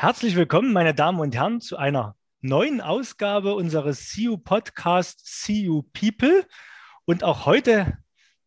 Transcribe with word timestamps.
Herzlich 0.00 0.36
willkommen, 0.36 0.72
meine 0.72 0.94
Damen 0.94 1.18
und 1.18 1.34
Herren, 1.34 1.60
zu 1.60 1.76
einer 1.76 2.14
neuen 2.40 2.80
Ausgabe 2.80 3.56
unseres 3.56 4.14
CU 4.14 4.36
Podcast 4.38 5.28
CU 5.44 5.82
People. 5.92 6.46
Und 7.04 7.24
auch 7.24 7.46
heute 7.46 7.98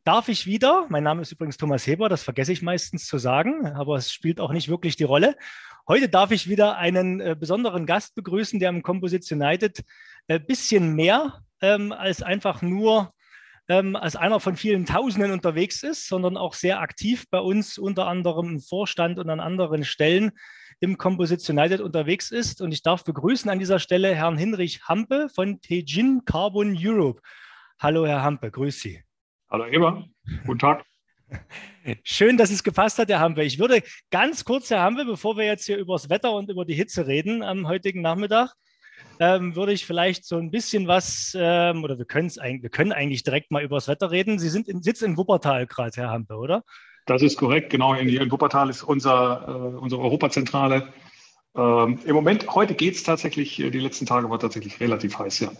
darf 0.06 0.30
ich 0.30 0.46
wieder, 0.46 0.86
mein 0.88 1.04
Name 1.04 1.24
ist 1.24 1.34
übrigens 1.34 1.58
Thomas 1.58 1.86
Heber, 1.86 2.08
das 2.08 2.24
vergesse 2.24 2.54
ich 2.54 2.62
meistens 2.62 3.06
zu 3.06 3.18
sagen, 3.18 3.68
aber 3.68 3.98
es 3.98 4.14
spielt 4.14 4.40
auch 4.40 4.54
nicht 4.54 4.70
wirklich 4.70 4.96
die 4.96 5.04
Rolle. 5.04 5.36
Heute 5.90 6.08
darf 6.08 6.32
ich 6.32 6.48
wieder 6.48 6.78
einen 6.78 7.20
äh, 7.20 7.36
besonderen 7.38 7.86
Gast 7.86 8.16
begrüßen, 8.16 8.58
der 8.62 8.70
im 8.70 8.82
Composites 8.82 9.30
United 9.30 9.84
ein 10.30 10.38
äh, 10.38 10.40
bisschen 10.40 10.96
mehr 10.96 11.42
ähm, 11.60 11.92
als 11.92 12.22
einfach 12.22 12.62
nur 12.62 13.14
ähm, 13.68 13.98
als 13.98 14.16
einer 14.16 14.40
von 14.40 14.56
vielen 14.56 14.86
Tausenden 14.86 15.34
unterwegs 15.34 15.84
ist, 15.84 16.08
sondern 16.08 16.38
auch 16.38 16.54
sehr 16.54 16.80
aktiv 16.80 17.26
bei 17.30 17.40
uns 17.40 17.78
unter 17.78 18.08
anderem 18.08 18.52
im 18.52 18.62
Vorstand 18.62 19.20
und 19.20 19.30
an 19.30 19.42
anderen 19.42 19.84
Stellen 19.84 20.32
im 20.82 20.98
Composites 20.98 21.48
United 21.48 21.80
unterwegs 21.80 22.32
ist. 22.32 22.60
Und 22.62 22.72
ich 22.72 22.82
darf 22.82 23.04
begrüßen 23.06 23.50
an 23.50 23.60
dieser 23.60 23.80
Stelle 23.80 24.14
Herrn 24.14 24.38
Hinrich 24.38 24.84
Hampe 24.84 25.30
von 25.34 25.62
Tejin 25.62 26.26
Carbon 26.26 26.76
Europe. 26.78 27.22
Hallo, 27.80 28.06
Herr 28.06 28.24
Hampe, 28.24 28.52
grüß 28.52 28.82
Sie. 28.82 29.02
Hallo, 29.50 29.66
Eber. 29.68 30.06
Guten 30.46 30.60
Tag. 30.60 30.84
Schön, 32.04 32.36
dass 32.36 32.50
es 32.50 32.64
gepasst 32.64 32.98
hat, 32.98 33.10
Herr 33.10 33.20
Hampe. 33.20 33.44
Ich 33.44 33.60
würde 33.60 33.84
ganz 34.10 34.44
kurz, 34.44 34.72
Herr 34.72 34.82
Hampe, 34.82 35.06
bevor 35.06 35.38
wir 35.38 35.46
jetzt 35.46 35.66
hier 35.66 35.78
über 35.78 35.94
das 35.94 36.10
Wetter 36.10 36.34
und 36.34 36.50
über 36.50 36.66
die 36.66 36.74
Hitze 36.74 37.06
reden 37.06 37.44
am 37.44 37.68
heutigen 37.68 38.02
Nachmittag, 38.02 38.54
ähm, 39.20 39.56
würde 39.56 39.74
ich 39.74 39.86
vielleicht 39.86 40.26
so 40.26 40.38
ein 40.38 40.50
bisschen 40.50 40.88
was, 40.88 41.38
ähm, 41.40 41.84
oder 41.84 42.00
wir, 42.00 42.08
wir 42.08 42.70
können 42.70 42.92
eigentlich 42.92 43.24
direkt 43.24 43.52
mal 43.52 43.64
über 43.64 43.78
das 43.78 43.88
Wetter 43.88 44.10
reden. 44.10 44.40
Sie 44.40 44.50
sind 44.50 44.68
in, 44.68 44.82
sitzen 44.82 45.12
in 45.12 45.18
Wuppertal 45.18 45.68
gerade, 45.68 46.02
Herr 46.02 46.10
Hampe, 46.10 46.36
oder? 46.38 46.64
Das 47.06 47.22
ist 47.22 47.38
korrekt, 47.38 47.70
genau. 47.70 47.94
In, 47.94 48.10
in 48.10 48.32
Wuppertal 48.32 48.70
ist 48.70 48.84
unser, 48.84 49.48
äh, 49.48 49.78
unsere 49.78 50.02
Europazentrale. 50.02 50.94
Ähm, 51.56 52.00
Im 52.06 52.16
Moment, 52.16 52.48
heute 52.54 52.76
geht 52.76 52.96
es 52.96 53.04
tatsächlich, 53.04 53.60
äh, 53.60 53.70
die 53.72 53.80
letzten 53.80 54.06
Tage 54.06 54.30
war 54.30 54.40
tatsächlich 54.40 54.80
relativ 54.80 55.18
heiß, 55.20 55.40
ja. 55.40 55.52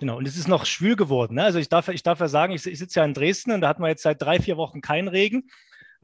Genau, 0.00 0.16
und 0.16 0.28
es 0.28 0.36
ist 0.36 0.46
noch 0.46 0.64
schwül 0.64 0.94
geworden. 0.94 1.34
Ne? 1.34 1.42
Also 1.42 1.58
ich 1.58 1.68
darf, 1.68 1.88
ich 1.88 2.04
darf 2.04 2.20
ja 2.20 2.28
sagen, 2.28 2.52
ich, 2.52 2.64
ich 2.66 2.78
sitze 2.78 3.00
ja 3.00 3.04
in 3.04 3.14
Dresden 3.14 3.50
und 3.50 3.60
da 3.60 3.68
hatten 3.68 3.82
wir 3.82 3.88
jetzt 3.88 4.04
seit 4.04 4.22
drei, 4.22 4.38
vier 4.38 4.56
Wochen 4.56 4.80
keinen 4.80 5.08
Regen. 5.08 5.50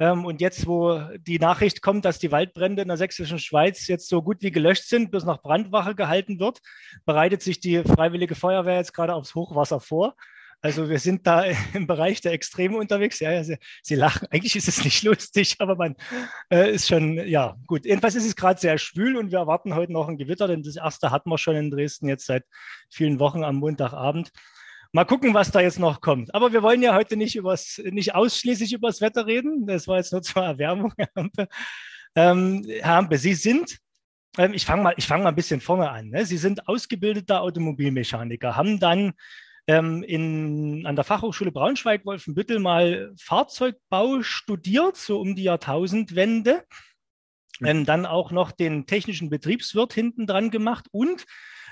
Ähm, 0.00 0.24
und 0.24 0.40
jetzt, 0.40 0.66
wo 0.66 1.00
die 1.18 1.38
Nachricht 1.38 1.80
kommt, 1.80 2.04
dass 2.04 2.18
die 2.18 2.32
Waldbrände 2.32 2.82
in 2.82 2.88
der 2.88 2.96
sächsischen 2.96 3.38
Schweiz 3.38 3.86
jetzt 3.86 4.08
so 4.08 4.22
gut 4.22 4.38
wie 4.40 4.50
gelöscht 4.50 4.88
sind, 4.88 5.12
bis 5.12 5.24
nach 5.24 5.42
Brandwache 5.42 5.94
gehalten 5.94 6.40
wird, 6.40 6.60
bereitet 7.04 7.42
sich 7.42 7.60
die 7.60 7.82
Freiwillige 7.84 8.34
Feuerwehr 8.34 8.76
jetzt 8.76 8.92
gerade 8.92 9.14
aufs 9.14 9.36
Hochwasser 9.36 9.78
vor. 9.78 10.16
Also 10.64 10.88
wir 10.88 10.98
sind 10.98 11.26
da 11.26 11.44
im 11.74 11.86
Bereich 11.86 12.22
der 12.22 12.32
Extreme 12.32 12.78
unterwegs. 12.78 13.20
Ja, 13.20 13.30
ja 13.30 13.44
sie, 13.44 13.58
sie, 13.82 13.96
lachen. 13.96 14.26
Eigentlich 14.30 14.56
ist 14.56 14.66
es 14.66 14.82
nicht 14.82 15.02
lustig, 15.02 15.56
aber 15.58 15.76
man 15.76 15.94
äh, 16.50 16.72
ist 16.72 16.88
schon, 16.88 17.18
ja, 17.28 17.56
gut. 17.66 17.84
Jedenfalls 17.84 18.14
ist 18.14 18.24
es 18.24 18.34
gerade 18.34 18.58
sehr 18.58 18.78
schwül 18.78 19.18
und 19.18 19.30
wir 19.30 19.40
erwarten 19.40 19.74
heute 19.74 19.92
noch 19.92 20.08
ein 20.08 20.16
Gewitter, 20.16 20.48
denn 20.48 20.62
das 20.62 20.76
erste 20.76 21.10
hatten 21.10 21.28
wir 21.28 21.36
schon 21.36 21.54
in 21.54 21.70
Dresden 21.70 22.08
jetzt 22.08 22.24
seit 22.24 22.44
vielen 22.90 23.18
Wochen 23.20 23.44
am 23.44 23.56
Montagabend. 23.56 24.30
Mal 24.92 25.04
gucken, 25.04 25.34
was 25.34 25.50
da 25.50 25.60
jetzt 25.60 25.78
noch 25.78 26.00
kommt. 26.00 26.34
Aber 26.34 26.54
wir 26.54 26.62
wollen 26.62 26.80
ja 26.80 26.94
heute 26.94 27.18
nicht, 27.18 27.36
übers, 27.36 27.82
nicht 27.84 28.14
ausschließlich 28.14 28.72
über 28.72 28.88
das 28.88 29.02
Wetter 29.02 29.26
reden. 29.26 29.66
Das 29.66 29.86
war 29.86 29.98
jetzt 29.98 30.12
nur 30.12 30.22
zur 30.22 30.44
Erwärmung, 30.44 30.94
Herr 30.96 31.10
Hampe. 31.14 31.46
Ähm, 32.14 32.64
Herr 32.80 32.94
Hampe, 32.94 33.18
Sie 33.18 33.34
sind 33.34 33.76
ähm, 34.38 34.54
ich 34.54 34.64
fange 34.64 34.82
mal, 34.82 34.94
fang 34.98 35.22
mal 35.22 35.28
ein 35.28 35.36
bisschen 35.36 35.60
vorne 35.60 35.90
an. 35.90 36.08
Ne? 36.08 36.24
Sie 36.24 36.38
sind 36.38 36.66
ausgebildeter 36.66 37.42
Automobilmechaniker, 37.42 38.56
haben 38.56 38.80
dann 38.80 39.12
ähm, 39.66 40.02
in, 40.02 40.86
an 40.86 40.96
der 40.96 41.04
Fachhochschule 41.04 41.52
Braunschweig-Wolfenbüttel 41.52 42.58
mal 42.58 43.12
Fahrzeugbau 43.18 44.22
studiert, 44.22 44.96
so 44.96 45.20
um 45.20 45.34
die 45.34 45.44
Jahrtausendwende. 45.44 46.64
Mhm. 47.60 47.66
Ähm, 47.66 47.84
dann 47.86 48.06
auch 48.06 48.30
noch 48.30 48.50
den 48.50 48.86
technischen 48.86 49.30
Betriebswirt 49.30 49.92
hinten 49.92 50.26
dran 50.26 50.50
gemacht 50.50 50.86
und 50.90 51.24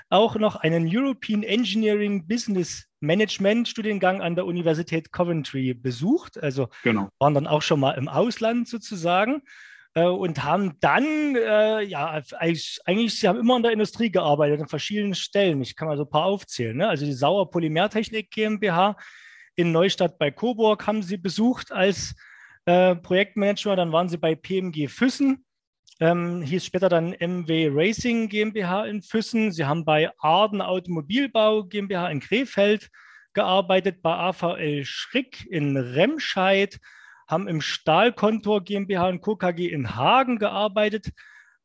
auch 0.09 0.35
noch 0.35 0.55
einen 0.55 0.87
European 0.87 1.43
Engineering 1.43 2.27
Business 2.27 2.85
Management 2.99 3.67
Studiengang 3.67 4.21
an 4.21 4.35
der 4.35 4.45
Universität 4.45 5.11
Coventry 5.11 5.73
besucht. 5.73 6.41
Also 6.41 6.69
genau. 6.83 7.09
waren 7.19 7.33
dann 7.33 7.47
auch 7.47 7.61
schon 7.61 7.79
mal 7.79 7.93
im 7.93 8.07
Ausland 8.07 8.67
sozusagen 8.67 9.41
äh, 9.95 10.05
und 10.05 10.43
haben 10.43 10.77
dann, 10.79 11.35
äh, 11.35 11.81
ja, 11.83 12.21
eigentlich, 12.37 12.79
eigentlich, 12.85 13.19
sie 13.19 13.27
haben 13.27 13.39
immer 13.39 13.57
in 13.57 13.63
der 13.63 13.71
Industrie 13.71 14.11
gearbeitet, 14.11 14.61
an 14.61 14.67
verschiedenen 14.67 15.15
Stellen. 15.15 15.61
Ich 15.61 15.75
kann 15.75 15.87
mal 15.87 15.97
so 15.97 16.03
ein 16.03 16.09
paar 16.09 16.25
aufzählen. 16.25 16.75
Ne? 16.77 16.87
Also 16.87 17.05
die 17.05 17.13
Sauer 17.13 17.49
Polymertechnik 17.49 18.31
GmbH 18.31 18.95
in 19.55 19.71
Neustadt 19.71 20.17
bei 20.17 20.31
Coburg 20.31 20.85
haben 20.87 21.03
sie 21.03 21.17
besucht 21.17 21.71
als 21.71 22.15
äh, 22.65 22.95
Projektmanager. 22.95 23.75
Dann 23.75 23.91
waren 23.91 24.09
sie 24.09 24.17
bei 24.17 24.35
PMG 24.35 24.87
Füssen. 24.87 25.45
Ähm, 25.99 26.41
hieß 26.41 26.65
später 26.65 26.89
dann 26.89 27.11
MW 27.11 27.69
Racing 27.71 28.27
GmbH 28.27 28.85
in 28.85 29.03
Füssen. 29.03 29.51
Sie 29.51 29.65
haben 29.65 29.85
bei 29.85 30.09
Arden 30.17 30.61
Automobilbau 30.61 31.65
GmbH 31.65 32.09
in 32.09 32.19
Krefeld 32.19 32.89
gearbeitet, 33.33 34.01
bei 34.01 34.13
AVL 34.13 34.85
Schrick 34.85 35.45
in 35.49 35.77
Remscheid, 35.77 36.79
haben 37.27 37.47
im 37.47 37.61
Stahlkontor 37.61 38.63
GmbH 38.63 39.09
und 39.09 39.21
Co. 39.21 39.35
KG 39.35 39.67
in 39.67 39.95
Hagen 39.95 40.37
gearbeitet, 40.37 41.09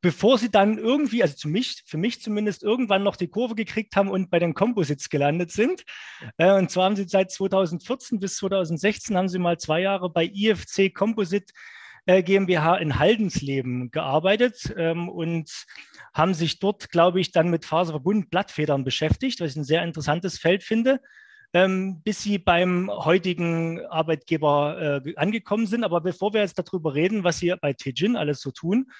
bevor 0.00 0.38
sie 0.38 0.50
dann 0.50 0.78
irgendwie, 0.78 1.22
also 1.22 1.36
für 1.36 1.48
mich, 1.48 1.82
für 1.86 1.98
mich 1.98 2.20
zumindest, 2.22 2.62
irgendwann 2.62 3.02
noch 3.02 3.16
die 3.16 3.28
Kurve 3.28 3.54
gekriegt 3.54 3.96
haben 3.96 4.08
und 4.10 4.30
bei 4.30 4.38
den 4.38 4.54
Composites 4.54 5.08
gelandet 5.08 5.50
sind. 5.50 5.84
Äh, 6.36 6.52
und 6.52 6.70
zwar 6.70 6.84
haben 6.84 6.96
sie 6.96 7.08
seit 7.08 7.30
2014 7.30 8.20
bis 8.20 8.36
2016 8.36 9.16
haben 9.16 9.28
sie 9.28 9.38
mal 9.38 9.58
zwei 9.58 9.80
Jahre 9.80 10.10
bei 10.10 10.24
IFC 10.24 10.94
Composite 10.94 11.52
äh, 12.06 12.22
GmbH 12.22 12.76
in 12.76 12.98
Haldensleben 12.98 13.90
gearbeitet 13.90 14.72
ähm, 14.76 15.08
und 15.08 15.66
haben 16.14 16.34
sich 16.34 16.58
dort, 16.58 16.90
glaube 16.90 17.20
ich, 17.20 17.32
dann 17.32 17.50
mit 17.50 17.64
faserverbundenen 17.64 18.30
Blattfedern 18.30 18.84
beschäftigt, 18.84 19.40
was 19.40 19.50
ich 19.50 19.56
ein 19.56 19.64
sehr 19.64 19.82
interessantes 19.82 20.38
Feld 20.38 20.62
finde 20.62 21.00
ähm, 21.54 22.02
bis 22.02 22.22
sie 22.22 22.38
beim 22.38 22.90
heutigen 22.90 23.84
Arbeitgeber 23.86 25.02
äh, 25.04 25.16
angekommen 25.16 25.66
sind. 25.66 25.84
Aber 25.84 26.00
bevor 26.00 26.34
wir 26.34 26.40
jetzt 26.40 26.58
darüber 26.58 26.94
reden, 26.94 27.24
was 27.24 27.38
Sie 27.38 27.54
bei 27.60 27.72
Tejin 27.72 28.16
alles 28.16 28.40
so 28.40 28.50
tun, 28.50 28.90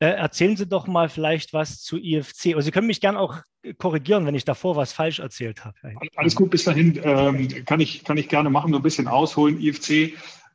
äh, 0.00 0.06
erzählen 0.08 0.56
Sie 0.56 0.66
doch 0.66 0.86
mal 0.86 1.08
vielleicht 1.08 1.52
was 1.52 1.82
zu 1.82 1.98
IFC. 1.98 2.54
Oder 2.54 2.62
Sie 2.62 2.70
können 2.70 2.86
mich 2.86 3.00
gerne 3.00 3.18
auch 3.18 3.38
korrigieren, 3.78 4.24
wenn 4.26 4.34
ich 4.34 4.44
davor 4.44 4.76
was 4.76 4.92
falsch 4.92 5.18
erzählt 5.18 5.64
habe. 5.64 5.76
Alles 6.16 6.34
gut, 6.34 6.50
bis 6.50 6.64
dahin 6.64 6.98
ähm, 7.02 7.64
kann, 7.64 7.80
ich, 7.80 8.04
kann 8.04 8.16
ich 8.16 8.28
gerne 8.28 8.48
machen, 8.48 8.70
nur 8.70 8.80
ein 8.80 8.84
bisschen 8.84 9.08
ausholen. 9.08 9.60
IFC 9.60 10.14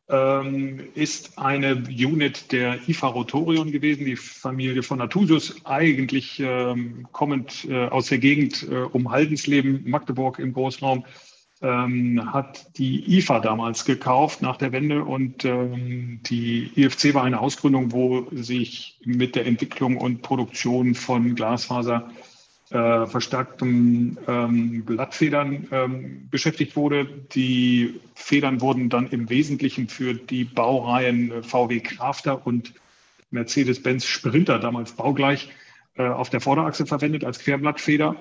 ähm, 0.10 0.80
ist 0.96 1.38
eine 1.38 1.84
Unit 1.88 2.52
der 2.52 2.80
IFA 2.88 3.08
Rotorion 3.08 3.72
gewesen, 3.72 4.06
die 4.06 4.16
Familie 4.16 4.82
von 4.84 4.98
Natusius, 4.98 5.56
eigentlich 5.66 6.40
ähm, 6.40 7.08
kommend 7.12 7.66
äh, 7.70 7.88
aus 7.88 8.08
der 8.08 8.18
Gegend 8.18 8.64
äh, 8.64 8.76
um 8.76 9.12
Haldensleben, 9.12 9.84
Magdeburg 9.90 10.40
im 10.40 10.54
Großraum 10.54 11.06
ähm, 11.64 12.34
hat 12.34 12.78
die 12.78 13.18
IFA 13.18 13.40
damals 13.40 13.86
gekauft 13.86 14.42
nach 14.42 14.58
der 14.58 14.74
Wende 14.74 15.04
und 15.04 15.46
ähm, 15.46 16.20
die 16.24 16.70
IFC 16.76 17.14
war 17.14 17.24
eine 17.24 17.40
Ausgründung, 17.40 17.94
wo 17.94 18.28
sich 18.32 19.00
mit 19.06 19.36
der 19.36 19.46
Entwicklung 19.46 19.98
und 19.98 20.22
Produktion 20.22 20.94
von 20.94 21.36
Glasfaser 21.36 22.12
äh, 22.70 23.06
verstärkten 23.06 24.18
ähm, 24.28 24.84
Blattfedern 24.84 25.68
ähm, 25.72 26.28
beschäftigt 26.30 26.76
wurde. 26.76 27.06
Die 27.34 28.00
Federn 28.14 28.60
wurden 28.60 28.90
dann 28.90 29.08
im 29.08 29.30
Wesentlichen 29.30 29.88
für 29.88 30.14
die 30.14 30.44
Baureihen 30.44 31.44
VW 31.44 31.80
Crafter 31.80 32.46
und 32.46 32.74
Mercedes-Benz 33.32 34.06
Sprinter, 34.06 34.60
damals 34.60 34.92
baugleich, 34.92 35.50
äh, 35.96 36.08
auf 36.08 36.30
der 36.30 36.42
Vorderachse 36.42 36.86
verwendet 36.86 37.24
als 37.24 37.40
Querblattfeder. 37.40 38.16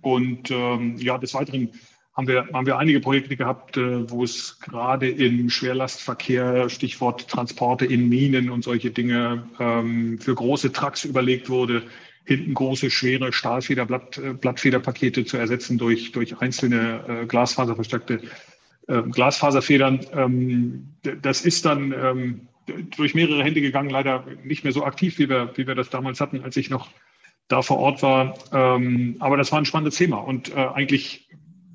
Und 0.00 0.50
ähm, 0.50 0.96
ja, 0.96 1.18
des 1.18 1.34
Weiteren 1.34 1.70
haben 2.18 2.26
wir, 2.26 2.48
haben 2.52 2.66
wir 2.66 2.76
einige 2.78 2.98
Projekte 2.98 3.36
gehabt, 3.36 3.76
äh, 3.76 4.10
wo 4.10 4.24
es 4.24 4.58
gerade 4.58 5.08
im 5.08 5.48
Schwerlastverkehr, 5.48 6.68
Stichwort 6.68 7.28
Transporte 7.28 7.86
in 7.86 8.08
Minen 8.08 8.50
und 8.50 8.64
solche 8.64 8.90
Dinge, 8.90 9.48
ähm, 9.60 10.18
für 10.18 10.34
große 10.34 10.72
Trucks 10.72 11.04
überlegt 11.04 11.48
wurde, 11.48 11.84
hinten 12.24 12.54
große, 12.54 12.90
schwere 12.90 13.32
Stahlfeder-Blattfederpakete 13.32 15.26
zu 15.26 15.36
ersetzen 15.36 15.78
durch, 15.78 16.10
durch 16.10 16.40
einzelne 16.40 17.04
äh, 17.22 17.26
glasfaserverstärkte 17.26 18.20
äh, 18.88 19.02
Glasfaserfedern. 19.02 20.00
Ähm, 20.12 20.88
das 21.22 21.42
ist 21.42 21.66
dann 21.66 22.48
durch 22.96 23.14
mehrere 23.14 23.44
Hände 23.44 23.60
gegangen, 23.60 23.90
leider 23.90 24.26
nicht 24.42 24.64
mehr 24.64 24.72
so 24.72 24.84
aktiv, 24.84 25.18
wie 25.20 25.28
wir, 25.28 25.52
wie 25.54 25.68
wir 25.68 25.76
das 25.76 25.88
damals 25.88 26.20
hatten, 26.20 26.42
als 26.42 26.56
ich 26.56 26.68
noch 26.68 26.88
da 27.46 27.62
vor 27.62 27.78
Ort 27.78 28.02
war. 28.02 28.34
Ähm, 28.52 29.16
aber 29.20 29.36
das 29.36 29.52
war 29.52 29.58
ein 29.58 29.64
spannendes 29.64 29.96
Thema 29.96 30.18
und 30.18 30.54
eigentlich 30.54 31.28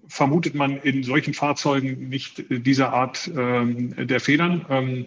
vermutet 0.07 0.55
man 0.55 0.77
in 0.77 1.03
solchen 1.03 1.33
Fahrzeugen 1.33 2.09
nicht 2.09 2.43
diese 2.49 2.89
Art 2.89 3.29
ähm, 3.35 4.07
der 4.07 4.19
Federn. 4.19 4.65
Ähm, 4.69 5.05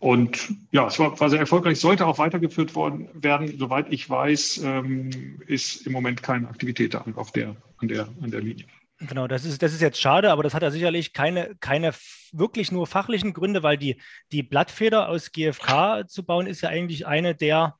und 0.00 0.52
ja, 0.70 0.86
es 0.86 0.98
war, 0.98 1.18
war, 1.18 1.30
sehr 1.30 1.40
erfolgreich, 1.40 1.80
sollte 1.80 2.06
auch 2.06 2.18
weitergeführt 2.18 2.74
worden 2.74 3.08
werden. 3.14 3.56
Soweit 3.58 3.90
ich 3.90 4.10
weiß, 4.10 4.60
ähm, 4.62 5.40
ist 5.46 5.86
im 5.86 5.92
Moment 5.92 6.22
keine 6.22 6.48
Aktivität 6.48 6.94
auf 6.94 7.32
der, 7.32 7.56
an, 7.78 7.88
der, 7.88 8.08
an 8.20 8.30
der 8.30 8.40
Linie. 8.40 8.66
Genau, 8.98 9.26
das 9.26 9.44
ist, 9.44 9.62
das 9.62 9.72
ist 9.72 9.80
jetzt 9.80 10.00
schade, 10.00 10.30
aber 10.30 10.42
das 10.42 10.54
hat 10.54 10.62
ja 10.62 10.70
sicherlich 10.70 11.12
keine, 11.12 11.54
keine 11.60 11.92
wirklich 12.32 12.70
nur 12.70 12.86
fachlichen 12.86 13.32
Gründe, 13.32 13.62
weil 13.62 13.76
die, 13.76 14.00
die 14.30 14.42
Blattfeder 14.42 15.08
aus 15.08 15.32
GFK 15.32 16.04
zu 16.06 16.24
bauen 16.24 16.46
ist 16.46 16.60
ja 16.60 16.68
eigentlich 16.68 17.06
eine 17.06 17.34
der 17.34 17.76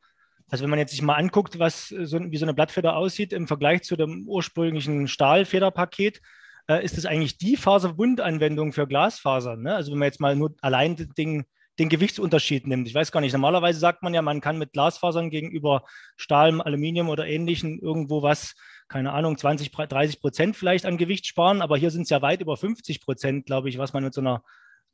Also 0.48 0.62
wenn 0.64 0.70
man 0.70 0.78
jetzt 0.78 0.90
sich 0.90 1.02
mal 1.02 1.14
anguckt, 1.14 1.58
was 1.58 1.88
so, 1.88 2.20
wie 2.20 2.36
so 2.36 2.44
eine 2.44 2.54
Blattfeder 2.54 2.96
aussieht 2.96 3.32
im 3.32 3.46
Vergleich 3.46 3.82
zu 3.82 3.96
dem 3.96 4.26
ursprünglichen 4.26 5.08
Stahlfederpaket, 5.08 6.20
äh, 6.69 6.84
ist 6.84 6.96
das 6.96 7.06
eigentlich 7.06 7.38
die 7.38 7.56
Faserbundanwendung 7.56 8.72
für 8.72 8.87
Glasfasern. 8.87 9.62
Ne? 9.62 9.75
Also 9.75 9.93
wenn 9.93 9.99
man 9.99 10.06
jetzt 10.06 10.20
mal 10.20 10.37
nur 10.37 10.55
allein 10.61 10.96
den, 11.16 11.44
den 11.78 11.88
Gewichtsunterschied 11.88 12.66
nimmt. 12.66 12.88
Ich 12.88 12.94
weiß 12.94 13.12
gar 13.12 13.20
nicht, 13.20 13.32
normalerweise 13.32 13.78
sagt 13.78 14.02
man 14.02 14.14
ja, 14.14 14.22
man 14.22 14.40
kann 14.40 14.58
mit 14.58 14.72
Glasfasern 14.72 15.31
gegenüber 15.31 15.84
Stahl, 16.16 16.61
Aluminium 16.61 17.08
oder 17.08 17.26
ähnlichen 17.26 17.78
irgendwo 17.81 18.22
was, 18.22 18.55
keine 18.88 19.12
Ahnung, 19.12 19.37
20, 19.37 19.70
30 19.70 20.20
Prozent 20.20 20.56
vielleicht 20.56 20.87
an 20.87 20.99
Gewicht 20.99 21.26
sparen, 21.26 21.62
aber 21.62 21.76
hier 21.76 21.90
sind 21.90 22.02
es 22.02 22.11
ja 22.11 22.22
weit 22.22 22.40
über 22.40 22.56
50 22.56 23.00
Prozent, 23.00 23.46
glaube 23.46 23.69
ich, 23.69 23.78
was 23.78 23.93
man 23.93 24.05
mit 24.05 24.14
so 24.14 24.20
einer 24.20 24.43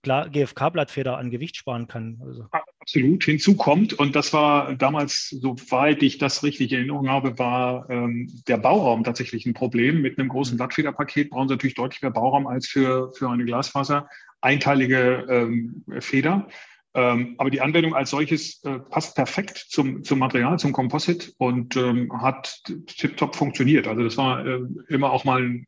GFK-Blattfeder 0.02 1.18
an 1.18 1.30
Gewicht 1.30 1.56
sparen 1.56 1.86
kann. 1.86 2.20
Also. 2.24 2.46
Absolut. 2.80 3.24
Hinzu 3.24 3.56
kommt, 3.56 3.92
und 3.92 4.16
das 4.16 4.32
war 4.32 4.74
damals, 4.74 5.28
soweit 5.28 6.02
ich 6.02 6.18
das 6.18 6.42
richtig 6.42 6.72
in 6.72 6.78
Erinnerung 6.78 7.08
habe, 7.08 7.38
war 7.38 7.88
ähm, 7.90 8.28
der 8.48 8.56
Bauraum 8.56 9.04
tatsächlich 9.04 9.46
ein 9.46 9.54
Problem. 9.54 10.00
Mit 10.00 10.18
einem 10.18 10.28
großen 10.28 10.54
mhm. 10.54 10.58
Blattfederpaket 10.58 11.30
brauchen 11.30 11.48
Sie 11.48 11.54
natürlich 11.54 11.74
deutlich 11.74 12.02
mehr 12.02 12.10
Bauraum 12.10 12.46
als 12.46 12.66
für, 12.66 13.12
für 13.12 13.28
eine 13.28 13.44
Glasfaser 13.44 14.08
einteilige 14.40 15.26
ähm, 15.28 15.84
Feder. 16.00 16.48
Ähm, 16.92 17.36
aber 17.38 17.50
die 17.50 17.60
Anwendung 17.60 17.94
als 17.94 18.10
solches 18.10 18.64
äh, 18.64 18.80
passt 18.80 19.14
perfekt 19.14 19.66
zum, 19.68 20.02
zum 20.02 20.18
Material, 20.18 20.58
zum 20.58 20.72
Composite 20.72 21.32
und 21.38 21.76
ähm, 21.76 22.10
hat 22.20 22.62
tiptop 22.86 23.36
funktioniert. 23.36 23.86
Also 23.86 24.02
das 24.02 24.16
war 24.16 24.44
äh, 24.44 24.60
immer 24.88 25.12
auch 25.12 25.24
mal 25.24 25.40
ein 25.42 25.66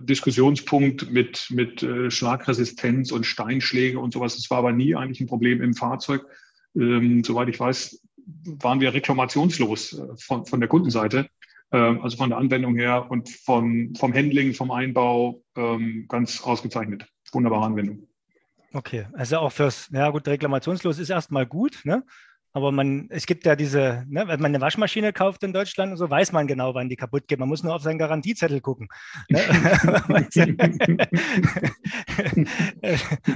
Diskussionspunkt 0.00 1.10
mit, 1.10 1.48
mit 1.50 1.82
äh, 1.82 2.10
Schlagresistenz 2.10 3.12
und 3.12 3.24
Steinschläge 3.24 3.98
und 3.98 4.12
sowas. 4.12 4.36
Das 4.36 4.50
war 4.50 4.58
aber 4.58 4.72
nie 4.72 4.94
eigentlich 4.94 5.20
ein 5.20 5.26
Problem 5.26 5.62
im 5.62 5.74
Fahrzeug. 5.74 6.26
Ähm, 6.74 7.22
soweit 7.24 7.48
ich 7.48 7.60
weiß, 7.60 8.02
waren 8.44 8.80
wir 8.80 8.92
reklamationslos 8.92 9.98
äh, 9.98 10.06
von, 10.18 10.46
von 10.46 10.60
der 10.60 10.68
Kundenseite, 10.68 11.28
ähm, 11.72 12.00
also 12.02 12.16
von 12.16 12.30
der 12.30 12.38
Anwendung 12.38 12.76
her 12.76 13.10
und 13.10 13.28
von, 13.28 13.94
vom 13.96 14.14
Handling, 14.14 14.54
vom 14.54 14.70
Einbau 14.70 15.42
ähm, 15.56 16.06
ganz 16.08 16.42
ausgezeichnet. 16.42 17.06
Wunderbare 17.32 17.66
Anwendung. 17.66 18.08
Okay, 18.72 19.06
also 19.12 19.38
auch 19.38 19.52
fürs, 19.52 19.88
ja 19.92 20.10
gut, 20.10 20.26
reklamationslos 20.28 20.98
ist 20.98 21.10
erstmal 21.10 21.46
gut, 21.46 21.80
ne? 21.84 22.04
Aber 22.58 22.72
man, 22.72 23.06
es 23.10 23.24
gibt 23.24 23.46
ja 23.46 23.54
diese, 23.54 24.04
ne, 24.08 24.26
wenn 24.26 24.40
man 24.40 24.46
eine 24.52 24.60
Waschmaschine 24.60 25.12
kauft 25.12 25.44
in 25.44 25.52
Deutschland, 25.52 25.96
so 25.96 26.10
weiß 26.10 26.32
man 26.32 26.48
genau, 26.48 26.74
wann 26.74 26.88
die 26.88 26.96
kaputt 26.96 27.28
geht. 27.28 27.38
Man 27.38 27.48
muss 27.48 27.62
nur 27.62 27.72
auf 27.72 27.82
seinen 27.82 27.98
Garantiezettel 27.98 28.60
gucken. 28.60 28.88
Ne? 29.28 29.40
man 30.04 30.26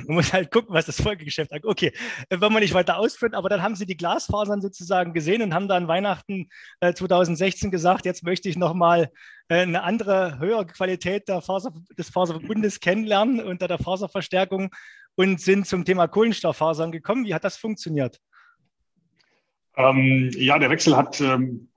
muss 0.08 0.32
halt 0.32 0.50
gucken, 0.50 0.74
was 0.74 0.86
das 0.86 1.00
Folgegeschäft 1.00 1.52
hat. 1.52 1.64
Okay, 1.64 1.92
wenn 2.30 2.52
man 2.52 2.64
nicht 2.64 2.74
weiter 2.74 2.98
ausführt, 2.98 3.34
aber 3.34 3.48
dann 3.48 3.62
haben 3.62 3.76
sie 3.76 3.86
die 3.86 3.96
Glasfasern 3.96 4.60
sozusagen 4.60 5.12
gesehen 5.12 5.40
und 5.40 5.54
haben 5.54 5.68
dann 5.68 5.86
Weihnachten 5.86 6.48
äh, 6.80 6.92
2016 6.92 7.70
gesagt, 7.70 8.04
jetzt 8.04 8.24
möchte 8.24 8.48
ich 8.48 8.56
nochmal 8.56 9.08
äh, 9.46 9.58
eine 9.58 9.84
andere, 9.84 10.40
höhere 10.40 10.66
Qualität 10.66 11.28
der 11.28 11.42
Faser, 11.42 11.72
des 11.96 12.10
Faserbundes 12.10 12.80
kennenlernen 12.80 13.40
unter 13.40 13.68
der 13.68 13.78
Faserverstärkung 13.78 14.70
und 15.14 15.40
sind 15.40 15.68
zum 15.68 15.84
Thema 15.84 16.08
Kohlenstofffasern 16.08 16.90
gekommen. 16.90 17.24
Wie 17.24 17.34
hat 17.34 17.44
das 17.44 17.56
funktioniert? 17.56 18.18
Ähm, 19.76 20.30
ja, 20.36 20.58
der 20.58 20.70
Wechsel 20.70 20.96
hat 20.96 21.20
ähm, 21.20 21.68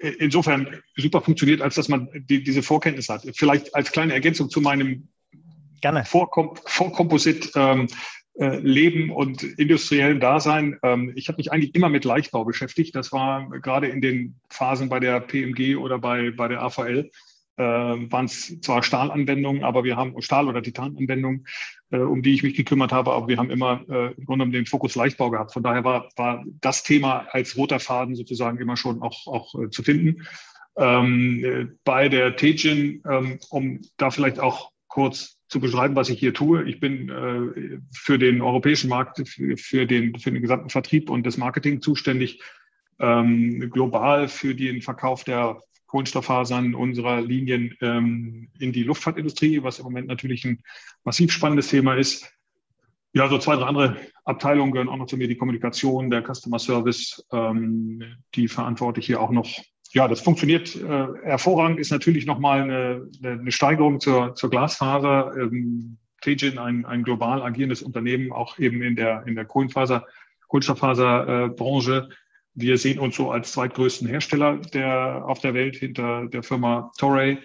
äh, 0.00 0.08
insofern 0.18 0.80
super 0.96 1.20
funktioniert, 1.20 1.60
als 1.60 1.74
dass 1.74 1.88
man 1.88 2.08
die, 2.14 2.42
diese 2.42 2.62
Vorkenntnis 2.62 3.08
hat. 3.08 3.22
Vielleicht 3.34 3.74
als 3.74 3.90
kleine 3.90 4.12
Ergänzung 4.12 4.48
zu 4.48 4.60
meinem 4.60 5.08
Gerne. 5.80 6.04
Vorkom 6.04 6.56
Vorkomposit 6.66 7.52
ähm, 7.56 7.88
äh, 8.38 8.58
Leben 8.58 9.10
und 9.10 9.42
industriellen 9.42 10.20
Dasein. 10.20 10.78
Ähm, 10.82 11.12
ich 11.16 11.28
habe 11.28 11.38
mich 11.38 11.52
eigentlich 11.52 11.74
immer 11.74 11.88
mit 11.88 12.04
Leichtbau 12.04 12.44
beschäftigt. 12.44 12.94
Das 12.94 13.12
war 13.12 13.48
gerade 13.60 13.88
in 13.88 14.00
den 14.00 14.36
Phasen 14.50 14.88
bei 14.88 15.00
der 15.00 15.20
PMG 15.20 15.76
oder 15.76 15.98
bei, 15.98 16.30
bei 16.30 16.48
der 16.48 16.62
AVL 16.62 17.10
äh, 17.60 18.10
waren 18.10 18.24
es 18.24 18.58
zwar 18.62 18.82
Stahlanwendungen, 18.82 19.64
aber 19.64 19.84
wir 19.84 19.96
haben 19.96 20.20
Stahl- 20.22 20.48
oder 20.48 20.62
Titananwendungen, 20.62 21.46
äh, 21.90 21.98
um 21.98 22.22
die 22.22 22.32
ich 22.32 22.42
mich 22.42 22.54
gekümmert 22.54 22.90
habe, 22.90 23.12
aber 23.12 23.28
wir 23.28 23.36
haben 23.36 23.50
immer 23.50 23.84
äh, 23.88 24.14
im 24.14 24.24
Grunde 24.24 24.48
den 24.48 24.64
Fokus 24.64 24.94
Leichtbau 24.94 25.30
gehabt. 25.30 25.52
Von 25.52 25.62
daher 25.62 25.84
war, 25.84 26.08
war 26.16 26.42
das 26.60 26.82
Thema 26.82 27.26
als 27.30 27.56
roter 27.58 27.78
Faden 27.78 28.14
sozusagen 28.14 28.58
immer 28.58 28.78
schon 28.78 29.02
auch, 29.02 29.26
auch 29.26 29.54
äh, 29.60 29.68
zu 29.68 29.82
finden. 29.82 30.26
Ähm, 30.76 31.44
äh, 31.44 31.66
bei 31.84 32.08
der 32.08 32.36
Tejin, 32.36 33.02
ähm, 33.06 33.38
um 33.50 33.80
da 33.98 34.10
vielleicht 34.10 34.40
auch 34.40 34.70
kurz 34.88 35.36
zu 35.48 35.60
beschreiben, 35.60 35.96
was 35.96 36.08
ich 36.08 36.18
hier 36.18 36.32
tue. 36.32 36.62
Ich 36.64 36.80
bin 36.80 37.10
äh, 37.10 37.78
für 37.92 38.18
den 38.18 38.40
europäischen 38.40 38.88
Markt, 38.88 39.28
für, 39.28 39.56
für, 39.58 39.86
den, 39.86 40.18
für 40.18 40.30
den 40.30 40.40
gesamten 40.40 40.70
Vertrieb 40.70 41.10
und 41.10 41.26
das 41.26 41.36
Marketing 41.36 41.82
zuständig, 41.82 42.40
ähm, 42.98 43.68
global 43.70 44.28
für 44.28 44.54
den 44.54 44.80
Verkauf 44.80 45.24
der 45.24 45.60
Kohlenstofffasern 45.90 46.74
unserer 46.76 47.20
Linien 47.20 47.76
ähm, 47.80 48.48
in 48.60 48.72
die 48.72 48.84
Luftfahrtindustrie, 48.84 49.62
was 49.64 49.80
im 49.80 49.84
Moment 49.84 50.06
natürlich 50.06 50.44
ein 50.44 50.62
massiv 51.02 51.32
spannendes 51.32 51.68
Thema 51.68 51.94
ist. 51.94 52.32
Ja, 53.12 53.28
so 53.28 53.38
zwei, 53.38 53.56
drei 53.56 53.64
andere 53.64 53.96
Abteilungen 54.24 54.70
gehören 54.70 54.88
auch 54.88 54.98
noch 54.98 55.06
zu 55.06 55.16
mir, 55.16 55.26
die 55.26 55.36
Kommunikation, 55.36 56.08
der 56.08 56.22
Customer 56.22 56.60
Service, 56.60 57.26
ähm, 57.32 58.04
die 58.36 58.46
verantworte 58.46 59.00
ich 59.00 59.06
hier 59.06 59.20
auch 59.20 59.32
noch. 59.32 59.48
Ja, 59.92 60.06
das 60.06 60.20
funktioniert 60.20 60.76
äh, 60.76 61.06
hervorragend, 61.24 61.80
ist 61.80 61.90
natürlich 61.90 62.24
nochmal 62.24 62.62
eine, 62.62 63.08
eine 63.24 63.50
Steigerung 63.50 63.98
zur, 63.98 64.36
zur 64.36 64.48
Glasfaser. 64.48 65.36
Ähm, 65.36 65.98
Tejin, 66.20 66.58
ein, 66.58 66.84
ein 66.84 67.02
global 67.02 67.42
agierendes 67.42 67.82
Unternehmen, 67.82 68.30
auch 68.30 68.58
eben 68.58 68.82
in 68.82 68.94
der, 68.94 69.24
in 69.26 69.34
der 69.34 69.44
Kohlenfaser, 69.46 70.06
Kohlenstofffaserbranche, 70.46 72.08
äh, 72.08 72.14
wir 72.54 72.78
sehen 72.78 72.98
uns 72.98 73.16
so 73.16 73.30
als 73.30 73.52
zweitgrößten 73.52 74.08
Hersteller 74.08 74.58
der, 74.58 75.24
auf 75.26 75.40
der 75.40 75.54
Welt 75.54 75.76
hinter 75.76 76.26
der 76.26 76.42
Firma 76.42 76.90
Torrey. 76.98 77.38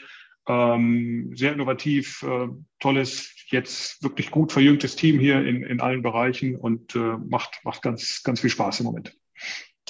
Ähm, 0.47 1.31
sehr 1.35 1.53
innovativ, 1.53 2.21
äh, 2.23 2.47
tolles, 2.79 3.33
jetzt 3.47 4.03
wirklich 4.03 4.29
gut 4.29 4.51
verjüngtes 4.51 4.95
Team 4.95 5.19
hier 5.19 5.43
in, 5.43 5.63
in 5.63 5.81
allen 5.81 6.03
Bereichen 6.03 6.55
und 6.55 6.95
äh, 6.95 7.17
macht, 7.27 7.59
macht 7.63 7.81
ganz, 7.81 8.21
ganz 8.23 8.41
viel 8.41 8.49
Spaß 8.51 8.81
im 8.81 8.85
Moment. 8.85 9.15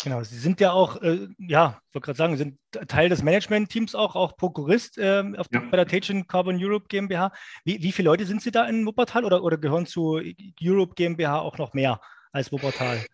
Genau, 0.04 0.24
Sie 0.24 0.38
sind 0.38 0.60
ja 0.60 0.72
auch, 0.72 1.02
äh, 1.02 1.28
ja, 1.38 1.82
ich 1.88 1.96
wollte 1.96 2.06
gerade 2.06 2.18
sagen, 2.18 2.34
Sie 2.34 2.44
sind 2.44 2.60
Teil 2.90 3.10
des 3.10 3.24
Management-Teams 3.24 3.96
auch, 3.96 4.16
auch 4.16 4.36
Prokurist 4.36 4.98
äh, 4.98 5.24
auf, 5.38 5.48
ja. 5.52 5.62
bei 5.72 5.78
der 5.78 5.88
Tagen 5.88 6.28
Carbon 6.28 6.58
Europe 6.62 6.88
GmbH. 6.90 7.32
Wie, 7.64 7.82
wie 7.82 7.92
viele 7.92 8.10
Leute 8.10 8.26
sind 8.26 8.42
Sie 8.42 8.52
da 8.52 8.66
in 8.66 8.86
Wuppertal 8.86 9.24
oder, 9.24 9.44
oder 9.44 9.58
gehören 9.58 9.86
zu 9.86 10.22
Europe 10.62 10.96
GmbH 10.96 11.40
auch 11.40 11.58
noch 11.58 11.74
mehr 11.74 12.02
als 12.32 12.52
Wuppertal? 12.52 13.06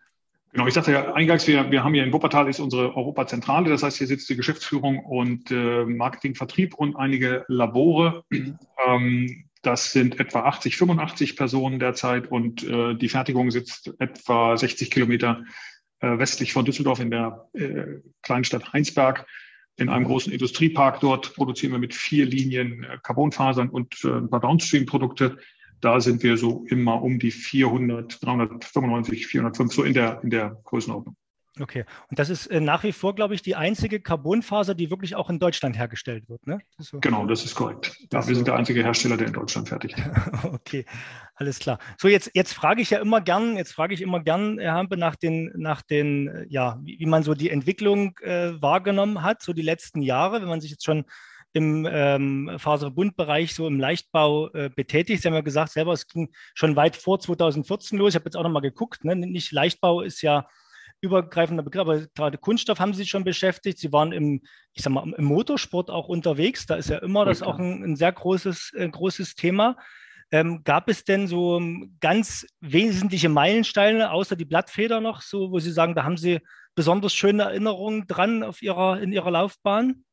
Genau, 0.52 0.66
ich 0.66 0.74
sagte 0.74 0.92
ja 0.92 1.14
eingangs, 1.14 1.46
wir, 1.46 1.70
wir 1.70 1.82
haben 1.82 1.94
hier 1.94 2.04
in 2.04 2.12
Wuppertal 2.12 2.46
ist 2.48 2.60
unsere 2.60 2.94
Europazentrale, 2.94 3.70
das 3.70 3.82
heißt, 3.82 3.96
hier 3.96 4.06
sitzt 4.06 4.28
die 4.28 4.36
Geschäftsführung 4.36 4.98
und 4.98 5.50
äh, 5.50 5.84
Marketing, 5.86 6.34
Vertrieb 6.34 6.74
und 6.74 6.94
einige 6.94 7.46
Labore. 7.48 8.24
Ähm, 8.86 9.44
das 9.62 9.92
sind 9.92 10.20
etwa 10.20 10.40
80, 10.40 10.76
85 10.76 11.36
Personen 11.36 11.78
derzeit 11.78 12.30
und 12.30 12.64
äh, 12.64 12.94
die 12.94 13.08
Fertigung 13.08 13.50
sitzt 13.50 13.94
etwa 13.98 14.56
60 14.56 14.90
Kilometer 14.90 15.42
äh, 16.00 16.18
westlich 16.18 16.52
von 16.52 16.66
Düsseldorf 16.66 17.00
in 17.00 17.10
der 17.10 17.48
äh, 17.54 18.00
Kleinstadt 18.22 18.74
Heinsberg 18.74 19.26
in 19.76 19.88
einem 19.88 20.04
großen 20.04 20.32
Industriepark. 20.32 21.00
Dort 21.00 21.32
produzieren 21.34 21.72
wir 21.72 21.78
mit 21.78 21.94
vier 21.94 22.26
Linien 22.26 22.84
äh, 22.84 22.98
Carbonfasern 23.02 23.70
und 23.70 24.04
äh, 24.04 24.08
ein 24.08 24.28
paar 24.28 24.40
Downstream-Produkte. 24.40 25.38
Da 25.82 26.00
sind 26.00 26.22
wir 26.22 26.38
so 26.38 26.64
immer 26.68 27.02
um 27.02 27.18
die 27.18 27.32
400, 27.32 28.24
395, 28.24 29.26
405, 29.26 29.74
so 29.74 29.82
in 29.82 29.92
der, 29.92 30.20
in 30.22 30.30
der 30.30 30.60
Größenordnung. 30.64 31.16
Okay, 31.60 31.84
und 32.08 32.18
das 32.18 32.30
ist 32.30 32.46
äh, 32.46 32.60
nach 32.60 32.82
wie 32.82 32.92
vor, 32.92 33.14
glaube 33.14 33.34
ich, 33.34 33.42
die 33.42 33.56
einzige 33.56 34.00
Carbonfaser, 34.00 34.74
die 34.74 34.90
wirklich 34.90 35.16
auch 35.16 35.28
in 35.28 35.38
Deutschland 35.38 35.76
hergestellt 35.76 36.26
wird, 36.30 36.46
ne? 36.46 36.60
Das 36.78 36.86
so. 36.86 37.00
Genau, 37.00 37.26
das 37.26 37.44
ist 37.44 37.54
korrekt. 37.54 37.94
Ja, 38.10 38.20
wir 38.20 38.22
so. 38.22 38.34
sind 38.36 38.48
der 38.48 38.54
einzige 38.54 38.82
Hersteller, 38.82 39.18
der 39.18 39.26
in 39.26 39.34
Deutschland 39.34 39.68
fertigt. 39.68 39.96
okay, 40.44 40.86
alles 41.34 41.58
klar. 41.58 41.78
So, 41.98 42.08
jetzt, 42.08 42.30
jetzt 42.32 42.54
frage 42.54 42.80
ich 42.80 42.88
ja 42.88 43.00
immer 43.00 43.20
gern, 43.20 43.58
jetzt 43.58 43.72
frage 43.72 43.92
ich 43.92 44.00
immer 44.00 44.20
gern, 44.20 44.58
Herr 44.58 44.72
Hampe, 44.72 44.96
nach 44.96 45.14
den, 45.14 45.52
nach 45.54 45.82
den, 45.82 46.46
ja, 46.48 46.78
wie, 46.82 46.98
wie 46.98 47.06
man 47.06 47.22
so 47.22 47.34
die 47.34 47.50
Entwicklung 47.50 48.16
äh, 48.22 48.52
wahrgenommen 48.62 49.22
hat, 49.22 49.42
so 49.42 49.52
die 49.52 49.62
letzten 49.62 50.00
Jahre, 50.00 50.40
wenn 50.40 50.48
man 50.48 50.62
sich 50.62 50.70
jetzt 50.70 50.86
schon 50.86 51.04
im 51.52 51.86
ähm, 51.90 52.50
Faserbundbereich 52.56 53.54
so 53.54 53.66
im 53.66 53.78
Leichtbau 53.78 54.48
äh, 54.50 54.70
betätigt. 54.74 55.22
Sie 55.22 55.28
haben 55.28 55.34
ja 55.34 55.42
gesagt, 55.42 55.72
selber, 55.72 55.92
es 55.92 56.06
ging 56.06 56.32
schon 56.54 56.76
weit 56.76 56.96
vor 56.96 57.20
2014 57.20 57.98
los. 57.98 58.10
Ich 58.10 58.14
habe 58.14 58.24
jetzt 58.26 58.36
auch 58.36 58.42
nochmal 58.42 58.62
geguckt. 58.62 59.04
Ne? 59.04 59.14
Nicht 59.16 59.52
Leichtbau 59.52 60.00
ist 60.00 60.22
ja 60.22 60.46
übergreifender 61.02 61.62
Begriff, 61.62 61.82
aber 61.82 62.06
gerade 62.14 62.38
Kunststoff 62.38 62.78
haben 62.78 62.94
Sie 62.94 62.98
sich 62.98 63.10
schon 63.10 63.24
beschäftigt. 63.24 63.78
Sie 63.78 63.92
waren 63.92 64.12
im, 64.12 64.42
ich 64.72 64.82
sag 64.82 64.92
mal, 64.92 65.12
im 65.12 65.24
Motorsport 65.24 65.90
auch 65.90 66.08
unterwegs. 66.08 66.64
Da 66.66 66.76
ist 66.76 66.90
ja 66.90 66.98
immer 66.98 67.24
das 67.24 67.42
auch 67.42 67.58
ein, 67.58 67.82
ein 67.82 67.96
sehr 67.96 68.12
großes, 68.12 68.72
äh, 68.76 68.88
großes 68.88 69.34
Thema. 69.34 69.76
Ähm, 70.30 70.62
gab 70.64 70.88
es 70.88 71.04
denn 71.04 71.26
so 71.26 71.60
ganz 72.00 72.46
wesentliche 72.60 73.28
Meilensteine, 73.28 74.12
außer 74.12 74.36
die 74.36 74.46
Blattfeder 74.46 75.00
noch, 75.02 75.20
so, 75.20 75.50
wo 75.50 75.58
Sie 75.58 75.72
sagen, 75.72 75.94
da 75.94 76.04
haben 76.04 76.16
Sie 76.16 76.40
besonders 76.74 77.12
schöne 77.12 77.42
Erinnerungen 77.42 78.06
dran 78.06 78.42
auf 78.42 78.62
Ihrer, 78.62 79.00
in 79.00 79.12
Ihrer 79.12 79.30
Laufbahn? 79.30 80.04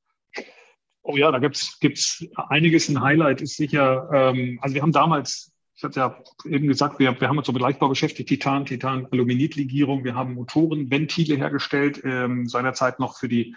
Oh 1.11 1.17
ja, 1.17 1.31
da 1.31 1.39
gibt 1.39 1.57
es 1.57 2.27
einiges. 2.35 2.87
Ein 2.87 3.01
Highlight 3.01 3.41
ist 3.41 3.57
sicher, 3.57 4.07
ähm, 4.13 4.59
also 4.61 4.75
wir 4.75 4.83
haben 4.83 4.91
damals 4.91 5.51
ich 5.75 5.83
hatte 5.83 5.99
ja 6.01 6.17
eben 6.43 6.67
gesagt, 6.67 6.99
wir, 6.99 7.19
wir 7.21 7.29
haben 7.29 7.37
uns 7.37 7.47
so 7.47 7.53
mit 7.53 7.61
Leichtbau 7.61 7.87
beschäftigt, 7.87 8.27
Titan, 8.27 8.65
Titan, 8.65 9.07
Aluminitlegierung. 9.11 10.03
Wir 10.03 10.13
haben 10.13 10.33
Motorenventile 10.33 11.37
hergestellt, 11.37 12.01
ähm, 12.03 12.47
seinerzeit 12.47 12.99
noch 12.99 13.17
für 13.17 13.29
die 13.29 13.55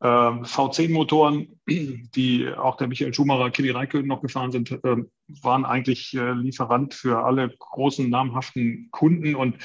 äh, 0.00 0.06
V10-Motoren, 0.06 1.60
die 1.68 2.48
auch 2.52 2.76
der 2.76 2.88
Michael 2.88 3.14
Schumacher, 3.14 3.52
Kimi 3.52 3.70
Räikkönen 3.70 4.08
noch 4.08 4.20
gefahren 4.20 4.50
sind, 4.50 4.72
äh, 4.72 4.96
waren 5.28 5.64
eigentlich 5.64 6.12
äh, 6.14 6.32
Lieferant 6.32 6.92
für 6.92 7.24
alle 7.24 7.54
großen 7.56 8.10
namhaften 8.10 8.88
Kunden 8.90 9.36
und 9.36 9.56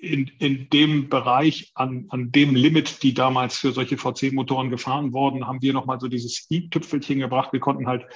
in, 0.00 0.30
in 0.38 0.68
dem 0.70 1.08
Bereich, 1.08 1.72
an, 1.74 2.06
an 2.10 2.30
dem 2.30 2.54
Limit, 2.54 3.02
die 3.02 3.14
damals 3.14 3.58
für 3.58 3.72
solche 3.72 3.96
V10-Motoren 3.96 4.70
gefahren 4.70 5.12
wurden, 5.12 5.46
haben 5.46 5.62
wir 5.62 5.72
nochmal 5.72 6.00
so 6.00 6.08
dieses 6.08 6.46
i-Tüpfelchen 6.50 7.18
gebracht. 7.18 7.52
Wir 7.52 7.60
konnten 7.60 7.86
halt 7.86 8.06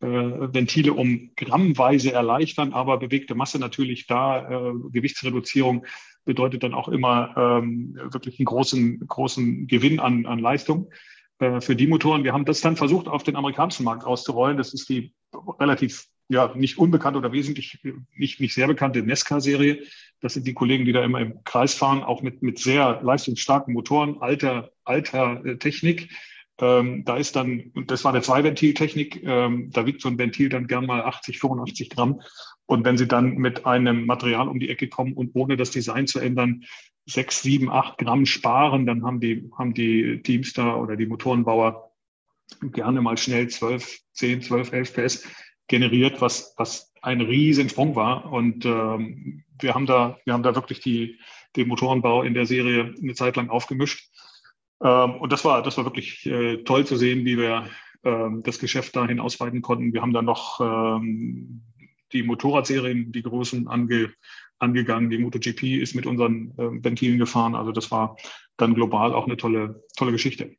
äh, 0.00 0.06
Ventile 0.06 0.92
um 0.92 1.30
grammweise 1.36 2.12
erleichtern, 2.12 2.72
aber 2.72 2.98
bewegte 2.98 3.34
Masse 3.34 3.58
natürlich 3.58 4.06
da, 4.06 4.48
äh, 4.48 4.72
Gewichtsreduzierung 4.92 5.86
bedeutet 6.24 6.62
dann 6.62 6.74
auch 6.74 6.88
immer 6.88 7.34
ähm, 7.36 7.98
wirklich 8.10 8.38
einen 8.38 8.46
großen, 8.46 9.06
großen 9.06 9.66
Gewinn 9.66 10.00
an, 10.00 10.26
an 10.26 10.38
Leistung 10.38 10.90
äh, 11.38 11.60
für 11.60 11.76
die 11.76 11.86
Motoren. 11.86 12.24
Wir 12.24 12.32
haben 12.32 12.44
das 12.44 12.60
dann 12.60 12.76
versucht, 12.76 13.08
auf 13.08 13.22
den 13.22 13.36
amerikanischen 13.36 13.84
Markt 13.84 14.04
auszurollen. 14.04 14.56
Das 14.56 14.74
ist 14.74 14.88
die 14.88 15.14
relativ 15.60 16.06
ja, 16.28 16.52
nicht 16.56 16.78
unbekannt 16.78 17.16
oder 17.16 17.32
wesentlich 17.32 17.78
nicht, 18.14 18.40
nicht 18.40 18.54
sehr 18.54 18.66
bekannte 18.66 19.02
Nesca-Serie. 19.02 19.84
Das 20.20 20.34
sind 20.34 20.46
die 20.46 20.54
Kollegen, 20.54 20.84
die 20.84 20.92
da 20.92 21.04
immer 21.04 21.20
im 21.20 21.44
Kreis 21.44 21.74
fahren, 21.74 22.02
auch 22.02 22.22
mit, 22.22 22.42
mit 22.42 22.58
sehr 22.58 23.00
leistungsstarken 23.02 23.72
Motoren, 23.72 24.20
alter, 24.20 24.70
alter 24.84 25.44
äh, 25.44 25.56
Technik. 25.58 26.10
Ähm, 26.58 27.04
da 27.04 27.16
ist 27.16 27.36
dann, 27.36 27.70
und 27.74 27.90
das 27.90 28.02
war 28.04 28.12
eine 28.12 28.22
Zwei-Ventil-Technik, 28.22 29.22
ähm, 29.24 29.70
da 29.72 29.84
wiegt 29.84 30.00
so 30.00 30.08
ein 30.08 30.18
Ventil 30.18 30.48
dann 30.48 30.66
gern 30.66 30.86
mal 30.86 31.02
80, 31.02 31.38
85 31.38 31.90
Gramm. 31.90 32.22
Und 32.64 32.84
wenn 32.84 32.96
Sie 32.96 33.06
dann 33.06 33.36
mit 33.36 33.66
einem 33.66 34.06
Material 34.06 34.48
um 34.48 34.58
die 34.58 34.70
Ecke 34.70 34.88
kommen 34.88 35.12
und 35.12 35.32
ohne 35.34 35.56
das 35.56 35.70
Design 35.70 36.06
zu 36.06 36.18
ändern, 36.18 36.64
sechs, 37.04 37.42
sieben, 37.42 37.70
acht 37.70 37.98
Gramm 37.98 38.26
sparen, 38.26 38.86
dann 38.86 39.04
haben 39.04 39.20
die, 39.20 39.48
haben 39.56 39.74
die 39.74 40.22
Teams 40.22 40.54
da 40.54 40.74
oder 40.74 40.96
die 40.96 41.06
Motorenbauer 41.06 41.92
gerne 42.62 43.00
mal 43.00 43.16
schnell 43.18 43.48
12, 43.48 44.00
10, 44.14 44.42
12, 44.42 44.72
11 44.72 44.94
PS 44.94 45.28
generiert, 45.68 46.20
was, 46.20 46.54
was 46.56 46.92
ein 47.02 47.20
Riesensprung 47.20 47.94
war. 47.96 48.32
Und 48.32 48.64
ähm, 48.64 49.44
wir 49.60 49.74
haben 49.74 49.86
da, 49.86 50.18
wir 50.24 50.32
haben 50.32 50.42
da 50.42 50.54
wirklich 50.54 50.80
die, 50.80 51.18
den 51.56 51.68
Motorenbau 51.68 52.22
in 52.22 52.34
der 52.34 52.46
Serie 52.46 52.94
eine 53.00 53.14
Zeit 53.14 53.36
lang 53.36 53.48
aufgemischt. 53.48 54.10
Ähm, 54.82 55.16
und 55.16 55.32
das 55.32 55.44
war, 55.44 55.62
das 55.62 55.76
war 55.76 55.84
wirklich 55.84 56.26
äh, 56.26 56.58
toll 56.64 56.86
zu 56.86 56.96
sehen, 56.96 57.24
wie 57.24 57.38
wir 57.38 57.68
ähm, 58.04 58.42
das 58.44 58.58
Geschäft 58.58 58.94
dahin 58.96 59.20
ausweiten 59.20 59.62
konnten. 59.62 59.92
Wir 59.92 60.02
haben 60.02 60.12
dann 60.12 60.24
noch 60.24 60.60
ähm, 60.60 61.62
die 62.12 62.22
Motorradserien, 62.22 63.12
die 63.12 63.22
großen 63.22 63.68
ange, 63.68 64.12
angegangen. 64.58 65.10
Die 65.10 65.18
MotoGP 65.18 65.80
ist 65.80 65.94
mit 65.94 66.06
unseren 66.06 66.52
äh, 66.58 66.84
Ventilen 66.84 67.18
gefahren. 67.18 67.54
Also 67.54 67.72
das 67.72 67.90
war 67.90 68.16
dann 68.56 68.74
global 68.74 69.12
auch 69.12 69.26
eine 69.26 69.36
tolle, 69.36 69.82
tolle 69.96 70.12
Geschichte. 70.12 70.56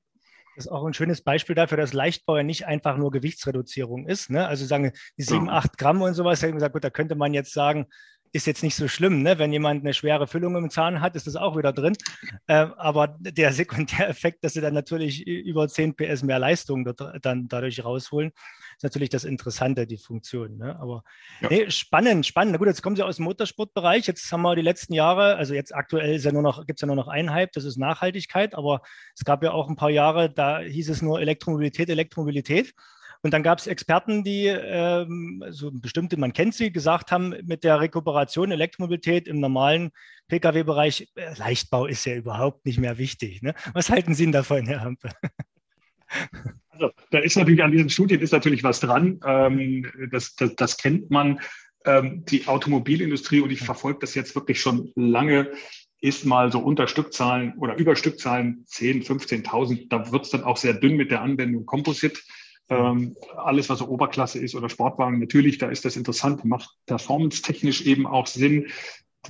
Das 0.58 0.66
ist 0.66 0.72
auch 0.72 0.86
ein 0.86 0.96
schönes 0.96 1.22
Beispiel 1.22 1.54
dafür, 1.54 1.78
dass 1.78 1.94
Leichtbau 1.94 2.36
ja 2.36 2.42
nicht 2.42 2.66
einfach 2.66 2.98
nur 2.98 3.12
Gewichtsreduzierung 3.12 4.08
ist. 4.08 4.32
Ne? 4.32 4.48
Also 4.48 4.66
sagen 4.66 4.92
die 5.16 5.22
7, 5.22 5.52
8 5.52 5.78
Gramm 5.78 6.02
und 6.02 6.16
sowas, 6.16 6.40
da 6.40 6.50
gesagt, 6.50 6.74
gut, 6.74 6.84
da 6.84 6.90
könnte 6.90 7.14
man 7.14 7.36
jetzt 7.36 7.54
sagen, 7.54 7.86
ist 8.38 8.48
jetzt 8.48 8.64
nicht 8.64 8.76
so 8.76 8.88
schlimm. 8.88 9.24
Ne? 9.24 9.40
Wenn 9.40 9.52
jemand 9.52 9.84
eine 9.84 9.94
schwere 9.94 10.28
Füllung 10.28 10.56
im 10.56 10.70
Zahn 10.70 11.02
hat, 11.02 11.16
ist 11.16 11.28
das 11.28 11.36
auch 11.36 11.58
wieder 11.58 11.74
drin. 11.74 11.98
Äh, 12.48 12.68
aber 12.78 13.18
der 13.20 13.52
Sekundäreffekt, 13.54 14.44
dass 14.44 14.54
sie 14.54 14.62
dann 14.62 14.74
natürlich 14.74 15.26
über 15.28 15.68
10 15.68 15.96
PS 15.96 16.24
mehr 16.24 16.40
Leistung 16.40 16.86
dort, 16.86 17.02
dann 17.22 17.48
dadurch 17.48 17.84
rausholen, 17.84 18.32
ist 18.78 18.84
natürlich 18.84 19.10
das 19.10 19.24
Interessante, 19.24 19.88
die 19.88 19.98
Funktion. 19.98 20.58
Ne? 20.58 20.80
Aber 20.80 21.04
ja. 21.42 21.50
nee, 21.50 21.70
spannend, 21.70 22.26
spannend. 22.26 22.54
Na 22.54 22.58
gut, 22.58 22.68
jetzt 22.68 22.82
kommen 22.82 22.96
Sie 22.96 23.04
aus 23.04 23.18
dem 23.18 23.26
Motorsportbereich. 23.26 24.08
Jetzt 24.08 24.32
haben 24.32 24.44
wir 24.44 24.56
die 24.56 24.62
letzten 24.62 24.94
Jahre, 24.94 25.36
also 25.36 25.54
jetzt 25.54 25.74
aktuell 25.74 26.20
ja 26.20 26.32
gibt 26.66 26.78
es 26.78 26.82
ja 26.82 26.88
nur 26.88 26.96
noch 26.96 27.08
einen 27.08 27.32
Hype, 27.32 27.52
das 27.54 27.66
ist 27.66 27.78
Nachhaltigkeit. 27.78 28.56
Aber 28.56 28.82
es 29.16 29.26
gab 29.26 29.44
ja 29.44 29.52
auch 29.52 29.68
ein 29.68 29.76
paar 29.76 29.90
Jahre, 29.90 30.30
da 30.30 30.60
hieß 30.60 30.90
es 30.90 31.02
nur 31.02 31.20
Elektromobilität, 31.20 31.90
Elektromobilität. 31.90 32.74
Und 33.28 33.32
dann 33.32 33.44
gab 33.44 33.60
es 33.60 33.68
Experten, 33.68 34.24
die, 34.24 34.46
ähm, 34.46 35.44
so 35.50 35.70
bestimmte, 35.70 36.16
man 36.16 36.32
kennt 36.32 36.54
sie, 36.54 36.72
gesagt 36.72 37.12
haben, 37.12 37.36
mit 37.44 37.66
der 37.66 37.82
Rekuperation 37.82 38.52
Elektromobilität 38.52 39.28
im 39.28 39.42
normalen 39.42 39.92
Pkw-Bereich, 40.30 41.10
äh, 41.16 41.38
Leichtbau 41.38 41.88
ist 41.88 42.06
ja 42.06 42.16
überhaupt 42.16 42.66
nicht 42.66 42.80
mehr 42.80 42.98
wichtig. 42.98 43.42
Ne? 43.42 43.54
Was 43.74 43.90
halten 43.90 44.14
Sie 44.14 44.24
denn 44.24 44.32
davon, 44.32 44.66
Herr 44.66 44.80
Hampe? 44.80 45.10
Also, 46.70 46.92
da 47.12 47.20
ist 47.20 47.36
natürlich 47.36 47.62
an 47.62 47.74
diesen 47.74 47.90
Studien 47.90 48.22
ist 48.22 48.32
natürlich 48.32 48.64
was 48.64 48.80
dran. 48.80 49.20
Ähm, 49.26 49.92
das, 50.10 50.36
das, 50.36 50.56
das, 50.56 50.78
kennt 50.78 51.12
man. 51.12 51.42
Ähm, 51.84 52.24
die 52.30 52.48
Automobilindustrie, 52.48 53.42
und 53.42 53.52
ich 53.52 53.60
verfolge 53.60 54.00
das 54.00 54.16
jetzt 54.16 54.36
wirklich 54.36 54.62
schon 54.62 54.94
lange, 54.96 55.52
ist 56.00 56.24
mal 56.24 56.50
so 56.50 56.60
unter 56.60 56.88
Stückzahlen 56.88 57.58
oder 57.58 57.76
über 57.76 57.98
Stückzahlen 57.98 58.64
10, 58.68 59.04
15.000. 59.04 59.90
Da 59.90 60.14
wird 60.14 60.24
es 60.24 60.30
dann 60.30 60.46
auch 60.46 60.56
sehr 60.56 60.76
dünn 60.76 60.96
mit 60.96 61.12
der 61.12 61.24
Anwendung 61.24 61.66
Composite. 61.66 62.22
Ähm, 62.70 63.16
alles, 63.36 63.70
was 63.70 63.80
so 63.80 63.88
Oberklasse 63.88 64.40
ist 64.40 64.56
oder 64.56 64.70
Sportwagen, 64.70 65.20
natürlich, 65.20 65.58
da 65.58 65.70
ist 65.70 65.86
das 65.86 65.96
interessant, 65.96 66.44
macht 66.44 66.70
performance-technisch 66.86 67.82
eben 67.82 68.06
auch 68.06 68.28
Sinn. 68.28 68.68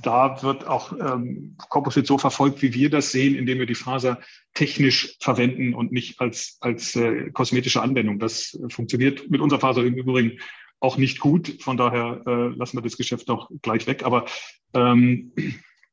Da 0.02 0.42
wird 0.42 0.66
auch 0.66 0.92
ähm, 0.92 1.56
Composite 1.68 2.06
so 2.06 2.18
verfolgt, 2.18 2.62
wie 2.62 2.74
wir 2.74 2.90
das 2.90 3.10
sehen, 3.10 3.34
indem 3.34 3.58
wir 3.58 3.66
die 3.66 3.74
Faser 3.74 4.20
technisch 4.54 5.16
verwenden 5.20 5.74
und 5.74 5.92
nicht 5.92 6.20
als, 6.20 6.58
als 6.60 6.94
äh, 6.96 7.30
kosmetische 7.30 7.82
Anwendung. 7.82 8.18
Das 8.18 8.58
funktioniert 8.70 9.30
mit 9.30 9.40
unserer 9.40 9.60
Faser 9.60 9.84
im 9.84 9.94
Übrigen 9.94 10.38
auch 10.80 10.96
nicht 10.96 11.18
gut. 11.20 11.56
Von 11.60 11.76
daher 11.76 12.22
äh, 12.26 12.48
lassen 12.56 12.76
wir 12.76 12.82
das 12.82 12.96
Geschäft 12.96 13.30
auch 13.30 13.50
gleich 13.62 13.86
weg. 13.86 14.04
Aber 14.04 14.26
ähm, 14.74 15.32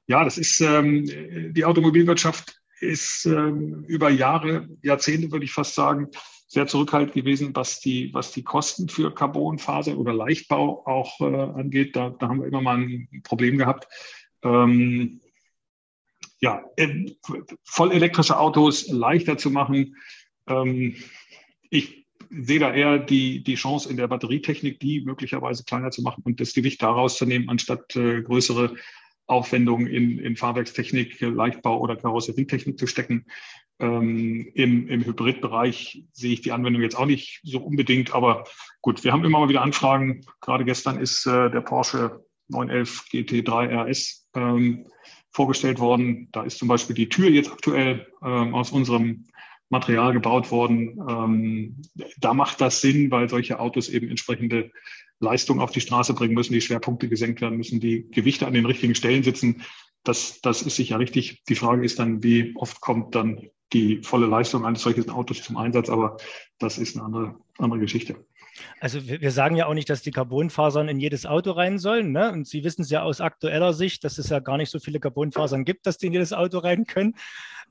ja, 0.07 0.23
das 0.23 0.37
ist 0.37 0.61
ähm, 0.61 1.53
die 1.53 1.65
Automobilwirtschaft 1.65 2.59
ist 2.79 3.25
ähm, 3.25 3.85
über 3.87 4.09
Jahre, 4.09 4.67
Jahrzehnte, 4.83 5.31
würde 5.31 5.45
ich 5.45 5.51
fast 5.51 5.75
sagen, 5.75 6.09
sehr 6.47 6.67
zurückhaltend 6.67 7.13
gewesen, 7.13 7.55
was 7.55 7.79
die, 7.79 8.13
was 8.13 8.31
die 8.31 8.43
Kosten 8.43 8.87
für 8.87 9.13
Carbonfaser 9.13 9.97
oder 9.97 10.13
Leichtbau 10.13 10.85
auch 10.85 11.19
äh, 11.21 11.25
angeht. 11.25 11.95
Da, 11.95 12.09
da 12.11 12.27
haben 12.29 12.41
wir 12.41 12.47
immer 12.47 12.61
mal 12.61 12.77
ein 12.77 13.21
Problem 13.23 13.57
gehabt. 13.57 13.87
Ähm, 14.43 15.21
ja, 16.39 16.63
äh, 16.75 17.11
vollelektrische 17.63 18.37
Autos 18.37 18.87
leichter 18.87 19.37
zu 19.37 19.49
machen. 19.49 19.95
Ähm, 20.47 20.95
ich 21.69 22.05
sehe 22.29 22.59
da 22.59 22.73
eher 22.73 22.99
die, 22.99 23.43
die 23.43 23.55
Chance 23.55 23.89
in 23.89 23.97
der 23.97 24.07
Batterietechnik, 24.07 24.79
die 24.79 25.01
möglicherweise 25.01 25.63
kleiner 25.63 25.91
zu 25.91 26.01
machen 26.01 26.23
und 26.25 26.39
das 26.39 26.53
Gewicht 26.53 26.81
daraus 26.81 27.17
zu 27.17 27.25
nehmen, 27.25 27.49
anstatt 27.49 27.95
äh, 27.95 28.21
größere 28.21 28.75
Aufwendungen 29.27 29.87
in, 29.87 30.19
in 30.19 30.35
Fahrwerkstechnik, 30.35 31.19
Leichtbau 31.21 31.79
oder 31.79 31.95
Karosserietechnik 31.95 32.77
zu 32.77 32.85
stecken. 32.85 33.25
Ähm, 33.79 34.51
Im 34.53 34.87
im 34.87 35.05
Hybridbereich 35.05 36.05
sehe 36.13 36.33
ich 36.33 36.41
die 36.41 36.51
Anwendung 36.51 36.81
jetzt 36.81 36.97
auch 36.97 37.05
nicht 37.05 37.41
so 37.43 37.59
unbedingt, 37.59 38.13
aber 38.13 38.45
gut, 38.81 39.03
wir 39.03 39.11
haben 39.11 39.25
immer 39.25 39.39
mal 39.39 39.49
wieder 39.49 39.61
Anfragen. 39.61 40.25
Gerade 40.39 40.63
gestern 40.63 40.99
ist 40.99 41.25
äh, 41.25 41.49
der 41.51 41.61
Porsche 41.61 42.23
911 42.47 43.05
GT3 43.11 43.83
RS 43.83 44.29
ähm, 44.35 44.87
vorgestellt 45.31 45.79
worden. 45.79 46.29
Da 46.31 46.43
ist 46.43 46.57
zum 46.57 46.67
Beispiel 46.67 46.95
die 46.95 47.09
Tür 47.09 47.29
jetzt 47.29 47.51
aktuell 47.51 48.07
ähm, 48.23 48.53
aus 48.55 48.71
unserem 48.71 49.25
Material 49.69 50.13
gebaut 50.13 50.51
worden. 50.51 50.97
Ähm, 51.09 51.81
da 52.17 52.33
macht 52.33 52.61
das 52.61 52.81
Sinn, 52.81 53.11
weil 53.11 53.29
solche 53.29 53.59
Autos 53.59 53.89
eben 53.89 54.09
entsprechende 54.09 54.71
Leistung 55.19 55.59
auf 55.59 55.71
die 55.71 55.81
Straße 55.81 56.13
bringen 56.13 56.33
müssen, 56.33 56.53
die 56.53 56.61
Schwerpunkte 56.61 57.09
gesenkt 57.09 57.41
werden 57.41 57.57
müssen, 57.57 57.79
die 57.79 58.09
Gewichte 58.11 58.47
an 58.47 58.53
den 58.53 58.65
richtigen 58.65 58.95
Stellen 58.95 59.23
sitzen. 59.23 59.63
Das, 60.05 60.39
das 60.41 60.61
ist 60.61 60.77
sicher 60.77 60.99
richtig. 60.99 61.43
Die 61.49 61.55
Frage 61.55 61.83
ist 61.83 61.99
dann, 61.99 62.23
wie 62.23 62.53
oft 62.55 62.79
kommt 62.79 63.15
dann 63.15 63.49
die 63.73 64.01
volle 64.03 64.27
Leistung 64.27 64.65
eines 64.65 64.81
solchen 64.81 65.09
Autos 65.09 65.43
zum 65.43 65.57
Einsatz, 65.57 65.89
aber 65.89 66.17
das 66.59 66.77
ist 66.77 66.95
eine 66.95 67.05
andere, 67.05 67.35
andere 67.57 67.79
Geschichte. 67.79 68.15
Also 68.79 69.05
wir, 69.07 69.19
wir, 69.19 69.31
sagen 69.31 69.55
ja 69.55 69.65
auch 69.65 69.73
nicht, 69.73 69.89
dass 69.89 70.01
die 70.01 70.11
Carbonfasern 70.11 70.87
in 70.87 70.99
jedes 70.99 71.25
Auto 71.25 71.51
rein 71.51 71.77
sollen. 71.77 72.11
Ne? 72.11 72.31
Und 72.31 72.47
Sie 72.47 72.63
wissen 72.63 72.83
es 72.83 72.89
ja 72.89 73.01
aus 73.01 73.19
aktueller 73.19 73.73
Sicht, 73.73 74.03
dass 74.03 74.17
es 74.17 74.29
ja 74.29 74.39
gar 74.39 74.57
nicht 74.57 74.69
so 74.69 74.79
viele 74.79 74.99
Carbonfasern 74.99 75.65
gibt, 75.65 75.85
dass 75.85 75.97
die 75.97 76.07
in 76.07 76.13
jedes 76.13 76.31
Auto 76.31 76.59
rein 76.59 76.85
können. 76.85 77.15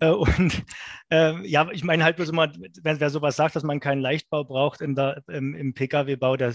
Äh, 0.01 0.11
und 0.11 0.65
äh, 1.11 1.47
ja, 1.47 1.69
ich 1.73 1.85
meine 1.85 2.05
halt 2.05 2.17
bloß 2.17 2.29
immer, 2.31 2.53
wenn 2.83 3.01
wer 3.01 3.11
sowas 3.11 3.37
sagt, 3.37 3.57
dass 3.57 3.63
man 3.63 3.81
keinen 3.81 4.01
Leichtbau 4.01 4.45
braucht 4.45 4.81
in 4.81 4.95
der, 4.95 5.23
im, 5.29 5.55
im 5.55 5.75
Pkw-Bau, 5.75 6.37
der, 6.37 6.55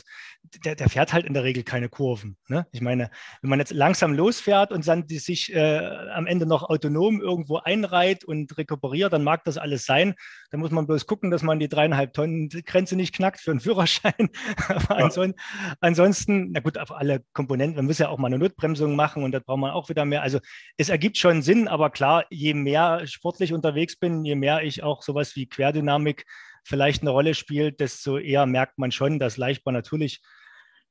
der, 0.65 0.75
der, 0.75 0.89
fährt 0.89 1.13
halt 1.13 1.25
in 1.25 1.34
der 1.34 1.43
Regel 1.43 1.63
keine 1.63 1.89
Kurven. 1.89 2.38
Ne? 2.48 2.67
Ich 2.72 2.81
meine, 2.81 3.10
wenn 3.41 3.50
man 3.50 3.60
jetzt 3.60 3.74
langsam 3.74 4.13
losfährt 4.13 4.72
und 4.72 4.88
dann 4.88 5.08
die 5.08 5.19
sich 5.19 5.53
äh, 5.53 5.79
am 6.13 6.27
Ende 6.27 6.46
noch 6.46 6.69
autonom 6.69 7.22
irgendwo 7.22 7.58
einreiht 7.58 8.24
und 8.24 8.58
rekuperiert, 8.58 9.13
dann 9.13 9.24
mag 9.24 9.43
das 9.43 9.58
alles 9.58 9.86
sein. 9.86 10.15
Da 10.51 10.58
muss 10.58 10.72
man 10.72 10.88
bloß 10.88 11.05
gucken, 11.05 11.31
dass 11.31 11.43
man 11.43 11.60
die 11.60 11.69
dreieinhalb 11.69 12.13
Tonnen 12.13 12.50
Grenze 12.50 12.96
nicht 12.96 13.13
knackt 13.15 13.39
für 13.39 13.51
einen 13.51 13.60
Führerschein. 13.60 14.13
Aber 14.67 15.00
ja. 15.00 15.05
ansonsten, 15.05 15.39
ansonsten, 15.79 16.51
na 16.51 16.60
gut, 16.60 16.77
auf 16.77 16.91
alle 16.91 17.24
Komponenten, 17.34 17.75
man 17.75 17.86
muss 17.86 18.00
ja 18.00 18.10
auch 18.10 18.17
mal 18.17 18.27
eine 18.27 18.39
Notbremsung 18.39 18.96
machen 18.96 19.24
und 19.24 19.31
da 19.31 19.39
braucht 19.39 19.60
man 19.60 19.72
auch 19.72 19.89
wieder 19.89 20.05
mehr. 20.05 20.22
Also 20.22 20.39
es 20.77 20.89
ergibt 20.89 21.17
schon 21.17 21.41
Sinn, 21.41 21.67
aber 21.67 21.89
klar, 21.89 22.25
je 22.29 22.53
mehr 22.53 23.01
sportlich 23.29 23.53
unterwegs 23.53 23.95
bin, 23.95 24.25
je 24.25 24.33
mehr 24.33 24.63
ich 24.63 24.81
auch 24.81 25.03
sowas 25.03 25.36
wie 25.36 25.48
Querdynamik 25.48 26.25
vielleicht 26.63 27.01
eine 27.01 27.12
Rolle 27.12 27.36
spielt, 27.36 27.79
desto 27.79 28.17
eher 28.17 28.48
merkt 28.48 28.79
man 28.79 28.91
schon, 28.91 29.19
dass 29.19 29.38
Leichtbau 29.38 29.69
natürlich 29.71 30.21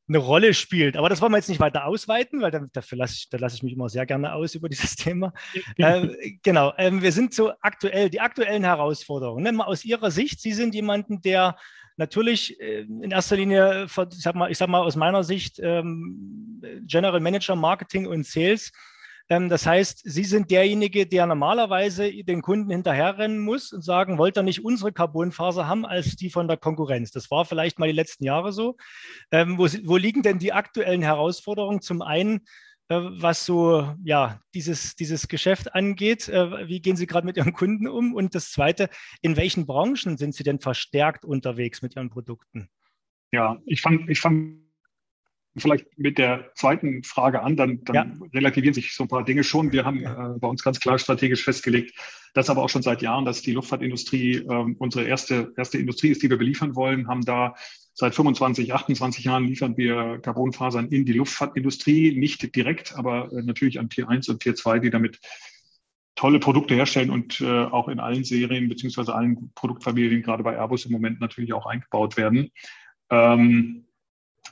eine 0.09 0.19
Rolle 0.19 0.55
spielt. 0.55 0.97
Aber 0.97 1.09
das 1.09 1.21
wollen 1.21 1.33
wir 1.33 1.39
jetzt 1.39 1.49
nicht 1.49 1.61
weiter 1.61 1.85
ausweiten, 1.85 2.41
weil 2.41 2.53
dafür 2.73 2.99
lasse 2.99 3.15
ich, 3.15 3.29
da 3.29 3.39
lasse 3.39 3.57
ich 3.57 3.65
mich 3.65 3.73
immer 3.73 3.89
sehr 3.89 4.07
gerne 4.07 4.35
aus 4.35 4.55
über 4.55 4.69
dieses 4.69 4.95
Thema. 4.95 5.33
äh, 5.79 6.39
genau, 6.45 6.73
ähm, 6.79 7.03
wir 7.03 7.11
sind 7.11 7.35
so 7.35 7.53
aktuell, 7.61 8.09
die 8.09 8.21
aktuellen 8.21 8.63
Herausforderungen. 8.63 9.57
Ne? 9.57 9.67
Aus 9.67 9.85
Ihrer 9.85 10.13
Sicht, 10.13 10.41
Sie 10.41 10.53
sind 10.53 10.77
jemanden, 10.77 11.21
der 11.23 11.57
natürlich 11.97 12.61
äh, 12.61 12.83
in 12.83 13.11
erster 13.11 13.35
Linie, 13.35 13.87
ich 13.87 14.23
sag 14.23 14.37
mal, 14.37 14.49
ich 14.49 14.59
sag 14.59 14.69
mal 14.69 14.83
aus 14.83 14.95
meiner 14.95 15.25
Sicht, 15.25 15.59
ähm, 15.61 16.63
General 16.87 17.19
Manager 17.19 17.57
Marketing 17.57 18.07
und 18.07 18.25
Sales 18.25 18.71
das 19.29 19.67
heißt, 19.67 20.01
Sie 20.05 20.25
sind 20.25 20.51
derjenige, 20.51 21.07
der 21.07 21.27
normalerweise 21.27 22.11
den 22.25 22.41
Kunden 22.41 22.71
hinterherrennen 22.71 23.39
muss 23.41 23.73
und 23.73 23.83
sagen, 23.83 24.17
wollt 24.17 24.39
ihr 24.39 24.43
nicht 24.43 24.65
unsere 24.65 24.93
Carbonfaser 24.93 25.67
haben 25.67 25.85
als 25.85 26.17
die 26.17 26.31
von 26.31 26.49
der 26.49 26.57
Konkurrenz? 26.57 27.11
Das 27.11 27.31
war 27.31 27.45
vielleicht 27.45 27.79
mal 27.79 27.89
die 27.89 27.95
letzten 27.95 28.25
Jahre 28.25 28.53
so. 28.53 28.77
Ähm, 29.31 29.59
wo, 29.59 29.67
wo 29.85 29.97
liegen 29.99 30.23
denn 30.23 30.39
die 30.39 30.55
aktuellen 30.55 31.03
Herausforderungen? 31.03 31.83
Zum 31.83 32.01
einen, 32.01 32.41
äh, 32.89 33.01
was 33.01 33.45
so 33.45 33.95
ja 34.03 34.41
dieses, 34.55 34.97
dieses 34.97 35.29
Geschäft 35.29 35.75
angeht. 35.75 36.29
Äh, 36.29 36.67
wie 36.69 36.81
gehen 36.81 36.97
Sie 36.97 37.07
gerade 37.07 37.27
mit 37.27 37.37
Ihren 37.37 37.53
Kunden 37.53 37.87
um? 37.87 38.15
Und 38.15 38.35
das 38.35 38.51
Zweite, 38.51 38.89
in 39.21 39.37
welchen 39.37 39.67
Branchen 39.67 40.17
sind 40.17 40.35
Sie 40.35 40.43
denn 40.43 40.59
verstärkt 40.59 41.27
unterwegs 41.27 41.83
mit 41.83 41.97
Ihren 41.97 42.09
Produkten? 42.09 42.71
Ja, 43.31 43.59
ich 43.67 43.83
fange 43.83 44.11
ich 44.11 44.21
fang 44.21 44.68
vielleicht 45.61 45.99
mit 45.99 46.19
der 46.19 46.51
zweiten 46.55 47.03
Frage 47.03 47.43
an, 47.43 47.57
dann, 47.57 47.85
dann 47.85 47.95
ja. 47.95 48.27
relativieren 48.35 48.75
sich 48.75 48.95
so 48.95 49.05
ein 49.05 49.09
paar 49.09 49.25
Dinge 49.25 49.45
schon. 49.45 49.73
Wir 49.73 49.85
haben 49.85 50.05
äh, 50.05 50.39
bei 50.39 50.49
uns 50.49 50.63
ganz 50.63 50.81
klar 50.81 50.99
strategisch 50.99 51.45
festgelegt, 51.45 51.95
das 52.35 52.51
aber 52.51 52.63
auch 52.63 52.69
schon 52.69 52.83
seit 52.83 53.03
Jahren, 53.03 53.25
dass 53.25 53.43
die 53.43 53.53
Luftfahrtindustrie 53.53 54.37
äh, 54.37 54.75
unsere 54.79 55.05
erste, 55.05 55.53
erste 55.57 55.79
Industrie 55.79 56.09
ist, 56.09 56.23
die 56.23 56.31
wir 56.31 56.39
beliefern 56.39 56.77
wollen, 56.77 57.09
haben 57.09 57.25
da 57.25 57.55
seit 57.99 58.15
25, 58.15 58.73
28 58.73 59.25
Jahren 59.25 59.45
liefern 59.45 59.77
wir 59.77 60.21
Carbonfasern 60.21 60.89
in 60.89 61.05
die 61.05 61.15
Luftfahrtindustrie, 61.15 62.17
nicht 62.17 62.55
direkt, 62.55 62.97
aber 62.97 63.33
äh, 63.33 63.43
natürlich 63.43 63.81
an 63.81 63.91
Tier 63.91 64.09
1 64.09 64.29
und 64.29 64.41
Tier 64.41 64.55
2, 64.55 64.79
die 64.79 64.91
damit 64.91 65.19
tolle 66.15 66.39
Produkte 66.39 66.75
herstellen 66.75 67.11
und 67.11 67.41
äh, 67.41 67.47
auch 67.47 67.89
in 67.89 67.99
allen 67.99 68.23
Serien 68.25 68.69
beziehungsweise 68.69 69.15
allen 69.15 69.53
Produktfamilien, 69.55 70.23
gerade 70.23 70.45
bei 70.45 70.57
Airbus 70.57 70.85
im 70.85 70.93
Moment 70.93 71.21
natürlich 71.21 71.53
auch 71.53 71.67
eingebaut 71.67 72.17
werden. 72.17 72.51
Ähm, 73.11 73.88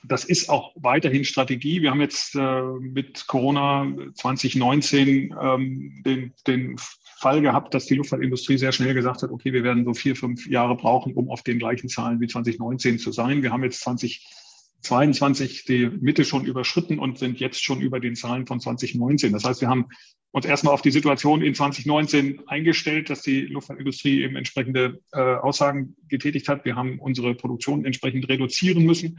das 0.05 0.25
ist 0.25 0.49
auch 0.49 0.73
weiterhin 0.77 1.25
Strategie. 1.25 1.83
Wir 1.83 1.91
haben 1.91 2.01
jetzt 2.01 2.35
äh, 2.35 2.63
mit 2.81 3.27
Corona 3.27 3.93
2019 4.15 5.35
ähm, 5.41 6.03
den, 6.05 6.33
den 6.47 6.77
Fall 7.19 7.41
gehabt, 7.41 7.73
dass 7.73 7.87
die 7.87 7.95
Luftfahrtindustrie 7.95 8.59
sehr 8.59 8.73
schnell 8.73 8.95
gesagt 8.95 9.23
hat, 9.23 9.31
okay, 9.31 9.53
wir 9.53 9.65
werden 9.65 9.85
so 9.85 9.95
vier, 9.95 10.17
fünf 10.17 10.47
Jahre 10.47 10.77
brauchen, 10.77 11.15
um 11.15 11.31
auf 11.31 11.43
den 11.43 11.59
gleichen 11.59 11.89
Zahlen 11.89 12.21
wie 12.21 12.27
2019 12.27 12.99
zu 12.99 13.11
sein. 13.11 13.43
Wir 13.43 13.53
haben 13.53 13.65
jetzt 13.65 13.81
2022 13.81 15.65
die 15.65 15.89
Mitte 16.01 16.25
schon 16.25 16.45
überschritten 16.45 16.99
und 16.99 17.19
sind 17.19 17.41
jetzt 17.41 17.65
schon 17.65 17.81
über 17.81 18.01
den 18.01 18.17
Zahlen 18.17 18.47
von 18.47 18.61
2019. 18.61 19.33
Das 19.33 19.45
heißt, 19.45 19.63
wir 19.63 19.69
haben 19.69 19.87
uns 20.31 20.45
erstmal 20.45 20.75
auf 20.75 20.83
die 20.83 20.91
Situation 20.91 21.41
in 21.41 21.55
2019 21.55 22.47
eingestellt, 22.49 23.09
dass 23.09 23.23
die 23.23 23.43
Luftfahrtindustrie 23.47 24.23
eben 24.23 24.37
entsprechende 24.37 25.01
äh, 25.13 25.19
Aussagen 25.21 25.97
getätigt 26.09 26.49
hat. 26.49 26.67
Wir 26.67 26.77
haben 26.77 26.99
unsere 26.99 27.35
Produktion 27.35 27.87
entsprechend 27.87 28.29
reduzieren 28.29 28.85
müssen 28.85 29.19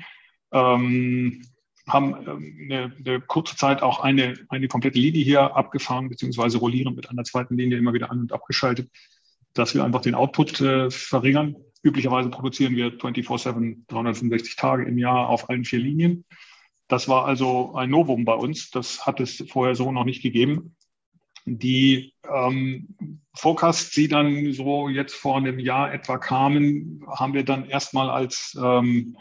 ähm, 0.51 1.43
haben 1.87 2.15
ähm, 2.27 2.57
eine, 2.63 2.95
eine, 2.97 3.21
kurze 3.21 3.55
Zeit 3.55 3.81
auch 3.81 3.99
eine, 4.01 4.35
eine 4.49 4.67
komplette 4.67 4.99
Linie 4.99 5.23
hier 5.23 5.55
abgefahren, 5.55 6.09
beziehungsweise 6.09 6.57
rollieren 6.57 6.95
mit 6.95 7.09
einer 7.09 7.23
zweiten 7.23 7.57
Linie 7.57 7.77
immer 7.77 7.93
wieder 7.93 8.11
an- 8.11 8.21
und 8.21 8.33
abgeschaltet, 8.33 8.89
dass 9.53 9.73
wir 9.73 9.83
einfach 9.83 10.01
den 10.01 10.15
Output 10.15 10.61
äh, 10.61 10.91
verringern. 10.91 11.55
Üblicherweise 11.83 12.29
produzieren 12.29 12.75
wir 12.75 12.91
24-7, 12.91 13.85
365 13.87 14.55
Tage 14.55 14.83
im 14.83 14.97
Jahr 14.97 15.29
auf 15.29 15.49
allen 15.49 15.63
vier 15.63 15.79
Linien. 15.79 16.25
Das 16.87 17.07
war 17.07 17.25
also 17.25 17.75
ein 17.75 17.89
Novum 17.89 18.25
bei 18.25 18.33
uns. 18.33 18.69
Das 18.69 19.05
hat 19.05 19.19
es 19.19 19.43
vorher 19.49 19.75
so 19.75 19.91
noch 19.91 20.05
nicht 20.05 20.21
gegeben. 20.21 20.75
Die 21.45 22.13
ähm, 22.29 23.19
Forecasts, 23.33 23.91
die 23.91 24.07
dann 24.07 24.51
so 24.51 24.89
jetzt 24.89 25.15
vor 25.15 25.37
einem 25.37 25.59
Jahr 25.59 25.93
etwa 25.93 26.17
kamen, 26.17 27.05
haben 27.07 27.33
wir 27.33 27.45
dann 27.45 27.65
erstmal 27.65 28.09
als 28.09 28.57
ähm, 28.61 29.17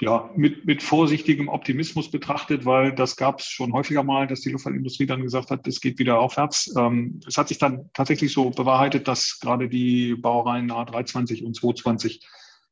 ja, 0.00 0.30
mit, 0.36 0.64
mit 0.64 0.82
vorsichtigem 0.82 1.48
Optimismus 1.48 2.10
betrachtet, 2.10 2.64
weil 2.64 2.94
das 2.94 3.16
gab 3.16 3.40
es 3.40 3.46
schon 3.46 3.72
häufiger 3.72 4.04
mal, 4.04 4.26
dass 4.26 4.42
die 4.42 4.50
Luftfahrtindustrie 4.50 5.06
dann 5.06 5.22
gesagt 5.22 5.50
hat, 5.50 5.66
es 5.66 5.80
geht 5.80 5.98
wieder 5.98 6.20
aufwärts. 6.20 6.72
Ähm, 6.76 7.20
es 7.26 7.36
hat 7.36 7.48
sich 7.48 7.58
dann 7.58 7.90
tatsächlich 7.94 8.32
so 8.32 8.50
bewahrheitet, 8.50 9.08
dass 9.08 9.40
gerade 9.40 9.68
die 9.68 10.14
Baureihen 10.14 10.70
A320 10.70 11.44
und 11.44 11.54
220 11.54 12.24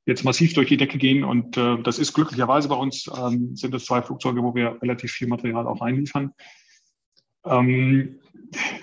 jetzt 0.07 0.25
massiv 0.25 0.55
durch 0.55 0.69
die 0.69 0.77
Decke 0.77 0.99
gehen. 0.99 1.25
Und 1.25 1.57
äh, 1.57 1.83
das 1.83 1.99
ist 1.99 2.12
glücklicherweise 2.12 2.69
bei 2.69 2.77
uns, 2.77 3.11
ähm, 3.19 3.57
sind 3.57 3.75
es 3.75 3.87
zwei 3.87 4.03
Flugzeuge, 4.03 4.43
wo 4.43 4.55
wir 4.55 4.81
relativ 4.81 5.11
viel 5.11 5.27
Material 5.27 5.67
auch 5.67 5.81
reinliefern. 5.81 6.33
Ähm, 7.45 8.21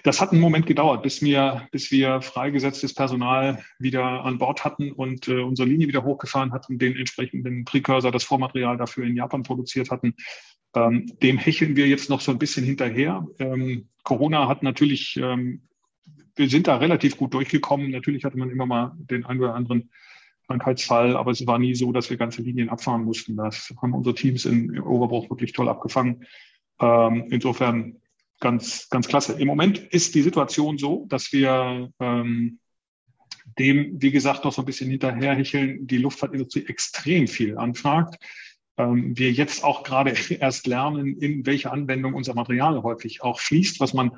das 0.04 0.20
hat 0.20 0.32
einen 0.32 0.42
Moment 0.42 0.66
gedauert, 0.66 1.04
bis 1.04 1.22
wir, 1.22 1.68
bis 1.72 1.92
wir 1.92 2.22
freigesetztes 2.22 2.94
Personal 2.94 3.64
wieder 3.80 4.04
an 4.26 4.38
Bord 4.38 4.66
hatten 4.66 4.92
und 4.92 5.28
äh, 5.28 5.42
unsere 5.42 5.68
Linie 5.68 5.88
wieder 5.88 6.04
hochgefahren 6.04 6.52
hatten, 6.52 6.78
den 6.78 6.96
entsprechenden 6.96 7.66
Precursor, 7.66 8.12
das 8.12 8.24
Vormaterial 8.24 8.78
dafür 8.78 9.06
in 9.06 9.16
Japan 9.16 9.44
produziert 9.44 9.92
hatten. 9.92 10.16
Ähm, 10.76 11.06
dem 11.22 11.38
hecheln 11.38 11.76
wir 11.76 11.88
jetzt 11.88 12.10
noch 12.10 12.22
so 12.22 12.32
ein 12.32 12.40
bisschen 12.40 12.66
hinterher. 12.66 13.26
Ähm, 13.40 13.90
Corona 14.04 14.48
hat 14.48 14.64
natürlich, 14.64 15.18
ähm, 15.18 15.64
wir 16.36 16.50
sind 16.50 16.68
da 16.68 16.78
relativ 16.78 17.18
gut 17.18 17.34
durchgekommen. 17.34 17.92
Natürlich 17.92 18.26
hatte 18.26 18.38
man 18.38 18.50
immer 18.50 18.66
mal 18.66 18.92
den 18.98 19.26
einen 19.26 19.40
oder 19.40 19.56
anderen 19.56 19.92
Krankheitsfall, 20.48 21.16
aber 21.16 21.32
es 21.32 21.46
war 21.48 21.60
nie 21.60 21.76
so, 21.76 21.92
dass 21.92 22.10
wir 22.10 22.18
ganze 22.18 22.42
Linien 22.42 22.70
abfahren 22.70 23.06
mussten. 23.06 23.38
Das 23.38 23.74
haben 23.82 23.94
unsere 23.94 24.16
Teams 24.16 24.46
in 24.46 24.80
Oberbruch 24.80 25.30
wirklich 25.30 25.54
toll 25.54 25.70
abgefangen. 25.70 26.26
Ähm, 26.80 27.28
insofern 27.30 28.02
ganz, 28.44 28.90
ganz 28.90 29.08
klasse. 29.08 29.34
Im 29.40 29.48
Moment 29.48 29.78
ist 29.78 30.14
die 30.14 30.22
Situation 30.22 30.78
so, 30.78 31.06
dass 31.08 31.32
wir 31.32 31.90
ähm, 32.00 32.60
dem, 33.58 34.02
wie 34.02 34.12
gesagt, 34.12 34.44
noch 34.44 34.52
so 34.52 34.62
ein 34.62 34.66
bisschen 34.66 34.90
hinterherhecheln, 34.90 35.88
die 35.88 35.98
Luftfahrtindustrie 35.98 36.66
extrem 36.68 37.28
viel 37.28 37.58
anfragt. 37.58 38.22
Ähm, 38.78 39.18
wir 39.18 39.32
jetzt 39.32 39.64
auch 39.64 39.84
gerade 39.84 40.14
erst 40.40 40.68
lernen, 40.68 41.18
in 41.18 41.46
welche 41.46 41.72
Anwendung 41.72 42.14
unser 42.14 42.36
Material 42.36 42.84
häufig 42.84 43.24
auch 43.24 43.40
fließt, 43.40 43.80
was 43.80 43.94
man 43.94 44.12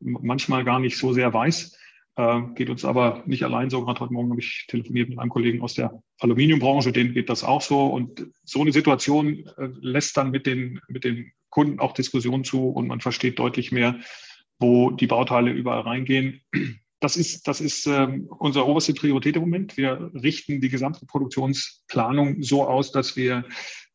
manchmal 0.00 0.64
gar 0.64 0.78
nicht 0.78 0.98
so 0.98 1.14
sehr 1.14 1.32
weiß. 1.32 1.76
Äh, 2.16 2.42
geht 2.54 2.68
uns 2.68 2.84
aber 2.84 3.22
nicht 3.26 3.42
allein 3.42 3.70
so. 3.70 3.84
Gerade 3.84 4.00
heute 4.00 4.12
Morgen 4.12 4.30
habe 4.30 4.40
ich 4.40 4.66
telefoniert 4.68 5.08
mit 5.08 5.18
einem 5.18 5.30
Kollegen 5.30 5.62
aus 5.62 5.74
der 5.74 6.02
Aluminiumbranche, 6.20 6.92
denen 6.92 7.14
geht 7.14 7.30
das 7.30 7.42
auch 7.42 7.62
so. 7.62 7.86
Und 7.86 8.26
so 8.44 8.60
eine 8.60 8.72
Situation 8.72 9.46
äh, 9.56 9.68
lässt 9.80 10.16
dann 10.16 10.30
mit 10.30 10.46
den, 10.46 10.80
mit 10.88 11.04
den 11.04 11.32
Kunden 11.48 11.80
auch 11.80 11.92
Diskussionen 11.92 12.44
zu 12.44 12.68
und 12.68 12.88
man 12.88 13.00
versteht 13.00 13.38
deutlich 13.38 13.72
mehr, 13.72 13.98
wo 14.58 14.90
die 14.90 15.06
Bauteile 15.06 15.52
überall 15.52 15.80
reingehen. 15.80 16.42
Das 17.00 17.16
ist, 17.16 17.48
das 17.48 17.60
ist 17.60 17.86
ähm, 17.86 18.28
unsere 18.28 18.64
oberste 18.66 18.94
Priorität 18.94 19.34
im 19.34 19.42
Moment. 19.42 19.76
Wir 19.76 20.12
richten 20.14 20.60
die 20.60 20.68
gesamte 20.68 21.04
Produktionsplanung 21.04 22.42
so 22.44 22.64
aus, 22.64 22.92
dass 22.92 23.16
wir 23.16 23.44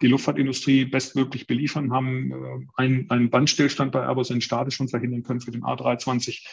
die 0.02 0.08
Luftfahrtindustrie 0.08 0.84
bestmöglich 0.84 1.48
beliefern, 1.48 1.94
haben 1.94 2.32
äh, 2.32 2.66
einen, 2.76 3.10
einen 3.10 3.30
Bandstillstand 3.30 3.94
bei 3.94 4.02
Airbus 4.02 4.30
in 4.30 4.42
Stade 4.42 4.72
schon 4.72 4.90
verhindern 4.90 5.24
können 5.24 5.40
für 5.40 5.52
den 5.52 5.64
A320 5.64 6.46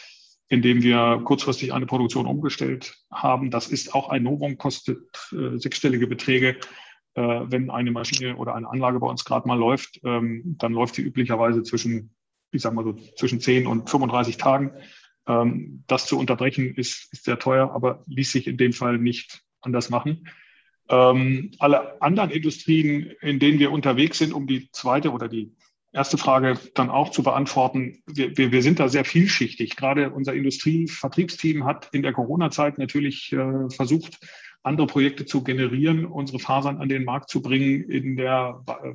indem 0.47 0.83
wir 0.83 1.21
kurzfristig 1.23 1.73
eine 1.73 1.85
Produktion 1.85 2.27
umgestellt 2.27 2.97
haben. 3.11 3.49
Das 3.49 3.67
ist 3.67 3.95
auch 3.95 4.09
ein 4.09 4.23
Novum, 4.23 4.57
kostet 4.57 4.99
äh, 5.31 5.57
sechsstellige 5.57 6.07
Beträge. 6.07 6.57
Äh, 7.15 7.21
wenn 7.21 7.69
eine 7.69 7.91
Maschine 7.91 8.35
oder 8.35 8.55
eine 8.55 8.69
Anlage 8.69 8.99
bei 8.99 9.07
uns 9.07 9.25
gerade 9.25 9.47
mal 9.47 9.57
läuft, 9.57 10.01
ähm, 10.03 10.55
dann 10.57 10.73
läuft 10.73 10.95
sie 10.95 11.01
üblicherweise 11.01 11.63
zwischen, 11.63 12.13
ich 12.51 12.61
sage 12.61 12.75
mal 12.75 12.83
so, 12.83 12.93
zwischen 13.15 13.39
10 13.39 13.67
und 13.67 13.89
35 13.89 14.37
Tagen. 14.37 14.71
Ähm, 15.27 15.83
das 15.87 16.05
zu 16.05 16.19
unterbrechen 16.19 16.75
ist, 16.75 17.11
ist 17.13 17.23
sehr 17.23 17.39
teuer, 17.39 17.71
aber 17.73 18.03
ließ 18.07 18.31
sich 18.31 18.47
in 18.47 18.57
dem 18.57 18.73
Fall 18.73 18.97
nicht 18.97 19.41
anders 19.61 19.89
machen. 19.89 20.27
Ähm, 20.89 21.51
alle 21.57 21.99
anderen 22.01 22.29
Industrien, 22.29 23.11
in 23.21 23.39
denen 23.39 23.57
wir 23.57 23.71
unterwegs 23.71 24.19
sind, 24.19 24.33
um 24.33 24.45
die 24.45 24.69
zweite 24.71 25.11
oder 25.11 25.27
die 25.27 25.54
erste 25.95 26.17
Frage 26.17 26.59
dann 26.73 26.89
auch 26.89 27.09
zu 27.09 27.23
beantworten. 27.23 28.03
Wir, 28.05 28.37
wir, 28.37 28.51
wir 28.51 28.61
sind 28.61 28.79
da 28.79 28.89
sehr 28.89 29.05
vielschichtig. 29.05 29.75
Gerade 29.75 30.11
unser 30.11 30.33
Industrievertriebsteam 30.33 31.65
hat 31.65 31.89
in 31.93 32.03
der 32.03 32.13
Corona-Zeit 32.13 32.77
natürlich 32.77 33.31
äh, 33.31 33.69
versucht, 33.69 34.19
andere 34.61 34.87
Projekte 34.87 35.25
zu 35.25 35.43
generieren, 35.43 36.05
unsere 36.05 36.39
Fasern 36.39 36.77
an 36.77 36.89
den 36.89 37.05
Markt 37.05 37.29
zu 37.29 37.41
bringen 37.41 37.89
in 37.89 38.17
der 38.17 38.63
äh, 38.67 38.93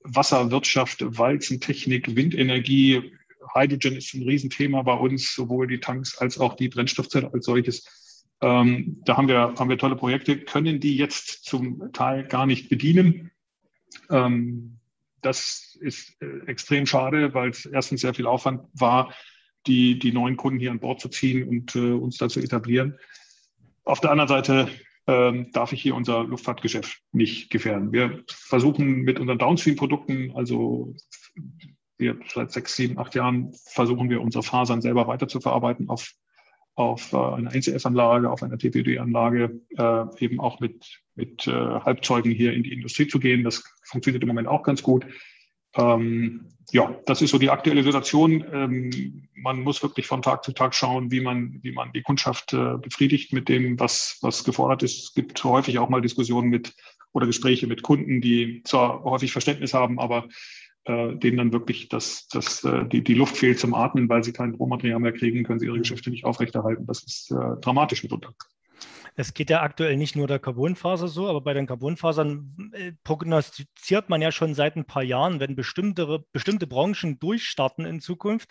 Wasserwirtschaft, 0.00 1.04
Walzentechnik, 1.18 2.14
Windenergie. 2.14 3.12
Hydrogen 3.54 3.96
ist 3.96 4.12
ein 4.14 4.22
Riesenthema 4.22 4.82
bei 4.82 4.94
uns, 4.94 5.34
sowohl 5.34 5.66
die 5.66 5.80
Tanks 5.80 6.18
als 6.18 6.38
auch 6.38 6.54
die 6.54 6.68
Brennstoffzelle 6.68 7.32
als 7.32 7.46
solches. 7.46 8.26
Ähm, 8.40 9.00
da 9.04 9.16
haben 9.16 9.28
wir, 9.28 9.54
haben 9.58 9.68
wir 9.68 9.78
tolle 9.78 9.96
Projekte, 9.96 10.38
können 10.38 10.78
die 10.78 10.96
jetzt 10.96 11.44
zum 11.44 11.92
Teil 11.92 12.24
gar 12.24 12.46
nicht 12.46 12.68
bedienen. 12.68 13.30
Ähm, 14.10 14.77
das 15.22 15.76
ist 15.80 16.20
äh, 16.20 16.46
extrem 16.46 16.86
schade, 16.86 17.34
weil 17.34 17.50
es 17.50 17.66
erstens 17.66 18.00
sehr 18.00 18.14
viel 18.14 18.26
Aufwand 18.26 18.62
war, 18.74 19.14
die, 19.66 19.98
die 19.98 20.12
neuen 20.12 20.36
Kunden 20.36 20.58
hier 20.58 20.70
an 20.70 20.80
Bord 20.80 21.00
zu 21.00 21.08
ziehen 21.08 21.48
und 21.48 21.74
äh, 21.74 21.92
uns 21.92 22.18
da 22.18 22.28
zu 22.28 22.40
etablieren. 22.40 22.98
Auf 23.84 24.00
der 24.00 24.10
anderen 24.10 24.28
Seite 24.28 24.68
ähm, 25.06 25.50
darf 25.52 25.72
ich 25.72 25.82
hier 25.82 25.94
unser 25.94 26.24
Luftfahrtgeschäft 26.24 27.02
nicht 27.12 27.50
gefährden. 27.50 27.92
Wir 27.92 28.22
versuchen 28.28 29.00
mit 29.00 29.18
unseren 29.18 29.38
Downstream-Produkten, 29.38 30.32
also 30.34 30.94
wir 31.96 32.18
seit 32.32 32.52
sechs, 32.52 32.76
sieben, 32.76 32.98
acht 32.98 33.14
Jahren 33.14 33.52
versuchen 33.66 34.10
wir 34.10 34.20
unsere 34.20 34.44
Fasern 34.44 34.80
selber 34.80 35.08
weiterzuverarbeiten 35.08 35.88
auf, 35.88 36.12
auf 36.78 37.12
äh, 37.12 37.16
einer 37.16 37.54
NCF-Anlage, 37.54 38.30
auf 38.30 38.42
einer 38.42 38.56
TPD-Anlage, 38.56 39.60
äh, 39.76 40.24
eben 40.24 40.38
auch 40.38 40.60
mit, 40.60 41.02
mit 41.16 41.46
äh, 41.46 41.50
Halbzeugen 41.50 42.30
hier 42.30 42.52
in 42.52 42.62
die 42.62 42.72
Industrie 42.72 43.08
zu 43.08 43.18
gehen. 43.18 43.42
Das 43.42 43.64
funktioniert 43.82 44.22
im 44.22 44.28
Moment 44.28 44.46
auch 44.46 44.62
ganz 44.62 44.82
gut. 44.82 45.04
Ähm, 45.74 46.48
ja, 46.70 46.94
das 47.06 47.20
ist 47.20 47.30
so 47.30 47.38
die 47.38 47.50
aktuelle 47.50 47.82
Situation. 47.82 48.44
Ähm, 48.52 49.28
man 49.34 49.60
muss 49.60 49.82
wirklich 49.82 50.06
von 50.06 50.22
Tag 50.22 50.44
zu 50.44 50.52
Tag 50.52 50.74
schauen, 50.74 51.10
wie 51.10 51.20
man, 51.20 51.58
wie 51.62 51.72
man 51.72 51.92
die 51.92 52.02
Kundschaft 52.02 52.52
äh, 52.52 52.76
befriedigt 52.80 53.32
mit 53.32 53.48
dem, 53.48 53.80
was, 53.80 54.18
was 54.22 54.44
gefordert 54.44 54.84
ist. 54.84 55.02
Es 55.02 55.14
gibt 55.14 55.42
häufig 55.42 55.80
auch 55.80 55.88
mal 55.88 56.00
Diskussionen 56.00 56.48
mit 56.48 56.74
oder 57.12 57.26
Gespräche 57.26 57.66
mit 57.66 57.82
Kunden, 57.82 58.20
die 58.20 58.62
zwar 58.64 59.02
häufig 59.02 59.32
Verständnis 59.32 59.74
haben, 59.74 59.98
aber 59.98 60.28
äh, 60.88 61.14
denen 61.16 61.36
dann 61.36 61.52
wirklich 61.52 61.88
das, 61.88 62.28
das, 62.28 62.64
äh, 62.64 62.86
die, 62.86 63.04
die 63.04 63.14
Luft 63.14 63.36
fehlt 63.36 63.58
zum 63.58 63.74
Atmen, 63.74 64.08
weil 64.08 64.24
sie 64.24 64.32
kein 64.32 64.54
Rohmaterial 64.54 65.00
mehr 65.00 65.12
kriegen, 65.12 65.44
können 65.44 65.58
sie 65.58 65.66
ihre 65.66 65.78
Geschäfte 65.78 66.10
nicht 66.10 66.24
aufrechterhalten. 66.24 66.86
Das 66.86 67.02
ist 67.04 67.30
äh, 67.30 67.60
dramatisch 67.60 68.02
mitunter. 68.02 68.32
Es 69.14 69.34
geht 69.34 69.50
ja 69.50 69.62
aktuell 69.62 69.96
nicht 69.96 70.16
nur 70.16 70.28
der 70.28 70.38
Carbonfaser 70.38 71.08
so, 71.08 71.28
aber 71.28 71.40
bei 71.40 71.52
den 71.52 71.66
Carbonfasern 71.66 72.70
äh, 72.72 72.92
prognostiziert 73.04 74.08
man 74.08 74.22
ja 74.22 74.32
schon 74.32 74.54
seit 74.54 74.76
ein 74.76 74.84
paar 74.84 75.02
Jahren, 75.02 75.40
wenn 75.40 75.56
bestimmte, 75.56 76.24
bestimmte 76.32 76.66
Branchen 76.66 77.18
durchstarten 77.18 77.84
in 77.84 78.00
Zukunft, 78.00 78.50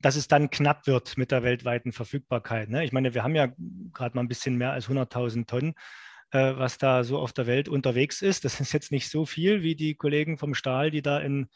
dass 0.00 0.16
es 0.16 0.26
dann 0.26 0.50
knapp 0.50 0.86
wird 0.86 1.16
mit 1.18 1.30
der 1.30 1.42
weltweiten 1.42 1.92
Verfügbarkeit. 1.92 2.70
Ne? 2.70 2.84
Ich 2.84 2.92
meine, 2.92 3.14
wir 3.14 3.22
haben 3.22 3.34
ja 3.34 3.48
gerade 3.92 4.16
mal 4.16 4.22
ein 4.22 4.28
bisschen 4.28 4.56
mehr 4.56 4.72
als 4.72 4.88
100.000 4.88 5.46
Tonnen, 5.46 5.74
äh, 6.30 6.54
was 6.56 6.78
da 6.78 7.04
so 7.04 7.18
auf 7.18 7.32
der 7.32 7.46
Welt 7.46 7.68
unterwegs 7.68 8.22
ist. 8.22 8.44
Das 8.44 8.60
ist 8.60 8.72
jetzt 8.72 8.90
nicht 8.90 9.10
so 9.10 9.26
viel 9.26 9.62
wie 9.62 9.76
die 9.76 9.94
Kollegen 9.94 10.38
vom 10.38 10.54
Stahl, 10.54 10.90
die 10.90 11.02
da 11.02 11.18
in 11.20 11.48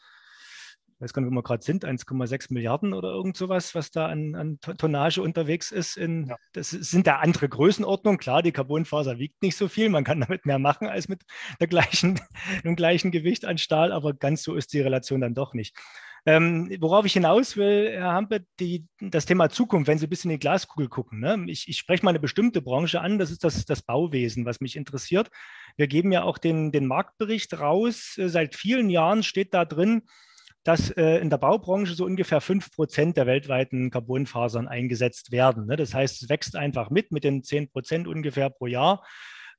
weiß 0.99 1.13
gar 1.13 1.21
nicht, 1.21 1.31
wo 1.31 1.35
wir 1.35 1.43
gerade 1.43 1.63
sind, 1.63 1.85
1,6 1.85 2.53
Milliarden 2.53 2.93
oder 2.93 3.09
irgend 3.09 3.37
sowas, 3.37 3.75
was 3.75 3.91
da 3.91 4.07
an, 4.07 4.35
an 4.35 4.59
Tonnage 4.59 5.21
unterwegs 5.21 5.71
ist. 5.71 5.97
In, 5.97 6.27
ja. 6.27 6.35
Das 6.53 6.69
sind 6.69 7.07
da 7.07 7.17
andere 7.17 7.49
Größenordnungen. 7.49 8.19
Klar, 8.19 8.41
die 8.41 8.51
Carbonfaser 8.51 9.19
wiegt 9.19 9.41
nicht 9.41 9.57
so 9.57 9.67
viel, 9.67 9.89
man 9.89 10.03
kann 10.03 10.21
damit 10.21 10.45
mehr 10.45 10.59
machen 10.59 10.87
als 10.87 11.07
mit 11.07 11.23
der 11.59 11.67
gleichen, 11.67 12.19
dem 12.63 12.75
gleichen 12.75 13.11
Gewicht 13.11 13.45
an 13.45 13.57
Stahl, 13.57 13.91
aber 13.91 14.13
ganz 14.13 14.43
so 14.43 14.55
ist 14.55 14.73
die 14.73 14.81
Relation 14.81 15.21
dann 15.21 15.33
doch 15.33 15.53
nicht. 15.53 15.75
Ähm, 16.25 16.73
worauf 16.79 17.05
ich 17.05 17.13
hinaus 17.13 17.57
will, 17.57 17.89
Herr 17.91 18.13
Hampe, 18.13 18.45
die, 18.59 18.87
das 19.01 19.25
Thema 19.25 19.49
Zukunft, 19.49 19.89
wenn 19.89 19.97
Sie 19.97 20.07
ein 20.07 20.09
bisschen 20.09 20.31
in 20.31 20.35
die 20.35 20.39
Glaskugel 20.39 20.87
gucken. 20.87 21.19
Ne? 21.19 21.45
Ich, 21.47 21.67
ich, 21.67 21.77
spreche 21.77 22.05
mal 22.05 22.11
eine 22.11 22.21
bestimmte 22.21 22.61
Branche 22.61 23.01
an, 23.01 23.19
das 23.19 23.29
ist 23.29 23.43
das, 23.43 23.65
das 23.65 23.81
Bauwesen, 23.81 24.45
was 24.45 24.61
mich 24.61 24.77
interessiert. 24.77 25.29
Wir 25.75 25.87
geben 25.87 26.13
ja 26.13 26.23
auch 26.23 26.37
den, 26.37 26.71
den 26.71 26.85
Marktbericht 26.85 27.59
raus. 27.59 28.13
Seit 28.15 28.55
vielen 28.55 28.89
Jahren 28.89 29.23
steht 29.23 29.53
da 29.53 29.65
drin, 29.65 30.03
dass 30.63 30.91
äh, 30.91 31.17
in 31.17 31.29
der 31.29 31.37
Baubranche 31.37 31.93
so 31.93 32.05
ungefähr 32.05 32.41
5 32.41 32.71
Prozent 32.71 33.17
der 33.17 33.25
weltweiten 33.25 33.89
Carbonfasern 33.91 34.67
eingesetzt 34.67 35.31
werden. 35.31 35.65
Ne? 35.65 35.75
Das 35.75 35.93
heißt, 35.93 36.23
es 36.23 36.29
wächst 36.29 36.55
einfach 36.55 36.89
mit, 36.89 37.11
mit 37.11 37.23
den 37.23 37.43
10 37.43 37.69
Prozent 37.69 38.07
ungefähr 38.07 38.49
pro 38.49 38.67
Jahr 38.67 39.03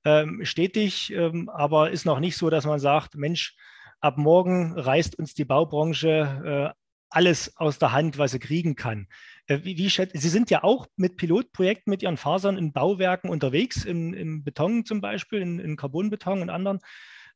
ähm, 0.05 0.45
stetig, 0.45 1.13
ähm, 1.13 1.49
aber 1.49 1.91
ist 1.91 2.07
noch 2.07 2.21
nicht 2.21 2.37
so, 2.37 2.51
dass 2.51 2.67
man 2.67 2.79
sagt, 2.79 3.17
Mensch, 3.17 3.57
ab 4.01 4.19
morgen 4.19 4.79
reißt 4.79 5.19
uns 5.19 5.35
die 5.35 5.45
Baubranche 5.45 6.75
äh, 6.75 6.81
alles 7.11 7.57
aus 7.57 7.79
der 7.79 7.93
Hand, 7.93 8.19
was 8.19 8.33
sie 8.33 8.39
kriegen 8.39 8.75
kann. 8.75 9.07
Äh, 9.47 9.61
wie, 9.63 9.77
wie 9.79 9.89
Sie 9.89 10.29
sind 10.29 10.51
ja 10.51 10.65
auch 10.65 10.87
mit 10.97 11.17
Pilotprojekten 11.17 11.91
mit 11.91 12.03
Ihren 12.03 12.17
Fasern 12.17 12.59
in 12.59 12.73
Bauwerken 12.73 13.31
unterwegs, 13.31 13.85
im, 13.85 14.13
im 14.13 14.43
Beton 14.43 14.85
zum 14.85 15.01
Beispiel, 15.01 15.41
in, 15.41 15.59
in 15.59 15.77
Carbonbeton 15.77 16.43
und 16.43 16.51
anderen. 16.51 16.81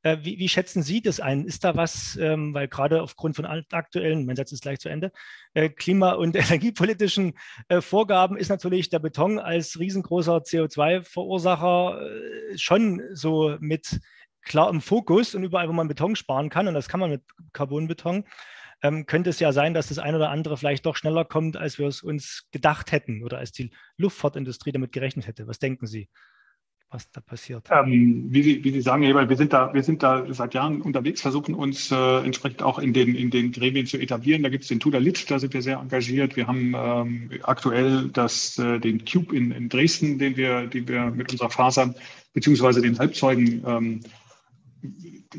Äh, 0.03 0.19
wie, 0.23 0.39
wie, 0.39 0.49
schätzen 0.49 0.83
Sie 0.83 1.03
das 1.03 1.19
ein? 1.19 1.45
Ist 1.45 1.65
da 1.65 1.75
was, 1.75 2.17
ähm, 2.17 2.55
weil 2.55 2.69
gerade 2.69 3.03
aufgrund 3.03 3.35
von 3.35 3.45
aktuellen, 3.45 4.27
mein 4.27 4.37
Satz 4.37 4.53
ist 4.53 4.63
gleich 4.63 4.79
zu 4.79 4.89
Ende, 4.89 5.11
äh, 5.55 5.69
klima- 5.69 6.13
und 6.13 6.37
energiepolitischen 6.37 7.35
äh, 7.69 7.81
Vorgaben 7.81 8.37
ist 8.37 8.49
natürlich 8.49 8.91
der 8.91 9.01
Beton 9.01 9.39
als 9.39 9.79
riesengroßer 9.79 10.39
CO2-Verursacher 10.39 12.01
äh, 12.01 12.59
schon 12.59 13.03
so 13.13 13.57
mit 13.61 14.01
klar 14.43 14.71
im 14.71 14.81
Fokus 14.81 15.35
und 15.35 15.43
überall, 15.43 15.69
wo 15.69 15.73
man 15.73 15.89
Beton 15.89 16.17
sparen 16.17 16.49
kann, 16.49 16.69
und 16.69 16.75
das 16.75 16.89
kann 16.89 17.01
man 17.01 17.11
mit 17.11 17.23
Carbonbeton, 17.53 18.25
ähm, 18.83 19.07
könnte 19.07 19.31
es 19.31 19.41
ja 19.41 19.53
sein, 19.53 19.75
dass 19.75 19.89
das 19.89 19.99
eine 19.99 20.17
oder 20.17 20.31
andere 20.31 20.57
vielleicht 20.57 20.87
doch 20.87 20.97
schneller 20.97 21.25
kommt, 21.25 21.57
als 21.57 21.79
wir 21.79 21.89
es 21.89 22.03
uns 22.03 22.49
gedacht 22.53 22.93
hätten 22.93 23.25
oder 23.25 23.39
als 23.39 23.53
die 23.53 23.73
Luftfahrtindustrie 23.97 24.73
damit 24.73 24.93
gerechnet 24.93 25.27
hätte. 25.27 25.47
Was 25.49 25.59
denken 25.59 25.87
Sie? 25.87 26.09
Was 26.91 27.11
da 27.11 27.21
passiert? 27.21 27.69
Ähm, 27.71 28.27
wie, 28.31 28.43
Sie, 28.43 28.65
wie 28.65 28.71
Sie 28.71 28.81
sagen, 28.81 29.03
Heber, 29.03 29.29
wir 29.29 29.37
sind 29.37 29.53
da, 29.53 29.73
wir 29.75 29.83
sind 29.83 30.03
da 30.03 30.25
seit 30.31 30.55
Jahren 30.55 30.81
unterwegs, 30.81 31.21
versuchen 31.21 31.55
uns 31.55 31.91
äh, 31.91 32.25
entsprechend 32.25 32.63
auch 32.63 32.79
in 32.79 32.93
den, 32.93 33.15
in 33.15 33.31
den 33.31 33.53
Gremien 33.53 33.87
zu 33.87 33.99
etablieren. 33.99 34.43
Da 34.43 34.49
gibt 34.49 34.63
es 34.63 34.69
den 34.69 34.81
Tuda 34.81 34.99
Lit, 34.99 35.31
da 35.31 35.39
sind 35.39 35.53
wir 35.53 35.63
sehr 35.63 35.79
engagiert. 35.79 36.37
Wir 36.37 36.47
haben 36.47 36.75
ähm, 36.75 37.31
aktuell 37.43 38.09
das, 38.09 38.59
äh, 38.59 38.79
den 38.79 39.05
Cube 39.05 39.37
in, 39.37 39.51
in 39.51 39.69
Dresden, 39.69 40.19
den 40.19 40.37
wir, 40.37 40.67
den 40.67 40.89
wir 40.89 41.11
mit 41.11 41.31
unserer 41.31 41.51
Fasern 41.51 41.95
beziehungsweise 42.33 42.81
den 42.81 42.99
Halbzeugen 42.99 43.63
ähm, 43.67 44.01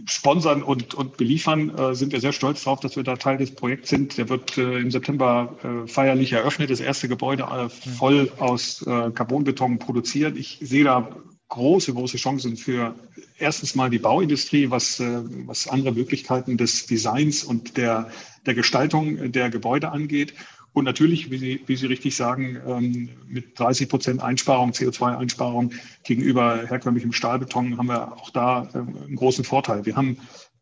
sponsern 0.05 0.61
und, 0.61 0.93
und 0.93 1.17
beliefern, 1.17 1.75
äh, 1.75 1.95
sind 1.95 2.11
wir 2.11 2.19
sehr 2.19 2.33
stolz 2.33 2.63
darauf, 2.63 2.79
dass 2.79 2.95
wir 2.95 3.03
da 3.03 3.15
Teil 3.15 3.37
des 3.37 3.55
Projekts 3.55 3.89
sind. 3.89 4.17
Der 4.17 4.29
wird 4.29 4.57
äh, 4.57 4.77
im 4.77 4.91
September 4.91 5.55
äh, 5.63 5.87
feierlich 5.87 6.33
eröffnet, 6.33 6.69
das 6.69 6.79
erste 6.79 7.07
Gebäude 7.07 7.43
äh, 7.43 7.69
voll 7.69 8.31
aus 8.37 8.85
äh, 8.85 9.11
Carbonbeton 9.11 9.79
produziert. 9.79 10.37
Ich 10.37 10.59
sehe 10.61 10.83
da 10.83 11.09
große, 11.49 11.93
große 11.93 12.17
Chancen 12.17 12.55
für 12.55 12.95
erstens 13.37 13.75
mal 13.75 13.89
die 13.89 13.99
Bauindustrie, 13.99 14.69
was, 14.69 14.99
äh, 14.99 15.21
was 15.45 15.67
andere 15.67 15.93
Möglichkeiten 15.93 16.57
des 16.57 16.85
Designs 16.85 17.43
und 17.43 17.75
der, 17.77 18.09
der 18.45 18.53
Gestaltung 18.53 19.31
der 19.31 19.49
Gebäude 19.49 19.91
angeht. 19.91 20.33
Und 20.73 20.85
natürlich, 20.85 21.31
wie 21.31 21.37
Sie, 21.37 21.61
wie 21.65 21.75
Sie 21.75 21.87
richtig 21.87 22.15
sagen, 22.15 22.57
ähm, 22.67 23.09
mit 23.27 23.59
30 23.59 23.89
Prozent 23.89 24.21
Einsparung, 24.21 24.71
CO2-Einsparung 24.71 25.71
gegenüber 26.03 26.67
herkömmlichem 26.67 27.11
Stahlbeton 27.11 27.77
haben 27.77 27.87
wir 27.87 28.13
auch 28.13 28.29
da 28.29 28.69
ähm, 28.75 28.95
einen 29.07 29.15
großen 29.15 29.43
Vorteil. 29.43 29.85
Wir 29.85 29.95
haben 29.95 30.17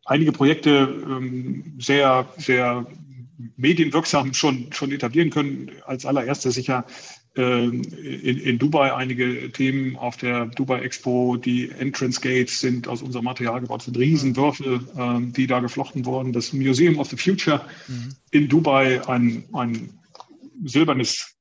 einige 0.06 0.32
Projekte 0.32 0.88
ähm, 1.06 1.74
sehr, 1.78 2.26
sehr 2.38 2.86
medienwirksam 3.56 4.32
schon, 4.32 4.72
schon 4.72 4.90
etablieren 4.92 5.30
können. 5.30 5.70
Als 5.86 6.06
allererstes 6.06 6.54
sicher 6.54 6.84
in, 7.34 7.84
in, 7.84 8.58
Dubai 8.58 8.92
einige 8.94 9.52
Themen 9.52 9.96
auf 9.96 10.16
der 10.16 10.46
Dubai 10.46 10.80
Expo. 10.80 11.36
Die 11.36 11.70
Entrance 11.70 12.20
Gates 12.20 12.60
sind 12.60 12.88
aus 12.88 13.00
unserem 13.00 13.26
Material 13.26 13.60
gebaut, 13.60 13.82
sind 13.82 13.96
Riesenwürfel, 13.96 14.80
ähm, 14.96 15.32
die 15.32 15.46
da 15.46 15.60
geflochten 15.60 16.04
wurden. 16.04 16.32
Das 16.32 16.52
Museum 16.52 16.98
of 16.98 17.08
the 17.10 17.16
Future 17.16 17.64
mhm. 17.86 18.14
in 18.32 18.48
Dubai, 18.48 19.06
ein, 19.06 19.44
ein 19.52 19.90
silbernes 20.64 21.36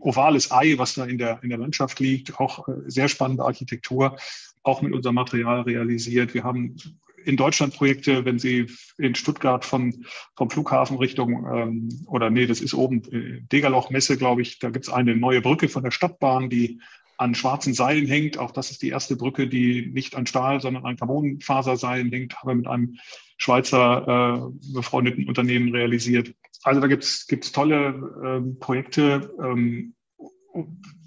ovales 0.00 0.52
Ei, 0.52 0.74
was 0.78 0.94
da 0.94 1.04
in 1.04 1.18
der, 1.18 1.42
in 1.42 1.48
der 1.48 1.58
Landschaft 1.58 2.00
liegt, 2.00 2.38
auch 2.38 2.68
äh, 2.68 2.72
sehr 2.86 3.08
spannende 3.08 3.44
Architektur, 3.44 4.16
auch 4.62 4.82
mit 4.82 4.92
unserem 4.92 5.16
Material 5.16 5.62
realisiert. 5.62 6.34
Wir 6.34 6.44
haben 6.44 6.76
in 7.24 7.36
Deutschland 7.36 7.74
Projekte, 7.74 8.24
wenn 8.24 8.38
Sie 8.38 8.66
in 8.98 9.14
Stuttgart 9.14 9.64
von, 9.64 10.04
vom 10.36 10.50
Flughafen 10.50 10.98
Richtung, 10.98 11.46
ähm, 11.52 11.88
oder 12.06 12.30
nee, 12.30 12.46
das 12.46 12.60
ist 12.60 12.74
oben, 12.74 13.02
äh, 13.12 13.40
Degerloch-Messe, 13.52 14.16
glaube 14.16 14.42
ich, 14.42 14.58
da 14.58 14.70
gibt 14.70 14.86
es 14.86 14.92
eine 14.92 15.16
neue 15.16 15.40
Brücke 15.40 15.68
von 15.68 15.82
der 15.82 15.90
Stadtbahn, 15.90 16.50
die 16.50 16.80
an 17.16 17.34
schwarzen 17.34 17.74
Seilen 17.74 18.06
hängt. 18.06 18.38
Auch 18.38 18.50
das 18.50 18.70
ist 18.70 18.82
die 18.82 18.88
erste 18.88 19.16
Brücke, 19.16 19.48
die 19.48 19.90
nicht 19.92 20.16
an 20.16 20.26
Stahl, 20.26 20.60
sondern 20.60 20.84
an 20.84 20.96
Carbonfaserseilen 20.96 22.10
hängt, 22.10 22.36
haben 22.36 22.48
wir 22.48 22.54
mit 22.56 22.66
einem 22.66 22.98
Schweizer 23.36 24.50
äh, 24.50 24.72
befreundeten 24.72 25.28
Unternehmen 25.28 25.72
realisiert. 25.72 26.34
Also 26.62 26.80
da 26.80 26.86
gibt 26.86 27.04
es 27.04 27.52
tolle 27.52 27.94
äh, 28.24 28.58
Projekte, 28.58 29.34
ähm, 29.42 29.94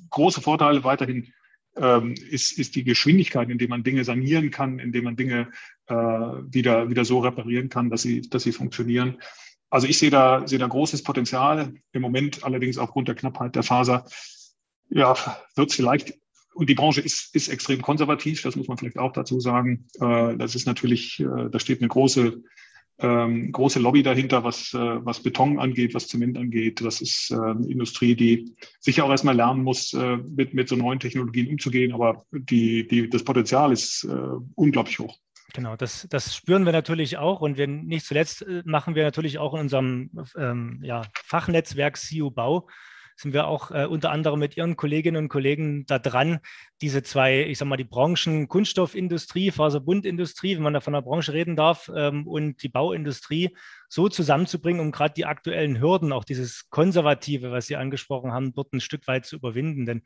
große 0.09 0.41
Vorteile 0.41 0.83
weiterhin 0.83 1.31
ähm, 1.79 2.13
ist, 2.29 2.57
ist 2.57 2.75
die 2.75 2.83
Geschwindigkeit, 2.83 3.49
in 3.49 3.57
der 3.57 3.67
man 3.67 3.83
Dinge 3.83 4.03
sanieren 4.03 4.51
kann, 4.51 4.79
in 4.79 4.91
der 4.91 5.01
man 5.01 5.15
Dinge 5.15 5.49
äh, 5.87 5.95
wieder, 5.95 6.89
wieder 6.89 7.05
so 7.05 7.19
reparieren 7.19 7.69
kann, 7.69 7.89
dass 7.89 8.01
sie, 8.01 8.21
dass 8.21 8.43
sie 8.43 8.51
funktionieren. 8.51 9.17
Also 9.69 9.87
ich 9.87 9.97
sehe 9.97 10.09
da, 10.09 10.47
sehe 10.47 10.59
da 10.59 10.67
großes 10.67 11.03
Potenzial. 11.03 11.73
Im 11.91 12.01
Moment 12.01 12.43
allerdings 12.43 12.77
aufgrund 12.77 13.07
der 13.07 13.15
Knappheit 13.15 13.55
der 13.55 13.63
Faser, 13.63 14.05
ja, 14.89 15.15
wird 15.55 15.69
es 15.69 15.75
vielleicht, 15.75 16.13
und 16.53 16.69
die 16.69 16.75
Branche 16.75 17.01
ist, 17.01 17.35
ist 17.35 17.49
extrem 17.49 17.81
konservativ, 17.81 18.41
das 18.41 18.55
muss 18.55 18.67
man 18.67 18.77
vielleicht 18.77 18.97
auch 18.97 19.11
dazu 19.11 19.39
sagen. 19.39 19.87
Äh, 19.99 20.37
das 20.37 20.55
ist 20.55 20.65
natürlich, 20.65 21.19
äh, 21.19 21.49
da 21.51 21.59
steht 21.59 21.81
eine 21.81 21.89
große 21.89 22.41
ähm, 22.99 23.51
große 23.51 23.79
Lobby 23.79 24.03
dahinter, 24.03 24.43
was, 24.43 24.73
äh, 24.73 25.05
was 25.05 25.21
Beton 25.21 25.59
angeht, 25.59 25.93
was 25.93 26.07
Zement 26.07 26.37
angeht. 26.37 26.81
Das 26.81 27.01
ist 27.01 27.31
äh, 27.31 27.35
eine 27.35 27.67
Industrie, 27.67 28.15
die 28.15 28.55
sicher 28.79 29.05
auch 29.05 29.09
erstmal 29.09 29.35
lernen 29.35 29.63
muss, 29.63 29.93
äh, 29.93 30.17
mit, 30.17 30.53
mit 30.53 30.67
so 30.67 30.75
neuen 30.75 30.99
Technologien 30.99 31.49
umzugehen. 31.49 31.93
Aber 31.93 32.23
die, 32.31 32.87
die, 32.87 33.09
das 33.09 33.23
Potenzial 33.23 33.71
ist 33.71 34.03
äh, 34.03 34.15
unglaublich 34.55 34.99
hoch. 34.99 35.17
Genau, 35.53 35.75
das, 35.75 36.07
das 36.09 36.35
spüren 36.35 36.65
wir 36.65 36.73
natürlich 36.73 37.17
auch 37.17 37.41
und 37.41 37.57
wir 37.57 37.67
nicht 37.67 38.05
zuletzt 38.05 38.41
äh, 38.41 38.63
machen 38.65 38.95
wir 38.95 39.03
natürlich 39.03 39.37
auch 39.39 39.53
in 39.53 39.61
unserem 39.61 40.09
ähm, 40.37 40.79
ja, 40.83 41.03
Fachnetzwerk 41.13 41.97
CU 41.97 42.31
Bau 42.31 42.67
sind 43.17 43.33
wir 43.33 43.47
auch 43.47 43.71
äh, 43.71 43.85
unter 43.85 44.11
anderem 44.11 44.39
mit 44.39 44.55
Ihren 44.55 44.77
Kolleginnen 44.77 45.17
und 45.17 45.29
Kollegen 45.29 45.85
da 45.87 45.97
dran, 45.97 46.39
diese 46.81 47.01
zwei, 47.01 47.41
ich 47.41 47.57
sage 47.57 47.69
mal, 47.69 47.77
die 47.77 47.83
Branchen 47.83 48.47
Kunststoffindustrie, 48.47 49.51
Faserbundindustrie, 49.51 50.55
wenn 50.55 50.63
man 50.63 50.73
da 50.73 50.81
von 50.81 50.93
der 50.93 51.01
Branche 51.01 51.33
reden 51.33 51.55
darf, 51.55 51.91
ähm, 51.95 52.27
und 52.27 52.61
die 52.61 52.69
Bauindustrie 52.69 53.55
so 53.89 54.07
zusammenzubringen, 54.07 54.79
um 54.79 54.91
gerade 54.91 55.15
die 55.15 55.25
aktuellen 55.25 55.81
Hürden, 55.81 56.13
auch 56.13 56.23
dieses 56.23 56.69
Konservative, 56.69 57.51
was 57.51 57.65
Sie 57.65 57.75
angesprochen 57.75 58.31
haben, 58.31 58.53
dort 58.53 58.71
ein 58.73 58.81
Stück 58.81 59.07
weit 59.07 59.25
zu 59.25 59.35
überwinden. 59.35 59.85
Denn 59.87 60.03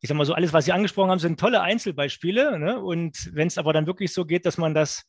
ich 0.00 0.08
sage 0.08 0.18
mal 0.18 0.24
so, 0.24 0.34
alles, 0.34 0.52
was 0.52 0.64
Sie 0.64 0.72
angesprochen 0.72 1.10
haben, 1.10 1.18
sind 1.18 1.40
tolle 1.40 1.60
Einzelbeispiele. 1.60 2.58
Ne? 2.58 2.80
Und 2.80 3.30
wenn 3.34 3.48
es 3.48 3.58
aber 3.58 3.72
dann 3.72 3.86
wirklich 3.86 4.12
so 4.12 4.24
geht, 4.24 4.46
dass 4.46 4.58
man 4.58 4.74
das 4.74 5.04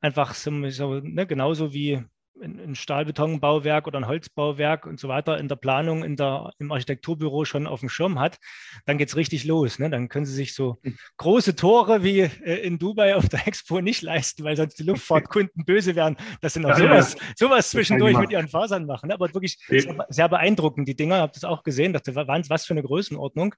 einfach 0.00 0.34
so, 0.34 0.50
ne, 0.50 1.26
genauso 1.26 1.72
wie 1.72 2.02
ein 2.42 2.74
Stahlbetonbauwerk 2.74 3.86
oder 3.86 3.98
ein 3.98 4.06
Holzbauwerk 4.06 4.86
und 4.86 5.00
so 5.00 5.08
weiter 5.08 5.38
in 5.38 5.48
der 5.48 5.56
Planung, 5.56 6.04
in 6.04 6.16
der, 6.16 6.52
im 6.58 6.72
Architekturbüro 6.72 7.44
schon 7.44 7.66
auf 7.66 7.80
dem 7.80 7.88
Schirm 7.88 8.18
hat, 8.18 8.38
dann 8.86 8.98
geht 8.98 9.08
es 9.08 9.16
richtig 9.16 9.44
los. 9.44 9.78
Ne? 9.78 9.90
Dann 9.90 10.08
können 10.08 10.26
Sie 10.26 10.34
sich 10.34 10.54
so 10.54 10.78
hm. 10.82 10.96
große 11.16 11.56
Tore 11.56 12.02
wie 12.02 12.20
äh, 12.20 12.60
in 12.62 12.78
Dubai 12.78 13.16
auf 13.16 13.28
der 13.28 13.46
Expo 13.46 13.80
nicht 13.80 14.02
leisten, 14.02 14.44
weil 14.44 14.56
sonst 14.56 14.78
die 14.78 14.84
Luftfahrtkunden 14.84 15.64
böse 15.64 15.94
wären, 15.94 16.16
dass 16.40 16.54
sie 16.54 16.60
noch 16.60 16.76
sowas, 16.76 17.16
sowas 17.36 17.70
zwischendurch 17.70 18.16
mit 18.16 18.30
ihren 18.30 18.48
Fasern 18.48 18.86
machen. 18.86 19.08
Ne? 19.08 19.14
Aber 19.14 19.32
wirklich 19.34 19.58
sehr, 19.68 20.06
sehr 20.08 20.28
beeindruckend, 20.28 20.88
die 20.88 20.96
Dinger. 20.96 21.16
Ich 21.16 21.22
habe 21.22 21.32
das 21.32 21.44
auch 21.44 21.62
gesehen, 21.62 21.92
dachte, 21.92 22.14
was 22.14 22.66
für 22.66 22.74
eine 22.74 22.82
Größenordnung. 22.82 23.54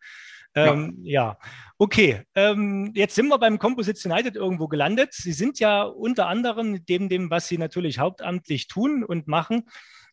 Ähm, 0.54 0.98
ja. 1.02 1.12
ja. 1.12 1.38
okay. 1.78 2.22
Ähm, 2.34 2.92
jetzt 2.94 3.14
sind 3.14 3.28
wir 3.28 3.38
beim 3.38 3.58
Composites 3.58 4.04
United 4.04 4.36
irgendwo 4.36 4.68
gelandet. 4.68 5.12
Sie 5.12 5.32
sind 5.32 5.60
ja 5.60 5.82
unter 5.82 6.26
anderem 6.26 6.84
dem, 6.86 7.08
dem, 7.08 7.30
was 7.30 7.48
Sie 7.48 7.58
natürlich 7.58 7.98
hauptamtlich 7.98 8.66
tun 8.66 9.04
und 9.04 9.28
machen, 9.28 9.68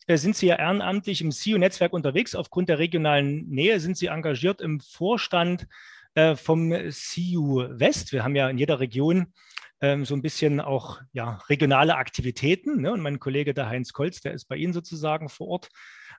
äh, 0.06 0.16
sind 0.16 0.36
Sie 0.36 0.46
ja 0.46 0.56
ehrenamtlich 0.56 1.20
im 1.20 1.30
CU-Netzwerk 1.30 1.92
unterwegs. 1.92 2.34
Aufgrund 2.34 2.68
der 2.68 2.78
regionalen 2.78 3.48
Nähe 3.48 3.80
sind 3.80 3.96
Sie 3.96 4.06
engagiert 4.06 4.60
im 4.60 4.80
Vorstand 4.80 5.66
äh, 6.14 6.36
vom 6.36 6.70
CU 6.70 7.64
West. 7.70 8.12
Wir 8.12 8.24
haben 8.24 8.36
ja 8.36 8.48
in 8.48 8.58
jeder 8.58 8.80
Region 8.80 9.32
ähm, 9.80 10.04
so 10.04 10.14
ein 10.14 10.22
bisschen 10.22 10.60
auch 10.60 11.00
ja, 11.12 11.40
regionale 11.48 11.96
Aktivitäten. 11.96 12.80
Ne? 12.80 12.92
Und 12.92 13.00
mein 13.00 13.20
Kollege, 13.20 13.54
der 13.54 13.68
Heinz 13.68 13.92
Kolz, 13.92 14.20
der 14.20 14.32
ist 14.32 14.46
bei 14.46 14.56
Ihnen 14.56 14.72
sozusagen 14.72 15.28
vor 15.28 15.48
Ort 15.48 15.68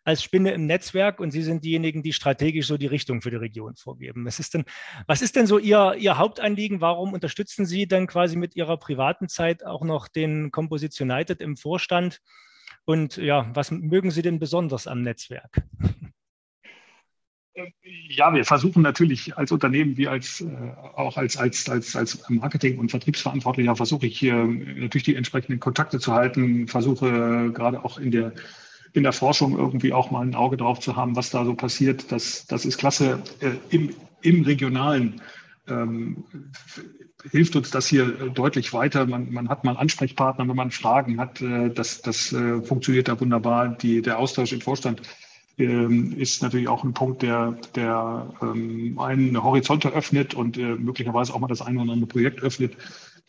als 0.03 0.23
Spinne 0.23 0.51
im 0.51 0.65
Netzwerk 0.65 1.19
und 1.19 1.31
Sie 1.31 1.41
sind 1.41 1.63
diejenigen, 1.63 2.03
die 2.03 2.13
strategisch 2.13 2.67
so 2.67 2.77
die 2.77 2.87
Richtung 2.87 3.21
für 3.21 3.29
die 3.29 3.37
Region 3.37 3.75
vorgeben. 3.75 4.25
Was 4.25 4.39
ist 4.39 4.53
denn, 4.53 4.65
was 5.07 5.21
ist 5.21 5.35
denn 5.35 5.47
so 5.47 5.57
Ihr, 5.57 5.95
Ihr 5.97 6.17
Hauptanliegen? 6.17 6.81
Warum 6.81 7.13
unterstützen 7.13 7.65
Sie 7.65 7.87
dann 7.87 8.07
quasi 8.07 8.35
mit 8.35 8.55
Ihrer 8.55 8.77
privaten 8.77 9.27
Zeit 9.27 9.65
auch 9.65 9.83
noch 9.83 10.07
den 10.07 10.51
Composition 10.51 11.11
United 11.11 11.41
im 11.41 11.57
Vorstand? 11.57 12.21
Und 12.85 13.17
ja, 13.17 13.49
was 13.53 13.71
mögen 13.71 14.11
Sie 14.11 14.21
denn 14.21 14.39
besonders 14.39 14.87
am 14.87 15.01
Netzwerk? 15.01 15.63
Ja, 18.07 18.33
wir 18.33 18.45
versuchen 18.45 18.81
natürlich 18.81 19.37
als 19.37 19.51
Unternehmen 19.51 19.97
wie 19.97 20.07
als 20.07 20.41
äh, 20.41 20.45
auch 20.95 21.17
als, 21.17 21.37
als, 21.37 21.67
als, 21.69 21.95
als 21.95 22.29
Marketing- 22.29 22.79
und 22.79 22.89
Vertriebsverantwortlicher 22.89 23.75
versuche 23.75 24.07
ich 24.07 24.17
hier 24.17 24.35
natürlich 24.35 25.03
die 25.03 25.15
entsprechenden 25.15 25.59
Kontakte 25.59 25.99
zu 25.99 26.13
halten, 26.13 26.67
versuche 26.67 27.51
gerade 27.53 27.83
auch 27.83 27.97
in 27.97 28.11
der 28.11 28.33
in 28.93 29.03
der 29.03 29.13
Forschung 29.13 29.57
irgendwie 29.57 29.93
auch 29.93 30.11
mal 30.11 30.25
ein 30.25 30.35
Auge 30.35 30.57
drauf 30.57 30.79
zu 30.79 30.95
haben, 30.95 31.15
was 31.15 31.29
da 31.29 31.45
so 31.45 31.53
passiert. 31.53 32.11
Das, 32.11 32.45
das 32.47 32.65
ist 32.65 32.77
klasse. 32.77 33.21
Äh, 33.39 33.51
im, 33.69 33.93
Im 34.21 34.43
Regionalen 34.43 35.21
ähm, 35.67 36.23
hilft 37.31 37.55
uns 37.55 37.69
das 37.69 37.87
hier 37.87 38.05
deutlich 38.05 38.73
weiter. 38.73 39.05
Man, 39.05 39.31
man 39.31 39.49
hat 39.49 39.63
mal 39.63 39.77
Ansprechpartner, 39.77 40.47
wenn 40.47 40.55
man 40.55 40.71
Fragen 40.71 41.19
hat. 41.19 41.41
Äh, 41.41 41.69
das 41.69 42.01
das 42.01 42.31
äh, 42.33 42.61
funktioniert 42.61 43.07
da 43.07 43.19
wunderbar. 43.19 43.69
Die, 43.69 44.01
der 44.01 44.19
Austausch 44.19 44.53
im 44.53 44.61
Vorstand 44.61 45.01
ähm, 45.59 46.13
ist 46.17 46.41
natürlich 46.41 46.67
auch 46.67 46.83
ein 46.83 46.93
Punkt, 46.93 47.21
der, 47.21 47.57
der 47.75 48.33
ähm, 48.41 48.97
einen 48.97 49.43
Horizont 49.43 49.85
eröffnet 49.85 50.33
und 50.33 50.57
äh, 50.57 50.75
möglicherweise 50.75 51.33
auch 51.33 51.39
mal 51.39 51.47
das 51.47 51.61
eine 51.61 51.81
oder 51.81 51.91
andere 51.91 52.07
Projekt 52.07 52.41
öffnet. 52.41 52.75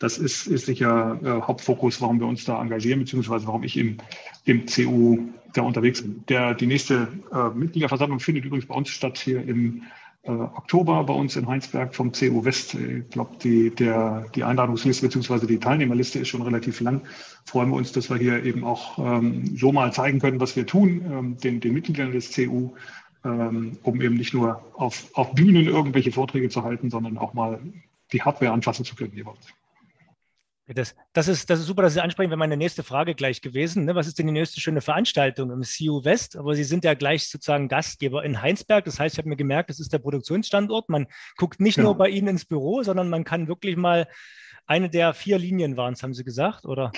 Das 0.01 0.17
ist, 0.17 0.47
ist 0.47 0.65
sicher 0.65 1.19
äh, 1.23 1.41
Hauptfokus, 1.41 2.01
warum 2.01 2.19
wir 2.19 2.25
uns 2.25 2.43
da 2.43 2.59
engagieren, 2.59 3.01
beziehungsweise 3.01 3.45
warum 3.45 3.63
ich 3.63 3.77
im, 3.77 3.97
im 4.45 4.65
CU 4.65 5.19
da 5.53 5.61
unterwegs 5.61 6.01
bin. 6.01 6.23
Der, 6.27 6.55
die 6.55 6.65
nächste 6.65 7.07
äh, 7.31 7.49
Mitgliederversammlung 7.55 8.19
findet 8.19 8.45
übrigens 8.45 8.65
bei 8.65 8.73
uns 8.73 8.89
statt 8.89 9.19
hier 9.19 9.47
im 9.47 9.83
äh, 10.23 10.31
Oktober 10.31 11.03
bei 11.03 11.13
uns 11.13 11.35
in 11.35 11.47
Heinsberg 11.47 11.93
vom 11.93 12.11
CU 12.13 12.43
West. 12.43 12.73
Ich 12.73 13.09
glaube, 13.11 13.35
die, 13.43 13.71
die 13.75 14.43
Einladungsliste 14.43 15.07
bzw. 15.07 15.45
die 15.45 15.59
Teilnehmerliste 15.59 16.17
ist 16.17 16.29
schon 16.29 16.41
relativ 16.41 16.79
lang. 16.81 17.01
Freuen 17.45 17.69
wir 17.69 17.75
uns, 17.75 17.91
dass 17.91 18.09
wir 18.09 18.17
hier 18.17 18.43
eben 18.43 18.63
auch 18.63 18.97
ähm, 18.97 19.55
so 19.55 19.71
mal 19.71 19.93
zeigen 19.93 20.17
können, 20.17 20.39
was 20.39 20.55
wir 20.55 20.65
tun, 20.65 21.05
ähm, 21.11 21.37
den, 21.37 21.59
den 21.59 21.73
Mitgliedern 21.73 22.11
des 22.11 22.33
CU, 22.33 22.71
ähm, 23.23 23.77
um 23.83 24.01
eben 24.01 24.15
nicht 24.15 24.33
nur 24.33 24.63
auf, 24.73 25.11
auf 25.13 25.35
Bühnen 25.35 25.67
irgendwelche 25.67 26.11
Vorträge 26.11 26.49
zu 26.49 26.63
halten, 26.63 26.89
sondern 26.89 27.19
auch 27.19 27.35
mal 27.35 27.59
die 28.11 28.23
Hardware 28.23 28.51
anfassen 28.51 28.83
zu 28.83 28.95
können 28.95 29.11
hier 29.13 29.25
bei 29.25 29.31
uns. 29.31 29.53
Das, 30.73 30.95
das, 31.13 31.27
ist, 31.27 31.49
das 31.49 31.59
ist 31.59 31.65
super, 31.65 31.81
dass 31.81 31.93
Sie 31.93 32.01
ansprechen, 32.01 32.29
wäre 32.29 32.37
meine 32.37 32.57
nächste 32.57 32.83
Frage 32.83 33.15
gleich 33.15 33.41
gewesen. 33.41 33.85
Ne? 33.85 33.95
Was 33.95 34.07
ist 34.07 34.19
denn 34.19 34.27
die 34.27 34.33
nächste 34.33 34.61
schöne 34.61 34.81
Veranstaltung 34.81 35.51
im 35.51 35.61
CU 35.61 36.03
West? 36.03 36.35
Aber 36.35 36.55
Sie 36.55 36.63
sind 36.63 36.83
ja 36.83 36.93
gleich 36.93 37.29
sozusagen 37.29 37.67
Gastgeber 37.67 38.23
in 38.23 38.41
Heinsberg. 38.41 38.85
Das 38.85 38.99
heißt, 38.99 39.15
ich 39.15 39.17
habe 39.19 39.29
mir 39.29 39.37
gemerkt, 39.37 39.69
das 39.69 39.79
ist 39.79 39.93
der 39.93 39.99
Produktionsstandort. 39.99 40.89
Man 40.89 41.07
guckt 41.37 41.59
nicht 41.59 41.77
ja. 41.77 41.83
nur 41.83 41.95
bei 41.95 42.09
Ihnen 42.09 42.27
ins 42.27 42.45
Büro, 42.45 42.83
sondern 42.83 43.09
man 43.09 43.23
kann 43.23 43.47
wirklich 43.47 43.77
mal 43.77 44.07
eine 44.65 44.89
der 44.89 45.13
vier 45.13 45.37
Linien 45.37 45.75
waren 45.77 45.93
es, 45.93 46.03
haben 46.03 46.13
Sie 46.13 46.23
gesagt, 46.23 46.65
oder? 46.65 46.91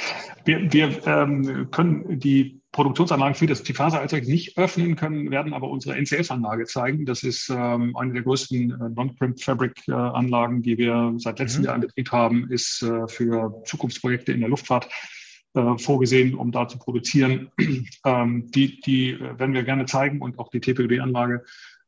Wir, 0.45 0.71
wir 0.71 1.07
ähm, 1.07 1.69
können 1.71 2.19
die 2.19 2.62
Produktionsanlagen 2.73 3.35
für 3.35 3.45
das 3.45 3.61
T-Faser-Erzeug 3.61 4.27
nicht 4.27 4.57
öffnen, 4.57 4.95
können, 4.95 5.29
werden 5.29 5.53
aber 5.53 5.69
unsere 5.69 5.95
NCF-Anlage 5.95 6.65
zeigen. 6.65 7.05
Das 7.05 7.21
ist 7.21 7.49
ähm, 7.49 7.95
eine 7.95 8.13
der 8.13 8.23
größten 8.23 8.71
äh, 8.71 8.89
Non-Crimp-Fabric-Anlagen, 8.89 10.63
die 10.63 10.77
wir 10.79 11.13
seit 11.17 11.37
letztem 11.39 11.61
mhm. 11.61 11.65
Jahr 11.67 11.75
in 11.75 11.81
Betrieb 11.81 12.11
haben, 12.11 12.49
ist 12.49 12.81
äh, 12.81 13.07
für 13.07 13.61
Zukunftsprojekte 13.65 14.33
in 14.33 14.39
der 14.39 14.49
Luftfahrt 14.49 14.89
äh, 15.53 15.77
vorgesehen, 15.77 16.33
um 16.33 16.51
da 16.51 16.67
zu 16.67 16.79
produzieren. 16.79 17.51
ähm, 18.05 18.49
die, 18.49 18.81
die 18.81 19.19
werden 19.19 19.53
wir 19.53 19.63
gerne 19.63 19.85
zeigen 19.85 20.19
und 20.19 20.39
auch 20.39 20.49
die 20.49 20.59
TPD-Anlage. 20.59 21.43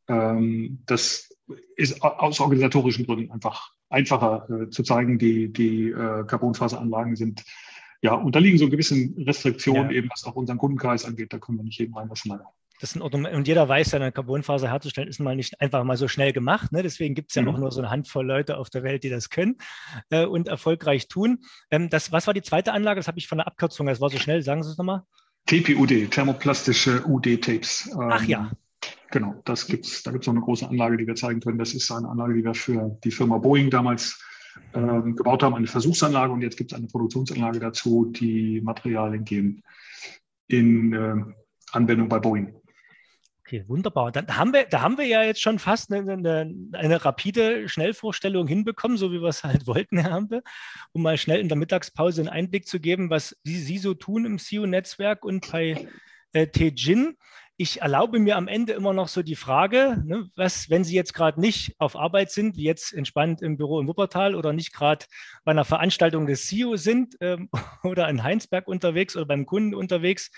Ähm, 0.07 0.83
das 0.85 1.29
ist 1.75 1.99
aus 2.03 2.39
organisatorischen 2.39 3.07
Gründen 3.07 3.31
einfach 3.31 3.71
einfacher 3.89 4.47
äh, 4.49 4.69
zu 4.69 4.83
zeigen. 4.83 5.17
Die, 5.17 5.51
die 5.51 5.89
äh, 5.89 6.25
Carbonfaseranlagen 6.25 7.15
sind 7.15 7.43
ja 8.01 8.13
unterliegen 8.13 8.57
so 8.57 8.69
gewissen 8.69 9.15
Restriktionen, 9.25 9.89
ja. 9.89 9.97
eben 9.97 10.09
was 10.09 10.25
auch 10.25 10.35
unseren 10.35 10.57
Kundenkreis 10.57 11.05
angeht. 11.05 11.33
Da 11.33 11.39
können 11.39 11.57
wir 11.57 11.63
nicht 11.63 11.79
jeden 11.79 11.95
reinlassen. 11.95 12.31
Leider. 12.31 12.45
Das 12.81 12.93
ist 12.93 13.01
und 13.01 13.47
jeder 13.47 13.69
weiß 13.69 13.93
ja, 13.93 13.99
eine 13.99 14.11
Carbonfaser 14.11 14.69
herzustellen, 14.69 15.07
ist 15.07 15.19
mal 15.19 15.35
nicht 15.35 15.59
einfach 15.61 15.83
mal 15.85 15.95
so 15.95 16.09
schnell 16.09 16.33
gemacht. 16.33 16.73
Ne? 16.73 16.83
Deswegen 16.83 17.15
gibt 17.15 17.31
es 17.31 17.35
ja 17.35 17.41
mhm. 17.41 17.47
auch 17.49 17.57
nur 17.57 17.71
so 17.71 17.79
eine 17.79 17.89
Handvoll 17.89 18.25
Leute 18.25 18.57
auf 18.57 18.69
der 18.69 18.83
Welt, 18.83 19.03
die 19.03 19.09
das 19.09 19.29
können 19.29 19.57
äh, 20.09 20.25
und 20.25 20.49
erfolgreich 20.49 21.07
tun. 21.07 21.39
Ähm, 21.71 21.89
das, 21.89 22.11
was 22.11 22.27
war 22.27 22.33
die 22.33 22.41
zweite 22.41 22.73
Anlage? 22.73 22.99
Das 22.99 23.07
habe 23.07 23.17
ich 23.17 23.27
von 23.27 23.37
der 23.37 23.47
Abkürzung, 23.47 23.87
das 23.87 24.01
war 24.01 24.09
so 24.09 24.17
schnell. 24.17 24.41
Sagen 24.41 24.61
Sie 24.61 24.69
es 24.69 24.77
nochmal. 24.77 25.03
TPUD, 25.45 26.11
thermoplastische 26.11 27.05
UD-Tapes. 27.05 27.91
Ähm, 27.93 28.09
Ach 28.11 28.23
ja. 28.25 28.51
Genau, 29.11 29.41
das 29.45 29.67
gibt's, 29.67 30.03
da 30.03 30.11
gibt 30.11 30.23
es 30.23 30.27
noch 30.27 30.33
eine 30.33 30.43
große 30.43 30.67
Anlage, 30.67 30.97
die 30.97 31.07
wir 31.07 31.15
zeigen 31.15 31.39
können. 31.39 31.57
Das 31.57 31.73
ist 31.73 31.89
eine 31.91 32.09
Anlage, 32.09 32.33
die 32.33 32.43
wir 32.43 32.53
für 32.53 32.97
die 33.03 33.11
Firma 33.11 33.37
Boeing 33.37 33.69
damals 33.69 34.21
ähm, 34.73 35.15
gebaut 35.15 35.43
haben, 35.43 35.55
eine 35.55 35.67
Versuchsanlage 35.67 36.31
und 36.33 36.41
jetzt 36.41 36.57
gibt 36.57 36.71
es 36.71 36.77
eine 36.77 36.87
Produktionsanlage 36.87 37.59
dazu, 37.59 38.05
die 38.05 38.61
Materialien 38.61 39.23
gehen 39.25 39.63
in 40.47 40.93
äh, 40.93 41.15
Anwendung 41.71 42.09
bei 42.09 42.19
Boeing. 42.19 42.53
Okay, 43.47 43.63
wunderbar. 43.67 44.11
Dann 44.11 44.25
haben 44.35 44.53
wir, 44.53 44.65
da 44.65 44.81
haben 44.81 44.97
wir 44.97 45.05
ja 45.05 45.21
jetzt 45.21 45.39
schon 45.39 45.59
fast 45.59 45.93
eine, 45.93 46.13
eine, 46.13 46.51
eine 46.73 47.05
rapide 47.05 47.69
Schnellvorstellung 47.69 48.47
hinbekommen, 48.47 48.97
so 48.97 49.11
wie 49.11 49.21
wir 49.21 49.29
es 49.29 49.43
halt 49.43 49.67
wollten, 49.67 49.99
Herr 49.99 50.11
Hampe, 50.11 50.41
um 50.93 51.03
mal 51.03 51.17
schnell 51.17 51.39
in 51.39 51.47
der 51.47 51.57
Mittagspause 51.57 52.21
einen 52.21 52.29
Einblick 52.29 52.67
zu 52.67 52.79
geben, 52.79 53.11
was 53.11 53.37
Sie, 53.43 53.57
Sie 53.57 53.77
so 53.77 53.93
tun 53.93 54.25
im 54.25 54.37
CU-Netzwerk 54.37 55.23
und 55.23 55.51
bei 55.51 55.87
äh, 56.33 56.47
Tejin 56.47 57.17
ich 57.57 57.81
erlaube 57.81 58.19
mir 58.19 58.35
am 58.35 58.47
Ende 58.47 58.73
immer 58.73 58.93
noch 58.93 59.07
so 59.07 59.23
die 59.23 59.35
Frage, 59.35 60.01
ne, 60.05 60.29
was, 60.35 60.69
wenn 60.69 60.83
Sie 60.83 60.95
jetzt 60.95 61.13
gerade 61.13 61.39
nicht 61.39 61.75
auf 61.79 61.95
Arbeit 61.95 62.31
sind, 62.31 62.57
wie 62.57 62.63
jetzt 62.63 62.93
entspannt 62.93 63.41
im 63.41 63.55
Büro 63.55 63.79
in 63.79 63.87
Wuppertal 63.87 64.35
oder 64.35 64.51
nicht 64.51 64.73
gerade 64.73 65.05
bei 65.45 65.51
einer 65.51 65.63
Veranstaltung 65.63 66.27
des 66.27 66.47
CEO 66.47 66.75
sind 66.75 67.15
ähm, 67.21 67.49
oder 67.83 68.09
in 68.09 68.23
Heinsberg 68.23 68.67
unterwegs 68.67 69.15
oder 69.15 69.25
beim 69.25 69.45
Kunden 69.45 69.73
unterwegs, 69.73 70.31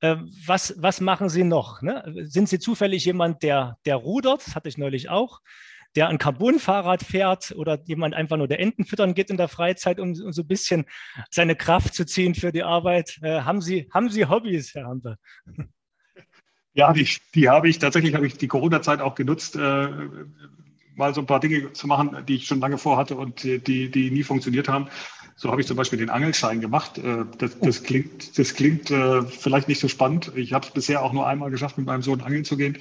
äh, 0.00 0.16
was, 0.44 0.74
was 0.78 1.00
machen 1.00 1.28
Sie 1.28 1.44
noch? 1.44 1.82
Ne? 1.82 2.02
Sind 2.24 2.48
Sie 2.48 2.58
zufällig 2.58 3.04
jemand, 3.04 3.42
der, 3.44 3.78
der 3.86 3.96
rudert? 3.96 4.46
Das 4.46 4.56
hatte 4.56 4.68
ich 4.68 4.76
neulich 4.76 5.08
auch 5.08 5.40
der 5.94 6.08
ein 6.08 6.18
Carbon-Fahrrad 6.18 7.02
fährt 7.02 7.52
oder 7.52 7.82
jemand 7.86 8.14
einfach 8.14 8.36
nur 8.36 8.48
der 8.48 8.60
Enten 8.60 8.84
füttern 8.84 9.14
geht 9.14 9.30
in 9.30 9.38
der 9.38 9.48
Freizeit, 9.48 9.98
um, 9.98 10.10
um 10.10 10.32
so 10.32 10.42
ein 10.42 10.46
bisschen 10.46 10.84
seine 11.30 11.56
Kraft 11.56 11.94
zu 11.94 12.04
ziehen 12.04 12.34
für 12.34 12.52
die 12.52 12.62
Arbeit. 12.62 13.18
Äh, 13.22 13.40
haben, 13.40 13.62
Sie, 13.62 13.88
haben 13.92 14.10
Sie 14.10 14.26
Hobbys, 14.26 14.74
Herr 14.74 14.86
Hampe? 14.86 15.16
Ja, 16.76 16.92
die, 16.92 17.08
die 17.34 17.48
habe 17.48 17.68
ich. 17.68 17.78
Tatsächlich 17.78 18.14
habe 18.14 18.26
ich 18.26 18.36
die 18.36 18.48
Corona-Zeit 18.48 19.00
auch 19.00 19.14
genutzt, 19.14 19.56
äh, 19.56 19.88
mal 20.94 21.14
so 21.14 21.22
ein 21.22 21.26
paar 21.26 21.40
Dinge 21.40 21.72
zu 21.72 21.86
machen, 21.86 22.16
die 22.28 22.36
ich 22.36 22.46
schon 22.46 22.60
lange 22.60 22.76
vorhatte 22.76 23.16
und 23.16 23.42
die, 23.44 23.90
die 23.90 24.10
nie 24.10 24.22
funktioniert 24.22 24.68
haben. 24.68 24.88
So 25.36 25.50
habe 25.50 25.62
ich 25.62 25.66
zum 25.66 25.76
Beispiel 25.78 25.98
den 25.98 26.10
Angelschein 26.10 26.60
gemacht. 26.60 26.98
Äh, 26.98 27.24
das, 27.38 27.58
das 27.60 27.82
klingt, 27.82 28.38
das 28.38 28.54
klingt 28.54 28.90
äh, 28.90 29.22
vielleicht 29.22 29.68
nicht 29.68 29.80
so 29.80 29.88
spannend. 29.88 30.32
Ich 30.34 30.52
habe 30.52 30.66
es 30.66 30.72
bisher 30.72 31.02
auch 31.02 31.14
nur 31.14 31.26
einmal 31.26 31.50
geschafft, 31.50 31.78
mit 31.78 31.86
meinem 31.86 32.02
Sohn 32.02 32.20
angeln 32.20 32.44
zu 32.44 32.58
gehen. 32.58 32.76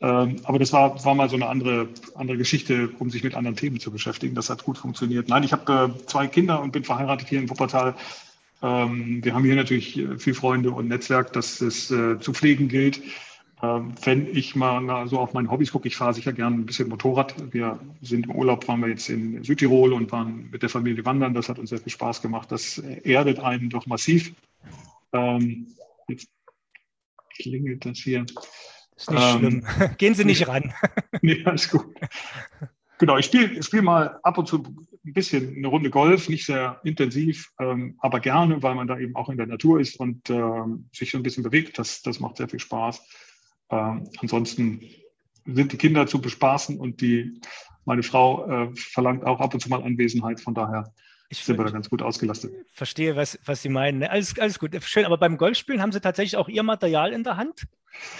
Ähm, 0.00 0.36
aber 0.44 0.60
das 0.60 0.72
war, 0.72 1.04
war 1.04 1.14
mal 1.16 1.28
so 1.28 1.34
eine 1.34 1.46
andere, 1.48 1.88
andere 2.14 2.36
Geschichte, 2.36 2.90
um 3.00 3.10
sich 3.10 3.24
mit 3.24 3.34
anderen 3.34 3.56
Themen 3.56 3.80
zu 3.80 3.90
beschäftigen. 3.90 4.36
Das 4.36 4.50
hat 4.50 4.62
gut 4.62 4.78
funktioniert. 4.78 5.28
Nein, 5.28 5.42
ich 5.42 5.52
habe 5.52 5.94
äh, 5.96 6.06
zwei 6.06 6.28
Kinder 6.28 6.60
und 6.60 6.70
bin 6.70 6.84
verheiratet 6.84 7.28
hier 7.28 7.40
in 7.40 7.50
Wuppertal. 7.50 7.96
Ähm, 8.62 9.24
wir 9.24 9.34
haben 9.34 9.44
hier 9.44 9.56
natürlich 9.56 10.00
viel 10.18 10.34
Freunde 10.34 10.70
und 10.70 10.86
Netzwerk, 10.86 11.32
das 11.32 11.60
es 11.60 11.88
zu 11.88 12.32
pflegen 12.32 12.68
gilt. 12.68 13.00
Ähm, 13.62 13.94
wenn 14.02 14.26
ich 14.34 14.56
mal 14.56 15.06
so 15.06 15.20
auf 15.20 15.34
meine 15.34 15.48
Hobbys 15.48 15.70
gucke, 15.70 15.86
ich 15.86 15.96
fahre 15.96 16.14
sicher 16.14 16.32
gerne 16.32 16.56
ein 16.56 16.66
bisschen 16.66 16.88
Motorrad. 16.88 17.34
Wir 17.52 17.78
sind 18.00 18.24
im 18.26 18.32
Urlaub, 18.32 18.66
waren 18.66 18.80
wir 18.80 18.88
jetzt 18.88 19.08
in 19.08 19.44
Südtirol 19.44 19.92
und 19.92 20.10
waren 20.10 20.50
mit 20.50 20.62
der 20.62 20.68
Familie 20.68 21.04
wandern. 21.04 21.32
Das 21.32 21.48
hat 21.48 21.60
uns 21.60 21.70
sehr 21.70 21.78
viel 21.78 21.92
Spaß 21.92 22.22
gemacht. 22.22 22.50
Das 22.50 22.78
erdet 22.78 23.38
einen 23.38 23.70
doch 23.70 23.86
massiv. 23.86 24.34
Ähm, 25.12 25.68
jetzt 26.08 26.28
klingelt 27.36 27.86
das 27.86 27.98
hier. 27.98 28.26
Ist 28.96 29.10
nicht 29.10 29.22
ähm, 29.22 29.38
schlimm. 29.38 29.66
Gehen 29.98 30.14
Sie 30.14 30.24
nicht 30.24 30.48
ran. 30.48 30.74
nee, 31.22 31.44
alles 31.44 31.70
gut. 31.70 31.86
Genau, 32.98 33.16
ich 33.16 33.26
spiele 33.26 33.62
spiel 33.62 33.82
mal 33.82 34.18
ab 34.24 34.38
und 34.38 34.48
zu 34.48 34.62
ein 35.04 35.12
bisschen 35.12 35.56
eine 35.56 35.66
Runde 35.66 35.90
Golf, 35.90 36.28
nicht 36.28 36.46
sehr 36.46 36.80
intensiv, 36.84 37.50
ähm, 37.58 37.96
aber 37.98 38.20
gerne, 38.20 38.62
weil 38.62 38.76
man 38.76 38.86
da 38.86 38.98
eben 38.98 39.16
auch 39.16 39.28
in 39.28 39.36
der 39.36 39.46
Natur 39.46 39.80
ist 39.80 39.98
und 39.98 40.30
ähm, 40.30 40.88
sich 40.92 41.10
so 41.10 41.18
ein 41.18 41.24
bisschen 41.24 41.42
bewegt. 41.42 41.78
Das, 41.78 42.02
das 42.02 42.20
macht 42.20 42.36
sehr 42.36 42.48
viel 42.48 42.60
Spaß. 42.60 43.02
Ähm, 43.72 44.08
ansonsten 44.18 44.82
sind 45.46 45.72
die 45.72 45.78
Kinder 45.78 46.06
zu 46.06 46.20
bespaßen 46.20 46.78
und 46.78 47.00
die, 47.00 47.40
meine 47.84 48.02
Frau 48.02 48.46
äh, 48.46 48.76
verlangt 48.76 49.24
auch 49.24 49.40
ab 49.40 49.54
und 49.54 49.60
zu 49.60 49.68
mal 49.68 49.82
Anwesenheit. 49.82 50.40
Von 50.40 50.54
daher 50.54 50.92
ich 51.30 51.42
sind 51.42 51.58
wir 51.58 51.64
da 51.64 51.70
ganz 51.70 51.88
gut 51.88 52.02
ausgelastet. 52.02 52.52
Verstehe, 52.74 53.16
was, 53.16 53.38
was 53.46 53.62
Sie 53.62 53.70
meinen. 53.70 54.00
Ne? 54.00 54.10
Alles, 54.10 54.38
alles 54.38 54.58
gut. 54.58 54.76
Schön, 54.84 55.06
aber 55.06 55.16
beim 55.16 55.38
Golfspielen 55.38 55.80
haben 55.80 55.90
Sie 55.90 56.00
tatsächlich 56.00 56.36
auch 56.36 56.48
Ihr 56.48 56.62
Material 56.62 57.12
in 57.12 57.24
der 57.24 57.38
Hand? 57.38 57.66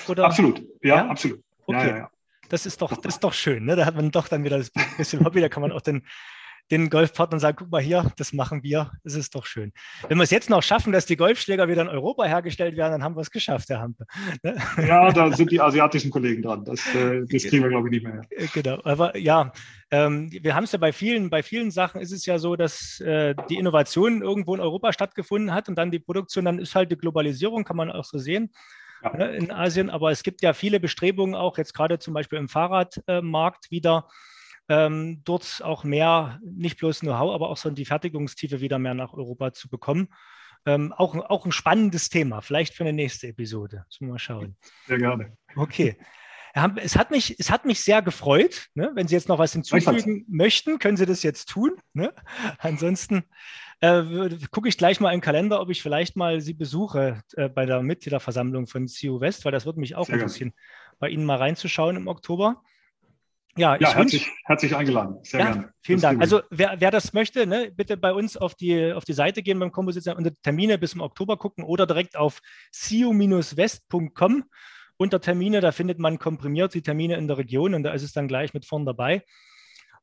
Oder? 0.08 0.24
Absolut, 0.24 0.60
ja, 0.82 0.96
ja? 0.96 1.08
absolut. 1.08 1.42
Okay. 1.66 1.88
Ja, 1.88 1.96
ja, 1.96 2.10
das 2.48 2.64
ist 2.66 2.80
doch, 2.80 2.96
das 2.96 3.16
ist 3.16 3.24
doch 3.24 3.34
schön. 3.34 3.66
Ne? 3.66 3.76
Da 3.76 3.84
hat 3.84 3.96
man 3.96 4.10
doch 4.10 4.28
dann 4.28 4.44
wieder 4.44 4.58
das 4.58 4.70
bisschen 4.96 5.24
Hobby, 5.24 5.42
da 5.42 5.50
kann 5.50 5.60
man 5.60 5.72
auch 5.72 5.82
den, 5.82 6.06
den 6.72 6.88
Golfpartnern 6.88 7.38
sagen, 7.38 7.56
guck 7.60 7.70
mal 7.70 7.82
hier, 7.82 8.10
das 8.16 8.32
machen 8.32 8.62
wir, 8.62 8.90
das 9.04 9.14
ist 9.14 9.34
doch 9.34 9.44
schön. 9.44 9.72
Wenn 10.08 10.16
wir 10.16 10.24
es 10.24 10.30
jetzt 10.30 10.48
noch 10.48 10.62
schaffen, 10.62 10.90
dass 10.90 11.04
die 11.04 11.16
Golfschläger 11.16 11.68
wieder 11.68 11.82
in 11.82 11.88
Europa 11.88 12.24
hergestellt 12.24 12.76
werden, 12.76 12.92
dann 12.92 13.04
haben 13.04 13.14
wir 13.14 13.20
es 13.20 13.30
geschafft, 13.30 13.68
Herr 13.68 13.80
Hampe. 13.80 14.06
Ne? 14.42 14.56
Ja, 14.78 15.12
da 15.12 15.30
sind 15.30 15.52
die 15.52 15.60
asiatischen 15.60 16.10
Kollegen 16.10 16.42
dran. 16.42 16.64
Das, 16.64 16.80
äh, 16.94 17.26
das 17.30 17.44
kriegen 17.44 17.62
wir, 17.62 17.68
glaube 17.68 17.88
ich, 17.88 17.92
nicht 17.92 18.04
mehr. 18.04 18.22
Äh, 18.30 18.46
genau, 18.54 18.80
aber 18.84 19.16
ja, 19.18 19.52
ähm, 19.90 20.30
wir 20.32 20.54
haben 20.54 20.64
es 20.64 20.72
ja 20.72 20.78
bei 20.78 20.92
vielen, 20.92 21.28
bei 21.28 21.42
vielen 21.42 21.70
Sachen 21.70 22.00
ist 22.00 22.10
es 22.10 22.24
ja 22.24 22.38
so, 22.38 22.56
dass 22.56 23.00
äh, 23.00 23.34
die 23.50 23.58
Innovation 23.58 24.22
irgendwo 24.22 24.54
in 24.54 24.60
Europa 24.60 24.94
stattgefunden 24.94 25.52
hat 25.52 25.68
und 25.68 25.76
dann 25.76 25.90
die 25.90 25.98
Produktion, 25.98 26.46
dann 26.46 26.58
ist 26.58 26.74
halt 26.74 26.90
die 26.90 26.96
Globalisierung, 26.96 27.64
kann 27.64 27.76
man 27.76 27.90
auch 27.90 28.04
so 28.04 28.18
sehen. 28.18 28.50
Ne, 29.02 29.34
in 29.34 29.50
Asien, 29.50 29.90
aber 29.90 30.12
es 30.12 30.22
gibt 30.22 30.42
ja 30.42 30.52
viele 30.52 30.78
Bestrebungen 30.78 31.34
auch 31.34 31.58
jetzt 31.58 31.74
gerade 31.74 31.98
zum 31.98 32.14
Beispiel 32.14 32.38
im 32.38 32.48
Fahrradmarkt 32.48 33.72
wieder, 33.72 34.06
ähm, 34.72 35.20
dort 35.24 35.60
auch 35.62 35.84
mehr, 35.84 36.40
nicht 36.42 36.78
bloß 36.78 37.00
Know-how, 37.00 37.34
aber 37.34 37.50
auch 37.50 37.58
so 37.58 37.68
die 37.68 37.84
Fertigungstiefe 37.84 38.62
wieder 38.62 38.78
mehr 38.78 38.94
nach 38.94 39.12
Europa 39.12 39.52
zu 39.52 39.68
bekommen. 39.68 40.08
Ähm, 40.64 40.94
auch, 40.96 41.14
auch 41.14 41.44
ein 41.44 41.52
spannendes 41.52 42.08
Thema, 42.08 42.40
vielleicht 42.40 42.72
für 42.72 42.84
eine 42.84 42.94
nächste 42.94 43.28
Episode. 43.28 43.84
Müssen 43.86 44.06
wir 44.06 44.12
mal 44.12 44.18
schauen. 44.18 44.56
Sehr 44.86 44.96
gerne. 44.96 45.36
Okay. 45.56 45.98
Es 46.76 46.96
hat 46.96 47.10
mich, 47.10 47.38
es 47.38 47.50
hat 47.50 47.64
mich 47.64 47.80
sehr 47.80 48.02
gefreut. 48.02 48.68
Ne? 48.74 48.92
Wenn 48.94 49.08
Sie 49.08 49.14
jetzt 49.14 49.28
noch 49.28 49.38
was 49.38 49.52
hinzufügen 49.52 50.24
möchten, 50.28 50.78
können 50.78 50.96
Sie 50.96 51.06
das 51.06 51.22
jetzt 51.22 51.48
tun. 51.50 51.72
Ne? 51.92 52.14
Ansonsten 52.58 53.24
äh, 53.80 54.30
gucke 54.50 54.68
ich 54.68 54.78
gleich 54.78 55.00
mal 55.00 55.12
im 55.12 55.20
Kalender, 55.20 55.60
ob 55.60 55.68
ich 55.70 55.82
vielleicht 55.82 56.16
mal 56.16 56.40
Sie 56.40 56.54
besuche 56.54 57.22
äh, 57.36 57.48
bei 57.48 57.66
der 57.66 57.82
Mitgliederversammlung 57.82 58.66
von 58.66 58.86
CU 58.86 59.20
West, 59.20 59.44
weil 59.44 59.52
das 59.52 59.66
würde 59.66 59.80
mich 59.80 59.96
auch 59.96 60.06
sehr 60.06 60.16
interessieren, 60.16 60.50
gerne. 60.50 60.96
bei 60.98 61.08
Ihnen 61.08 61.24
mal 61.24 61.38
reinzuschauen 61.38 61.96
im 61.96 62.06
Oktober. 62.06 62.62
Ja, 63.56 63.76
ja 63.76 63.94
herzlich, 63.94 64.30
herzlich 64.44 64.74
eingeladen. 64.74 65.18
Sehr 65.22 65.40
ja, 65.40 65.46
gerne. 65.52 65.72
Vielen 65.82 66.00
das 66.00 66.10
Dank. 66.10 66.22
Also 66.22 66.40
wer, 66.50 66.76
wer 66.78 66.90
das 66.90 67.12
möchte, 67.12 67.46
ne, 67.46 67.70
bitte 67.74 67.96
bei 67.96 68.12
uns 68.12 68.36
auf 68.36 68.54
die, 68.54 68.92
auf 68.92 69.04
die 69.04 69.12
Seite 69.12 69.42
gehen 69.42 69.58
beim 69.58 69.72
Komposition 69.72 70.16
und 70.16 70.42
Termine 70.42 70.78
bis 70.78 70.94
im 70.94 71.02
Oktober 71.02 71.36
gucken 71.36 71.64
oder 71.64 71.86
direkt 71.86 72.16
auf 72.16 72.40
siu-west.com 72.70 74.44
unter 74.96 75.20
Termine. 75.20 75.60
Da 75.60 75.72
findet 75.72 75.98
man 75.98 76.18
komprimiert 76.18 76.72
die 76.72 76.82
Termine 76.82 77.16
in 77.16 77.28
der 77.28 77.36
Region 77.36 77.74
und 77.74 77.82
da 77.82 77.92
ist 77.92 78.02
es 78.02 78.12
dann 78.12 78.28
gleich 78.28 78.54
mit 78.54 78.64
vorn 78.64 78.86
dabei. 78.86 79.22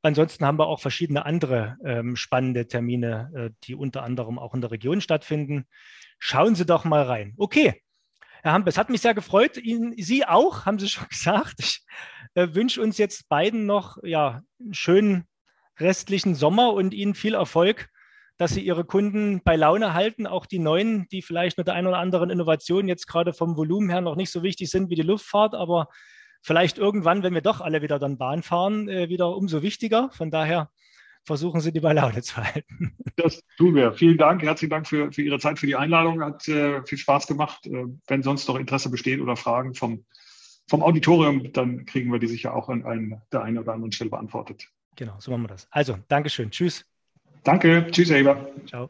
Ansonsten 0.02 0.46
haben 0.46 0.60
wir 0.60 0.68
auch 0.68 0.80
verschiedene 0.80 1.26
andere 1.26 1.78
ähm, 1.84 2.16
spannende 2.16 2.68
Termine, 2.68 3.32
äh, 3.36 3.50
die 3.64 3.76
unter 3.76 4.04
anderem 4.04 4.40
auch 4.40 4.54
in 4.54 4.62
der 4.62 4.72
Region 4.72 5.02
stattfinden. 5.02 5.66
Schauen 6.20 6.56
Sie 6.56 6.66
doch 6.66 6.86
mal 6.86 7.04
rein. 7.04 7.34
Okay, 7.38 7.82
Herr 8.42 8.54
Hampe, 8.54 8.70
es 8.70 8.78
hat 8.78 8.90
mich 8.90 9.02
sehr 9.02 9.14
gefreut. 9.14 9.58
Ihnen, 9.58 9.94
Sie 9.98 10.26
auch, 10.26 10.66
haben 10.66 10.80
Sie 10.80 10.88
schon 10.88 11.08
gesagt. 11.10 11.56
Ich 11.60 11.84
äh, 12.36 12.48
wünsche 12.54 12.82
uns 12.82 12.98
jetzt 12.98 13.28
beiden 13.30 13.66
noch 13.66 13.98
ja, 14.04 14.42
einen 14.60 14.74
schönen 14.74 15.26
restlichen 15.80 16.36
Sommer 16.36 16.74
und 16.74 16.94
Ihnen 16.94 17.16
viel 17.16 17.34
Erfolg, 17.34 17.90
dass 18.38 18.52
Sie 18.52 18.62
Ihre 18.62 18.86
Kunden 18.86 19.42
bei 19.44 19.56
Laune 19.56 19.94
halten, 19.94 20.28
auch 20.28 20.46
die 20.46 20.60
neuen, 20.60 21.08
die 21.10 21.22
vielleicht 21.22 21.58
mit 21.58 21.68
der 21.68 21.74
einen 21.74 21.88
oder 21.88 21.98
anderen 21.98 22.30
Innovation 22.30 22.88
jetzt 22.88 23.08
gerade 23.08 23.34
vom 23.34 23.58
Volumen 23.58 23.90
her 23.90 24.02
noch 24.02 24.16
nicht 24.16 24.32
so 24.32 24.44
wichtig 24.44 24.70
sind 24.70 24.90
wie 24.90 24.96
die 24.96 25.02
Luftfahrt, 25.02 25.56
aber 25.56 25.88
vielleicht 26.42 26.78
irgendwann, 26.78 27.24
wenn 27.24 27.34
wir 27.34 27.42
doch 27.42 27.60
alle 27.60 27.82
wieder 27.82 28.00
dann 28.00 28.18
Bahn 28.18 28.44
fahren, 28.44 28.88
äh, 28.88 29.10
wieder 29.10 29.36
umso 29.36 29.62
wichtiger. 29.62 30.10
Von 30.12 30.32
daher 30.32 30.70
versuchen 31.26 31.62
Sie 31.62 31.72
die 31.72 31.80
bei 31.80 31.94
Laune 31.94 32.22
zu 32.22 32.38
halten. 32.38 32.96
Das 33.16 33.42
tun 33.58 33.76
wir. 33.76 33.94
Vielen 33.94 34.18
Dank. 34.18 34.42
Herzlichen 34.42 34.72
Dank 34.72 34.88
für, 34.88 35.12
für 35.12 35.22
Ihre 35.22 35.40
Zeit, 35.40 35.60
für 35.60 35.68
die 35.68 35.76
Einladung. 35.76 36.24
Hat 36.24 36.48
äh, 36.48 36.84
viel 36.86 36.98
Spaß 36.98 37.28
gemacht. 37.28 37.66
Äh, 37.66 37.86
wenn 38.08 38.24
sonst 38.24 38.48
noch 38.48 38.56
Interesse 38.56 38.90
besteht 38.90 39.20
oder 39.20 39.36
Fragen 39.36 39.74
vom, 39.74 40.06
vom 40.68 40.84
Auditorium, 40.84 41.52
dann 41.52 41.86
kriegen 41.86 42.12
wir 42.12 42.20
die 42.20 42.28
sicher 42.28 42.56
auch 42.56 42.70
an, 42.70 42.86
an 42.86 43.22
der 43.32 43.44
einen 43.44 43.58
oder 43.58 43.74
anderen 43.74 43.92
Stelle 43.92 44.10
beantwortet. 44.10 44.68
Genau, 44.96 45.16
so 45.20 45.32
machen 45.32 45.44
wir 45.44 45.50
das. 45.50 45.68
Also, 45.72 45.98
Dankeschön. 46.08 46.52
Tschüss. 46.52 46.86
Danke. 47.44 47.88
Tschüss, 47.92 48.10
Herr 48.10 48.18
Eber. 48.20 48.50
Ciao. 48.66 48.90